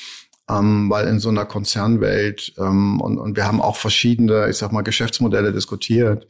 ähm, 0.49 0.89
weil 0.89 1.07
in 1.07 1.19
so 1.19 1.29
einer 1.29 1.45
Konzernwelt 1.45 2.53
ähm, 2.57 2.99
und, 2.99 3.17
und 3.17 3.35
wir 3.35 3.45
haben 3.45 3.61
auch 3.61 3.75
verschiedene, 3.75 4.49
ich 4.49 4.57
sag 4.57 4.71
mal, 4.71 4.81
Geschäftsmodelle 4.81 5.53
diskutiert, 5.53 6.27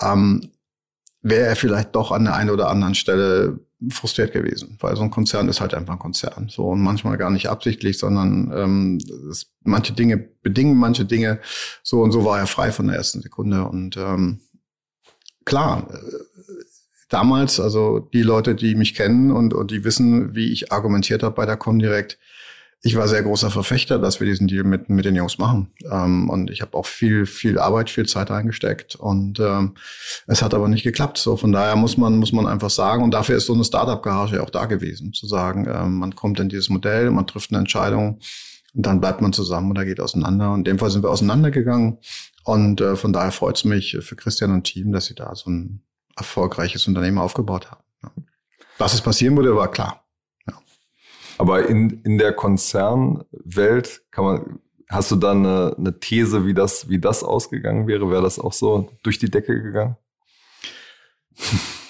ähm, 0.00 0.50
wäre 1.22 1.46
er 1.46 1.56
vielleicht 1.56 1.94
doch 1.94 2.10
an 2.10 2.24
der 2.24 2.34
einen 2.34 2.50
oder 2.50 2.68
anderen 2.68 2.94
Stelle 2.94 3.60
frustriert 3.90 4.32
gewesen, 4.32 4.76
weil 4.80 4.96
so 4.96 5.02
ein 5.02 5.10
Konzern 5.10 5.48
ist 5.48 5.60
halt 5.60 5.74
einfach 5.74 5.94
ein 5.94 5.98
Konzern. 5.98 6.48
So 6.48 6.68
und 6.68 6.80
manchmal 6.80 7.16
gar 7.16 7.30
nicht 7.30 7.48
absichtlich, 7.48 7.98
sondern 7.98 8.52
ähm, 8.54 8.98
es, 9.30 9.52
manche 9.62 9.92
Dinge 9.92 10.18
bedingen 10.18 10.76
manche 10.76 11.04
Dinge. 11.04 11.40
So 11.82 12.02
und 12.02 12.12
so 12.12 12.24
war 12.24 12.38
er 12.38 12.46
frei 12.46 12.72
von 12.72 12.88
der 12.88 12.96
ersten 12.96 13.22
Sekunde. 13.22 13.64
Und 13.66 13.96
ähm, 13.96 14.40
klar, 15.44 15.88
äh, 15.92 16.62
damals, 17.08 17.60
also 17.60 17.98
die 17.98 18.22
Leute, 18.22 18.54
die 18.54 18.74
mich 18.74 18.94
kennen 18.94 19.30
und, 19.30 19.54
und 19.54 19.70
die 19.70 19.84
wissen, 19.84 20.34
wie 20.34 20.52
ich 20.52 20.72
argumentiert 20.72 21.22
habe 21.22 21.34
bei 21.34 21.46
der 21.46 21.56
Comdirect, 21.56 22.18
ich 22.84 22.96
war 22.96 23.06
sehr 23.06 23.22
großer 23.22 23.50
Verfechter, 23.50 24.00
dass 24.00 24.18
wir 24.18 24.26
diesen 24.26 24.48
Deal 24.48 24.64
mit, 24.64 24.88
mit 24.88 25.04
den 25.04 25.14
Jungs 25.14 25.38
machen. 25.38 25.72
Ähm, 25.88 26.28
und 26.28 26.50
ich 26.50 26.62
habe 26.62 26.76
auch 26.76 26.86
viel, 26.86 27.26
viel 27.26 27.60
Arbeit, 27.60 27.90
viel 27.90 28.06
Zeit 28.06 28.30
reingesteckt. 28.30 28.96
Und 28.96 29.38
ähm, 29.38 29.74
es 30.26 30.42
hat 30.42 30.52
aber 30.52 30.66
nicht 30.66 30.82
geklappt. 30.82 31.16
So, 31.18 31.36
von 31.36 31.52
daher 31.52 31.76
muss 31.76 31.96
man, 31.96 32.16
muss 32.16 32.32
man 32.32 32.48
einfach 32.48 32.70
sagen, 32.70 33.04
und 33.04 33.12
dafür 33.12 33.36
ist 33.36 33.46
so 33.46 33.54
eine 33.54 33.64
Startup-Garage 33.64 34.42
auch 34.42 34.50
da 34.50 34.66
gewesen, 34.66 35.12
zu 35.12 35.28
sagen, 35.28 35.68
ähm, 35.72 35.98
man 35.98 36.16
kommt 36.16 36.40
in 36.40 36.48
dieses 36.48 36.70
Modell, 36.70 37.12
man 37.12 37.28
trifft 37.28 37.52
eine 37.52 37.60
Entscheidung 37.60 38.18
Und 38.74 38.86
dann 38.86 39.00
bleibt 39.00 39.20
man 39.20 39.32
zusammen 39.32 39.70
oder 39.70 39.84
geht 39.84 40.00
auseinander. 40.00 40.50
Und 40.52 40.60
in 40.60 40.64
dem 40.64 40.78
Fall 40.80 40.90
sind 40.90 41.04
wir 41.04 41.10
auseinandergegangen. 41.10 41.98
Und 42.42 42.80
äh, 42.80 42.96
von 42.96 43.12
daher 43.12 43.30
freut 43.30 43.58
es 43.58 43.64
mich 43.64 43.96
für 44.00 44.16
Christian 44.16 44.50
und 44.50 44.64
Team, 44.64 44.90
dass 44.90 45.06
sie 45.06 45.14
da 45.14 45.32
so 45.36 45.50
ein 45.50 45.82
erfolgreiches 46.16 46.88
Unternehmen 46.88 47.18
aufgebaut 47.18 47.70
haben. 47.70 47.84
Ja. 48.02 48.10
Dass 48.78 48.92
es 48.92 49.02
passieren 49.02 49.36
würde, 49.36 49.54
war 49.54 49.70
klar. 49.70 50.01
Aber 51.38 51.68
in, 51.68 52.02
in 52.04 52.18
der 52.18 52.32
Konzernwelt 52.32 54.02
kann 54.10 54.24
man, 54.24 54.58
hast 54.88 55.10
du 55.10 55.16
da 55.16 55.32
eine, 55.32 55.74
eine 55.78 55.98
These, 55.98 56.46
wie 56.46 56.54
das, 56.54 56.88
wie 56.88 56.98
das 56.98 57.22
ausgegangen 57.22 57.86
wäre? 57.86 58.10
Wäre 58.10 58.22
das 58.22 58.38
auch 58.38 58.52
so 58.52 58.90
durch 59.02 59.18
die 59.18 59.30
Decke 59.30 59.60
gegangen? 59.62 59.96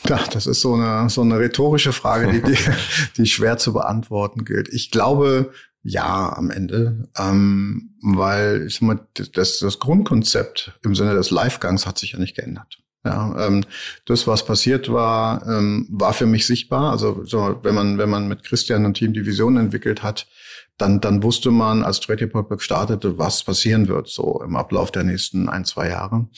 Ja, 0.08 0.20
das 0.32 0.46
ist 0.46 0.60
so 0.60 0.74
eine, 0.74 1.08
so 1.10 1.22
eine 1.22 1.38
rhetorische 1.38 1.92
Frage, 1.92 2.30
die, 2.32 2.42
die, 2.42 2.58
die 3.16 3.26
schwer 3.26 3.56
zu 3.58 3.72
beantworten 3.72 4.44
gilt. 4.44 4.68
Ich 4.68 4.90
glaube, 4.90 5.52
ja, 5.82 6.32
am 6.36 6.50
Ende, 6.50 7.08
ähm, 7.16 7.96
weil 8.02 8.66
ich 8.66 8.74
sag 8.74 8.82
mal, 8.82 9.08
das, 9.34 9.58
das 9.58 9.78
Grundkonzept 9.78 10.78
im 10.82 10.94
Sinne 10.94 11.14
des 11.14 11.30
Livegangs 11.30 11.86
hat 11.86 11.98
sich 11.98 12.12
ja 12.12 12.18
nicht 12.18 12.36
geändert. 12.36 12.78
Ja, 13.04 13.46
ähm, 13.46 13.64
das, 14.06 14.28
was 14.28 14.44
passiert 14.44 14.92
war, 14.92 15.44
ähm, 15.48 15.88
war 15.90 16.12
für 16.12 16.26
mich 16.26 16.46
sichtbar. 16.46 16.92
Also 16.92 17.24
so, 17.24 17.58
wenn 17.62 17.74
man 17.74 17.98
wenn 17.98 18.08
man 18.10 18.28
mit 18.28 18.44
Christian 18.44 18.84
und 18.84 18.94
Team 18.94 19.12
die 19.12 19.26
Vision 19.26 19.56
entwickelt 19.56 20.04
hat, 20.04 20.28
dann 20.78 21.00
dann 21.00 21.22
wusste 21.22 21.50
man, 21.50 21.82
als 21.82 21.98
Trade 21.98 22.22
Republic 22.22 22.62
startete, 22.62 23.18
was 23.18 23.42
passieren 23.42 23.88
wird 23.88 24.08
so 24.08 24.40
im 24.44 24.54
Ablauf 24.54 24.92
der 24.92 25.02
nächsten 25.02 25.48
ein 25.48 25.64
zwei 25.64 25.88
Jahre. 25.88 26.28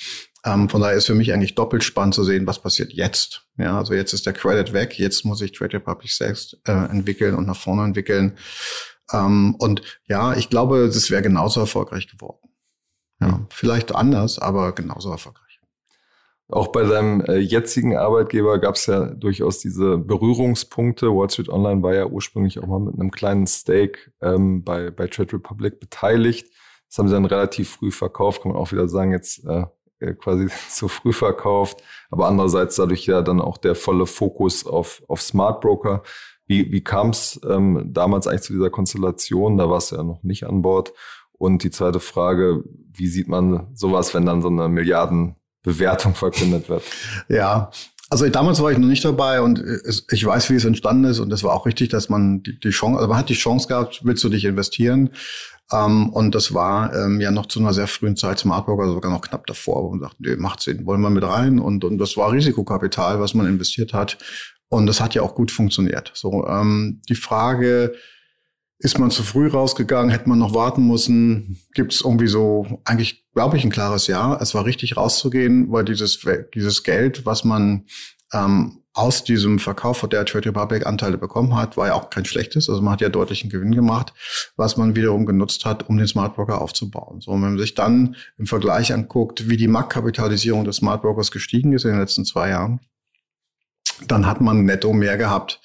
Ähm, 0.45 0.69
von 0.69 0.81
daher 0.81 0.97
ist 0.97 1.07
für 1.07 1.15
mich 1.15 1.33
eigentlich 1.33 1.55
doppelt 1.55 1.85
spannend 1.85 2.15
zu 2.15 2.25
sehen, 2.25 2.47
was 2.47 2.61
passiert 2.61 2.93
jetzt. 2.93 3.47
Ja, 3.57 3.79
also 3.79 3.95
jetzt 3.95 4.13
ist 4.13 4.27
der 4.27 4.33
Credit 4.33 4.73
weg, 4.73 4.99
jetzt 4.99 5.25
muss 5.25 5.41
ich 5.43 5.53
Trade 5.53 5.75
Republic 5.75 6.11
selbst 6.11 6.59
äh, 6.67 6.73
entwickeln 6.73 7.35
und 7.35 7.47
nach 7.47 7.57
vorne 7.57 7.85
entwickeln. 7.85 8.37
Ähm, 9.13 9.55
und 9.59 9.83
ja, 10.07 10.35
ich 10.35 10.51
glaube, 10.51 10.87
das 10.87 11.11
wäre 11.11 11.23
genauso 11.23 11.61
erfolgreich 11.61 12.09
geworden. 12.09 12.49
Ja, 13.21 13.29
mhm. 13.29 13.47
vielleicht 13.51 13.95
anders, 13.95 14.39
aber 14.39 14.75
genauso 14.75 15.11
erfolgreich. 15.11 15.44
Auch 16.51 16.69
bei 16.69 16.83
deinem 16.83 17.23
äh, 17.23 17.39
jetzigen 17.39 17.97
Arbeitgeber 17.97 18.59
gab 18.59 18.75
es 18.75 18.87
ja 18.87 19.07
durchaus 19.07 19.61
diese 19.61 19.97
Berührungspunkte. 19.97 21.09
Wall 21.09 21.31
Street 21.31 21.49
Online 21.49 21.83
war 21.83 21.95
ja 21.95 22.07
ursprünglich 22.07 22.59
auch 22.59 22.67
mal 22.67 22.81
mit 22.81 22.95
einem 22.95 23.11
kleinen 23.11 23.47
Stake 23.47 24.13
ähm, 24.21 24.63
bei, 24.63 24.91
bei 24.91 25.07
Trade 25.07 25.33
Republic 25.35 25.81
beteiligt. 25.81 26.47
Das 26.89 26.99
haben 26.99 27.09
sie 27.09 27.15
dann 27.15 27.25
relativ 27.25 27.71
früh 27.71 27.91
verkauft, 27.91 28.43
kann 28.43 28.53
man 28.53 28.61
auch 28.61 28.73
wieder 28.73 28.89
sagen, 28.89 29.13
jetzt 29.13 29.45
äh, 29.47 29.65
äh, 30.01 30.15
quasi 30.15 30.49
zu 30.69 30.89
früh 30.89 31.13
verkauft. 31.13 31.83
Aber 32.11 32.29
andererseits 32.29 32.77
dadurch 32.77 33.07
ja 33.07 33.23
dann 33.23 33.41
auch 33.41 33.57
der 33.57 33.75
volle 33.75 34.07
Fokus 34.07 34.67
auf, 34.67 35.03
auf 35.09 35.23
Smart 35.23 35.61
Broker. 35.63 36.03
Wie, 36.47 36.71
wie 36.71 36.85
kam 36.85 37.11
es 37.11 37.41
ähm, 37.49 37.89
damals 37.93 38.27
eigentlich 38.27 38.43
zu 38.43 38.53
dieser 38.53 38.71
Konstellation? 38.71 39.57
Da 39.57 39.71
warst 39.71 39.93
du 39.93 39.97
ja 39.97 40.03
noch 40.03 40.23
nicht 40.23 40.45
an 40.45 40.61
Bord. 40.61 40.93
Und 41.33 41.65
die 41.65 41.71
zweite 41.71 42.01
Frage, 42.01 42.65
wie 42.93 43.07
sieht 43.07 43.29
man 43.29 43.69
sowas, 43.75 44.15
wenn 44.15 44.27
dann 44.27 44.43
so 44.43 44.49
eine 44.49 44.69
Milliardenbewertung 45.65 46.15
verkündet 46.15 46.69
wird? 46.69 46.83
Ja, 47.29 47.71
also 48.11 48.29
damals 48.29 48.61
war 48.61 48.71
ich 48.71 48.79
noch 48.79 48.87
nicht 48.87 49.05
dabei 49.05 49.41
und 49.41 49.63
ich 50.11 50.25
weiß, 50.25 50.51
wie 50.51 50.55
es 50.55 50.65
entstanden 50.65 51.05
ist 51.05 51.19
und 51.19 51.33
es 51.33 51.43
war 51.43 51.55
auch 51.55 51.67
richtig, 51.67 51.89
dass 51.89 52.09
man 52.09 52.43
die, 52.43 52.71
Chance, 52.71 52.99
also 52.99 53.09
man 53.09 53.19
hat 53.19 53.29
die 53.29 53.35
Chance 53.35 53.67
gehabt, 53.67 54.01
willst 54.05 54.23
du 54.23 54.29
dich 54.29 54.45
investieren? 54.45 55.11
Ähm, 55.73 56.11
und 56.11 56.35
das 56.35 56.53
war 56.53 56.95
ähm, 56.95 57.21
ja 57.21 57.31
noch 57.31 57.47
zu 57.47 57.59
einer 57.59 57.73
sehr 57.73 57.87
frühen 57.87 58.17
Zeit 58.17 58.39
Smartbook, 58.39 58.81
also 58.81 58.95
sogar 58.95 59.11
noch 59.11 59.23
knapp 59.23 59.47
davor, 59.47 59.85
wo 59.85 59.91
man 59.91 60.01
sagt, 60.01 60.21
nee, 60.21 60.37
macht 60.37 60.61
Sinn, 60.61 60.85
wollen 60.87 61.01
wir 61.01 61.11
mit 61.11 61.25
rein. 61.25 61.59
Und, 61.59 61.85
und 61.85 61.99
das 61.99 62.17
war 62.17 62.33
Risikokapital, 62.33 63.19
was 63.19 63.35
man 63.35 63.47
investiert 63.47 63.95
hat. 63.95 64.19
Und 64.69 64.87
das 64.87 65.01
hat 65.01 65.15
ja 65.15 65.23
auch 65.23 65.35
gut 65.35 65.51
funktioniert. 65.51 66.11
So, 66.15 66.47
ähm, 66.47 67.01
die 67.09 67.15
Frage, 67.15 67.95
ist 68.79 68.99
man 68.99 69.11
zu 69.11 69.23
früh 69.23 69.49
rausgegangen? 69.49 70.11
Hätte 70.11 70.29
man 70.29 70.39
noch 70.39 70.55
warten 70.55 70.87
müssen? 70.87 71.59
Gibt 71.75 71.93
es 71.93 72.01
irgendwie 72.03 72.27
so, 72.27 72.81
eigentlich 72.85 73.25
glaube 73.35 73.57
ich, 73.57 73.65
ein 73.65 73.71
klares 73.71 74.07
Ja. 74.07 74.39
Es 74.41 74.55
war 74.55 74.65
richtig 74.65 74.97
rauszugehen, 74.97 75.71
weil 75.71 75.85
dieses, 75.85 76.21
dieses 76.55 76.83
Geld, 76.83 77.27
was 77.27 77.45
man 77.45 77.87
ähm, 78.33 78.81
aus 78.93 79.25
diesem 79.25 79.59
Verkauf 79.59 79.99
von 79.99 80.11
der 80.11 80.25
Trade 80.25 80.49
Republic 80.49 80.87
Anteile 80.87 81.19
bekommen 81.19 81.57
hat, 81.57 81.77
war 81.77 81.89
ja 81.89 81.95
auch 81.95 82.11
kein 82.11 82.25
schlechtes. 82.25 82.69
Also 82.69 82.81
man 82.81 82.93
hat 82.93 83.01
ja 83.01 83.09
deutlichen 83.09 83.51
Gewinn 83.51 83.75
gemacht, 83.75 84.13
was 84.57 84.77
man 84.77 84.95
wiederum 84.95 85.27
genutzt 85.27 85.65
hat, 85.65 85.89
um 85.89 85.99
den 85.99 86.07
Smart 86.07 86.37
Broker 86.37 86.61
aufzubauen. 86.61 87.21
So, 87.21 87.33
und 87.33 87.43
wenn 87.43 87.51
man 87.51 87.59
sich 87.59 87.75
dann 87.75 88.15
im 88.39 88.47
Vergleich 88.47 88.93
anguckt, 88.93 89.49
wie 89.49 89.57
die 89.57 89.67
Marktkapitalisierung 89.67 90.65
des 90.65 90.77
Smart 90.77 91.03
Brokers 91.03 91.33
gestiegen 91.33 91.73
ist 91.73 91.85
in 91.85 91.91
den 91.91 92.01
letzten 92.01 92.25
zwei 92.25 92.51
Jahren, 92.51 92.81
dann 94.07 94.27
hat 94.27 94.41
man 94.41 94.65
netto 94.65 94.93
mehr 94.93 95.17
gehabt 95.17 95.61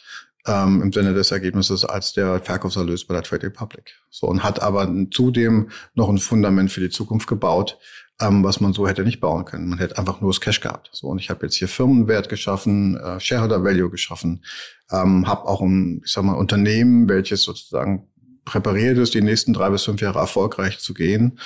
ähm, 0.50 0.82
im 0.82 0.92
Sinne 0.92 1.14
des 1.14 1.32
Ergebnisses 1.32 1.86
als 1.86 2.14
der 2.14 2.42
Verkaufserlös 2.42 3.06
bei 3.06 3.14
der 3.14 3.24
Trade 3.24 3.48
Republic. 3.48 3.94
So 4.10 4.28
und 4.28 4.44
hat 4.44 4.62
aber 4.62 4.92
zudem 5.12 5.70
noch 5.94 6.10
ein 6.10 6.18
Fundament 6.18 6.72
für 6.72 6.82
die 6.82 6.90
Zukunft 6.90 7.28
gebaut, 7.28 7.78
ähm, 8.20 8.44
was 8.44 8.60
man 8.60 8.74
so 8.74 8.88
hätte 8.88 9.04
nicht 9.04 9.20
bauen 9.20 9.46
können. 9.46 9.70
Man 9.70 9.78
hätte 9.78 9.98
einfach 9.98 10.22
nur 10.22 10.32
das 10.32 10.42
Cash 10.42 10.60
gehabt. 10.60 10.90
So, 10.92 11.08
und 11.08 11.20
ich 11.20 11.30
habe 11.30 11.46
jetzt 11.46 11.56
hier 11.56 11.68
Firmenwert 11.68 12.30
geschaffen, 12.30 12.98
äh, 12.98 13.20
Shareholder 13.20 13.64
Value 13.64 13.92
geschaffen, 13.92 14.44
ähm, 14.92 15.28
habe 15.28 15.48
auch 15.48 15.62
ein, 15.62 16.02
ich 16.04 16.12
sag 16.12 16.24
mal, 16.24 16.34
Unternehmen, 16.34 17.08
welches 17.08 17.44
sozusagen 17.44 18.08
präpariert 18.44 18.98
ist, 18.98 19.14
die 19.14 19.22
nächsten 19.22 19.54
drei 19.54 19.70
bis 19.70 19.84
fünf 19.84 20.02
Jahre 20.02 20.20
erfolgreich 20.20 20.80
zu 20.80 20.96
gehen. 20.96 21.40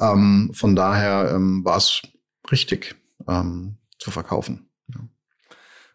Ähm, 0.00 0.50
von 0.52 0.74
daher 0.74 1.30
ähm, 1.32 1.64
war 1.64 1.76
es 1.76 2.02
richtig 2.50 2.96
ähm, 3.28 3.76
zu 3.98 4.10
verkaufen. 4.10 4.67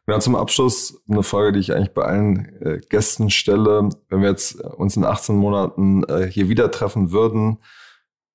Ja. 0.08 0.20
Zum 0.20 0.36
Abschluss 0.36 1.02
eine 1.10 1.24
Frage, 1.24 1.54
die 1.54 1.60
ich 1.60 1.74
eigentlich 1.74 1.94
bei 1.94 2.04
allen 2.04 2.62
äh, 2.62 2.82
Gästen 2.90 3.30
stelle. 3.30 3.90
Wenn 4.10 4.22
wir 4.22 4.30
jetzt 4.30 4.60
uns 4.62 4.98
in 4.98 5.06
18 5.06 5.36
Monaten 5.36 6.04
äh, 6.04 6.28
hier 6.28 6.50
wieder 6.50 6.72
treffen 6.72 7.12
würden, 7.12 7.60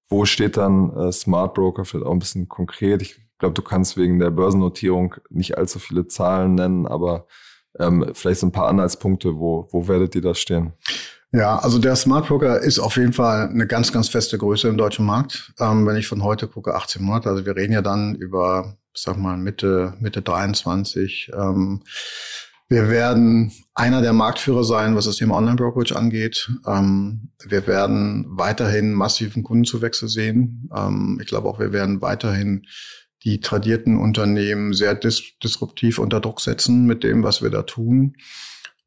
wo 0.09 0.25
steht 0.25 0.57
dann 0.57 0.97
äh, 0.97 1.13
Smart 1.13 1.55
Broker 1.55 1.85
vielleicht 1.85 2.07
auch 2.07 2.13
ein 2.13 2.19
bisschen 2.19 2.49
konkret? 2.49 3.03
Ich 3.03 3.21
glaube, 3.39 3.55
du 3.55 3.63
kannst 3.63 3.97
wegen 3.97 4.19
der 4.19 4.31
Börsennotierung 4.31 5.17
nicht 5.31 5.59
allzu 5.59 5.79
viele 5.79 6.07
Zahlen 6.07 6.55
nennen, 6.55 6.87
aber 6.87 7.27
ähm, 7.79 8.11
vielleicht 8.15 8.41
so 8.41 8.47
ein 8.47 8.53
paar 8.53 8.69
Anhaltspunkte, 8.69 9.39
wo, 9.39 9.69
wo 9.71 9.87
werdet 9.87 10.15
ihr 10.15 10.23
da 10.23 10.35
stehen? 10.35 10.73
Ja, 11.31 11.59
also 11.59 11.79
der 11.79 11.95
Smart 11.95 12.27
Broker 12.27 12.59
ist 12.59 12.79
auf 12.79 12.97
jeden 12.97 13.13
Fall 13.13 13.49
eine 13.49 13.67
ganz, 13.67 13.93
ganz 13.93 14.09
feste 14.09 14.39
Größe 14.39 14.67
im 14.69 14.79
deutschen 14.79 15.05
Markt. 15.05 15.53
Ähm, 15.61 15.87
wenn 15.87 15.97
ich 15.97 16.09
von 16.09 16.23
heute 16.23 16.49
gucke, 16.49 16.75
18 16.75 17.03
Monate, 17.03 17.29
also 17.29 17.45
wir 17.45 17.55
reden 17.55 17.75
ja 17.75 17.83
dann 17.83 18.15
über, 18.15 18.79
ich 18.99 19.05
sag 19.05 19.17
mal, 19.17 19.37
Mitte, 19.37 19.95
Mitte 20.01 20.23
23. 20.23 21.31
Ähm, 21.33 21.83
wir 22.69 22.89
werden 22.89 23.53
einer 23.75 24.03
der 24.03 24.13
Marktführer 24.13 24.65
sein, 24.65 24.97
was 24.97 25.05
das 25.05 25.17
Thema 25.17 25.37
Online-Brokerage 25.37 25.95
angeht. 25.95 26.51
Ähm, 26.67 27.31
wir 27.47 27.69
werden 27.69 28.27
weiterhin 28.31 28.93
massiven 28.93 29.45
Kundenzuwechsel 29.45 30.09
sehen. 30.09 30.69
Ähm, 30.75 31.21
ich 31.23 31.29
glaube 31.29 31.49
auch, 31.49 31.61
wir 31.61 31.73
werden 31.73 32.03
weiterhin 32.03 32.67
die 33.23 33.41
tradierten 33.41 33.97
Unternehmen 33.97 34.73
sehr 34.73 34.97
dis 34.97 35.39
disruptiv 35.45 36.01
unter 36.01 36.19
Druck 36.19 36.41
setzen 36.41 36.85
mit 36.85 37.05
dem, 37.05 37.23
was 37.23 37.41
wir 37.41 37.51
da 37.51 37.63
tun. 37.63 38.17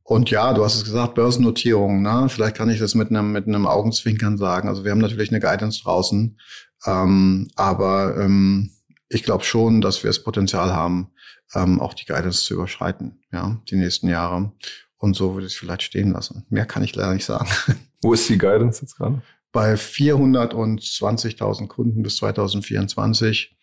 Und 0.04 0.30
ja, 0.30 0.52
du 0.54 0.66
hast 0.66 0.76
es 0.76 0.84
gesagt, 0.84 1.16
Börsennotierung. 1.16 2.02
Ne? 2.02 2.28
Vielleicht 2.28 2.58
kann 2.58 2.70
ich 2.70 2.80
das 2.80 2.96
mit 2.96 3.12
einem 3.12 3.32
mit 3.32 3.48
einem 3.48 3.66
Augenzwinkern 3.66 4.38
sagen. 4.38 4.68
Also 4.68 4.84
wir 4.84 4.92
haben 4.92 5.00
natürlich 5.00 5.32
eine 5.32 5.40
Guidance 5.40 5.82
draußen, 5.84 6.38
ähm, 6.86 7.48
aber 7.56 8.18
ähm, 8.18 8.72
ich 9.14 9.24
glaube 9.24 9.44
schon, 9.44 9.82
dass 9.82 10.04
wir 10.04 10.10
das 10.10 10.24
Potenzial 10.24 10.74
haben, 10.74 11.12
ähm, 11.54 11.80
auch 11.80 11.94
die 11.94 12.06
Guidance 12.06 12.44
zu 12.44 12.54
überschreiten, 12.54 13.22
ja, 13.32 13.62
die 13.70 13.76
nächsten 13.76 14.08
Jahre. 14.08 14.54
Und 14.98 15.16
so 15.16 15.34
würde 15.34 15.48
ich 15.48 15.54
es 15.54 15.60
vielleicht 15.60 15.84
stehen 15.84 16.12
lassen. 16.12 16.46
Mehr 16.50 16.66
kann 16.66 16.84
ich 16.84 16.96
leider 16.96 17.14
nicht 17.14 17.26
sagen. 17.26 17.50
Wo 18.02 18.14
ist 18.14 18.30
die 18.30 18.38
Guidance 18.38 18.82
jetzt 18.82 18.96
gerade? 18.96 19.22
Bei 19.52 19.74
420.000 19.74 21.68
Kunden 21.68 22.04
bis 22.04 22.18
2024. 22.18 23.58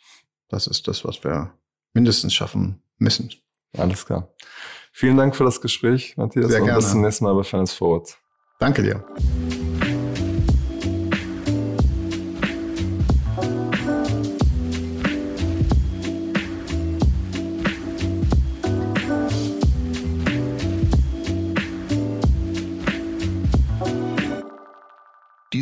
Das 0.49 0.67
ist 0.67 0.87
das, 0.89 1.05
was 1.05 1.25
wir 1.25 1.55
mindestens 1.95 2.35
schaffen 2.35 2.83
müssen. 2.99 3.31
Alles 3.77 4.05
klar. 4.05 4.35
Vielen 4.93 5.17
Dank 5.17 5.37
für 5.37 5.45
das 5.45 5.61
Gespräch, 5.61 6.17
Matthias. 6.17 6.51
Sehr 6.51 6.61
und 6.61 6.67
gerne. 6.67 6.81
bis 6.81 6.91
zum 6.91 7.01
nächsten 7.03 7.25
Mal 7.25 7.35
bei 7.35 7.45
Finance 7.45 7.75
Forward. 7.75 8.19
Danke 8.59 8.83
dir. 8.83 9.05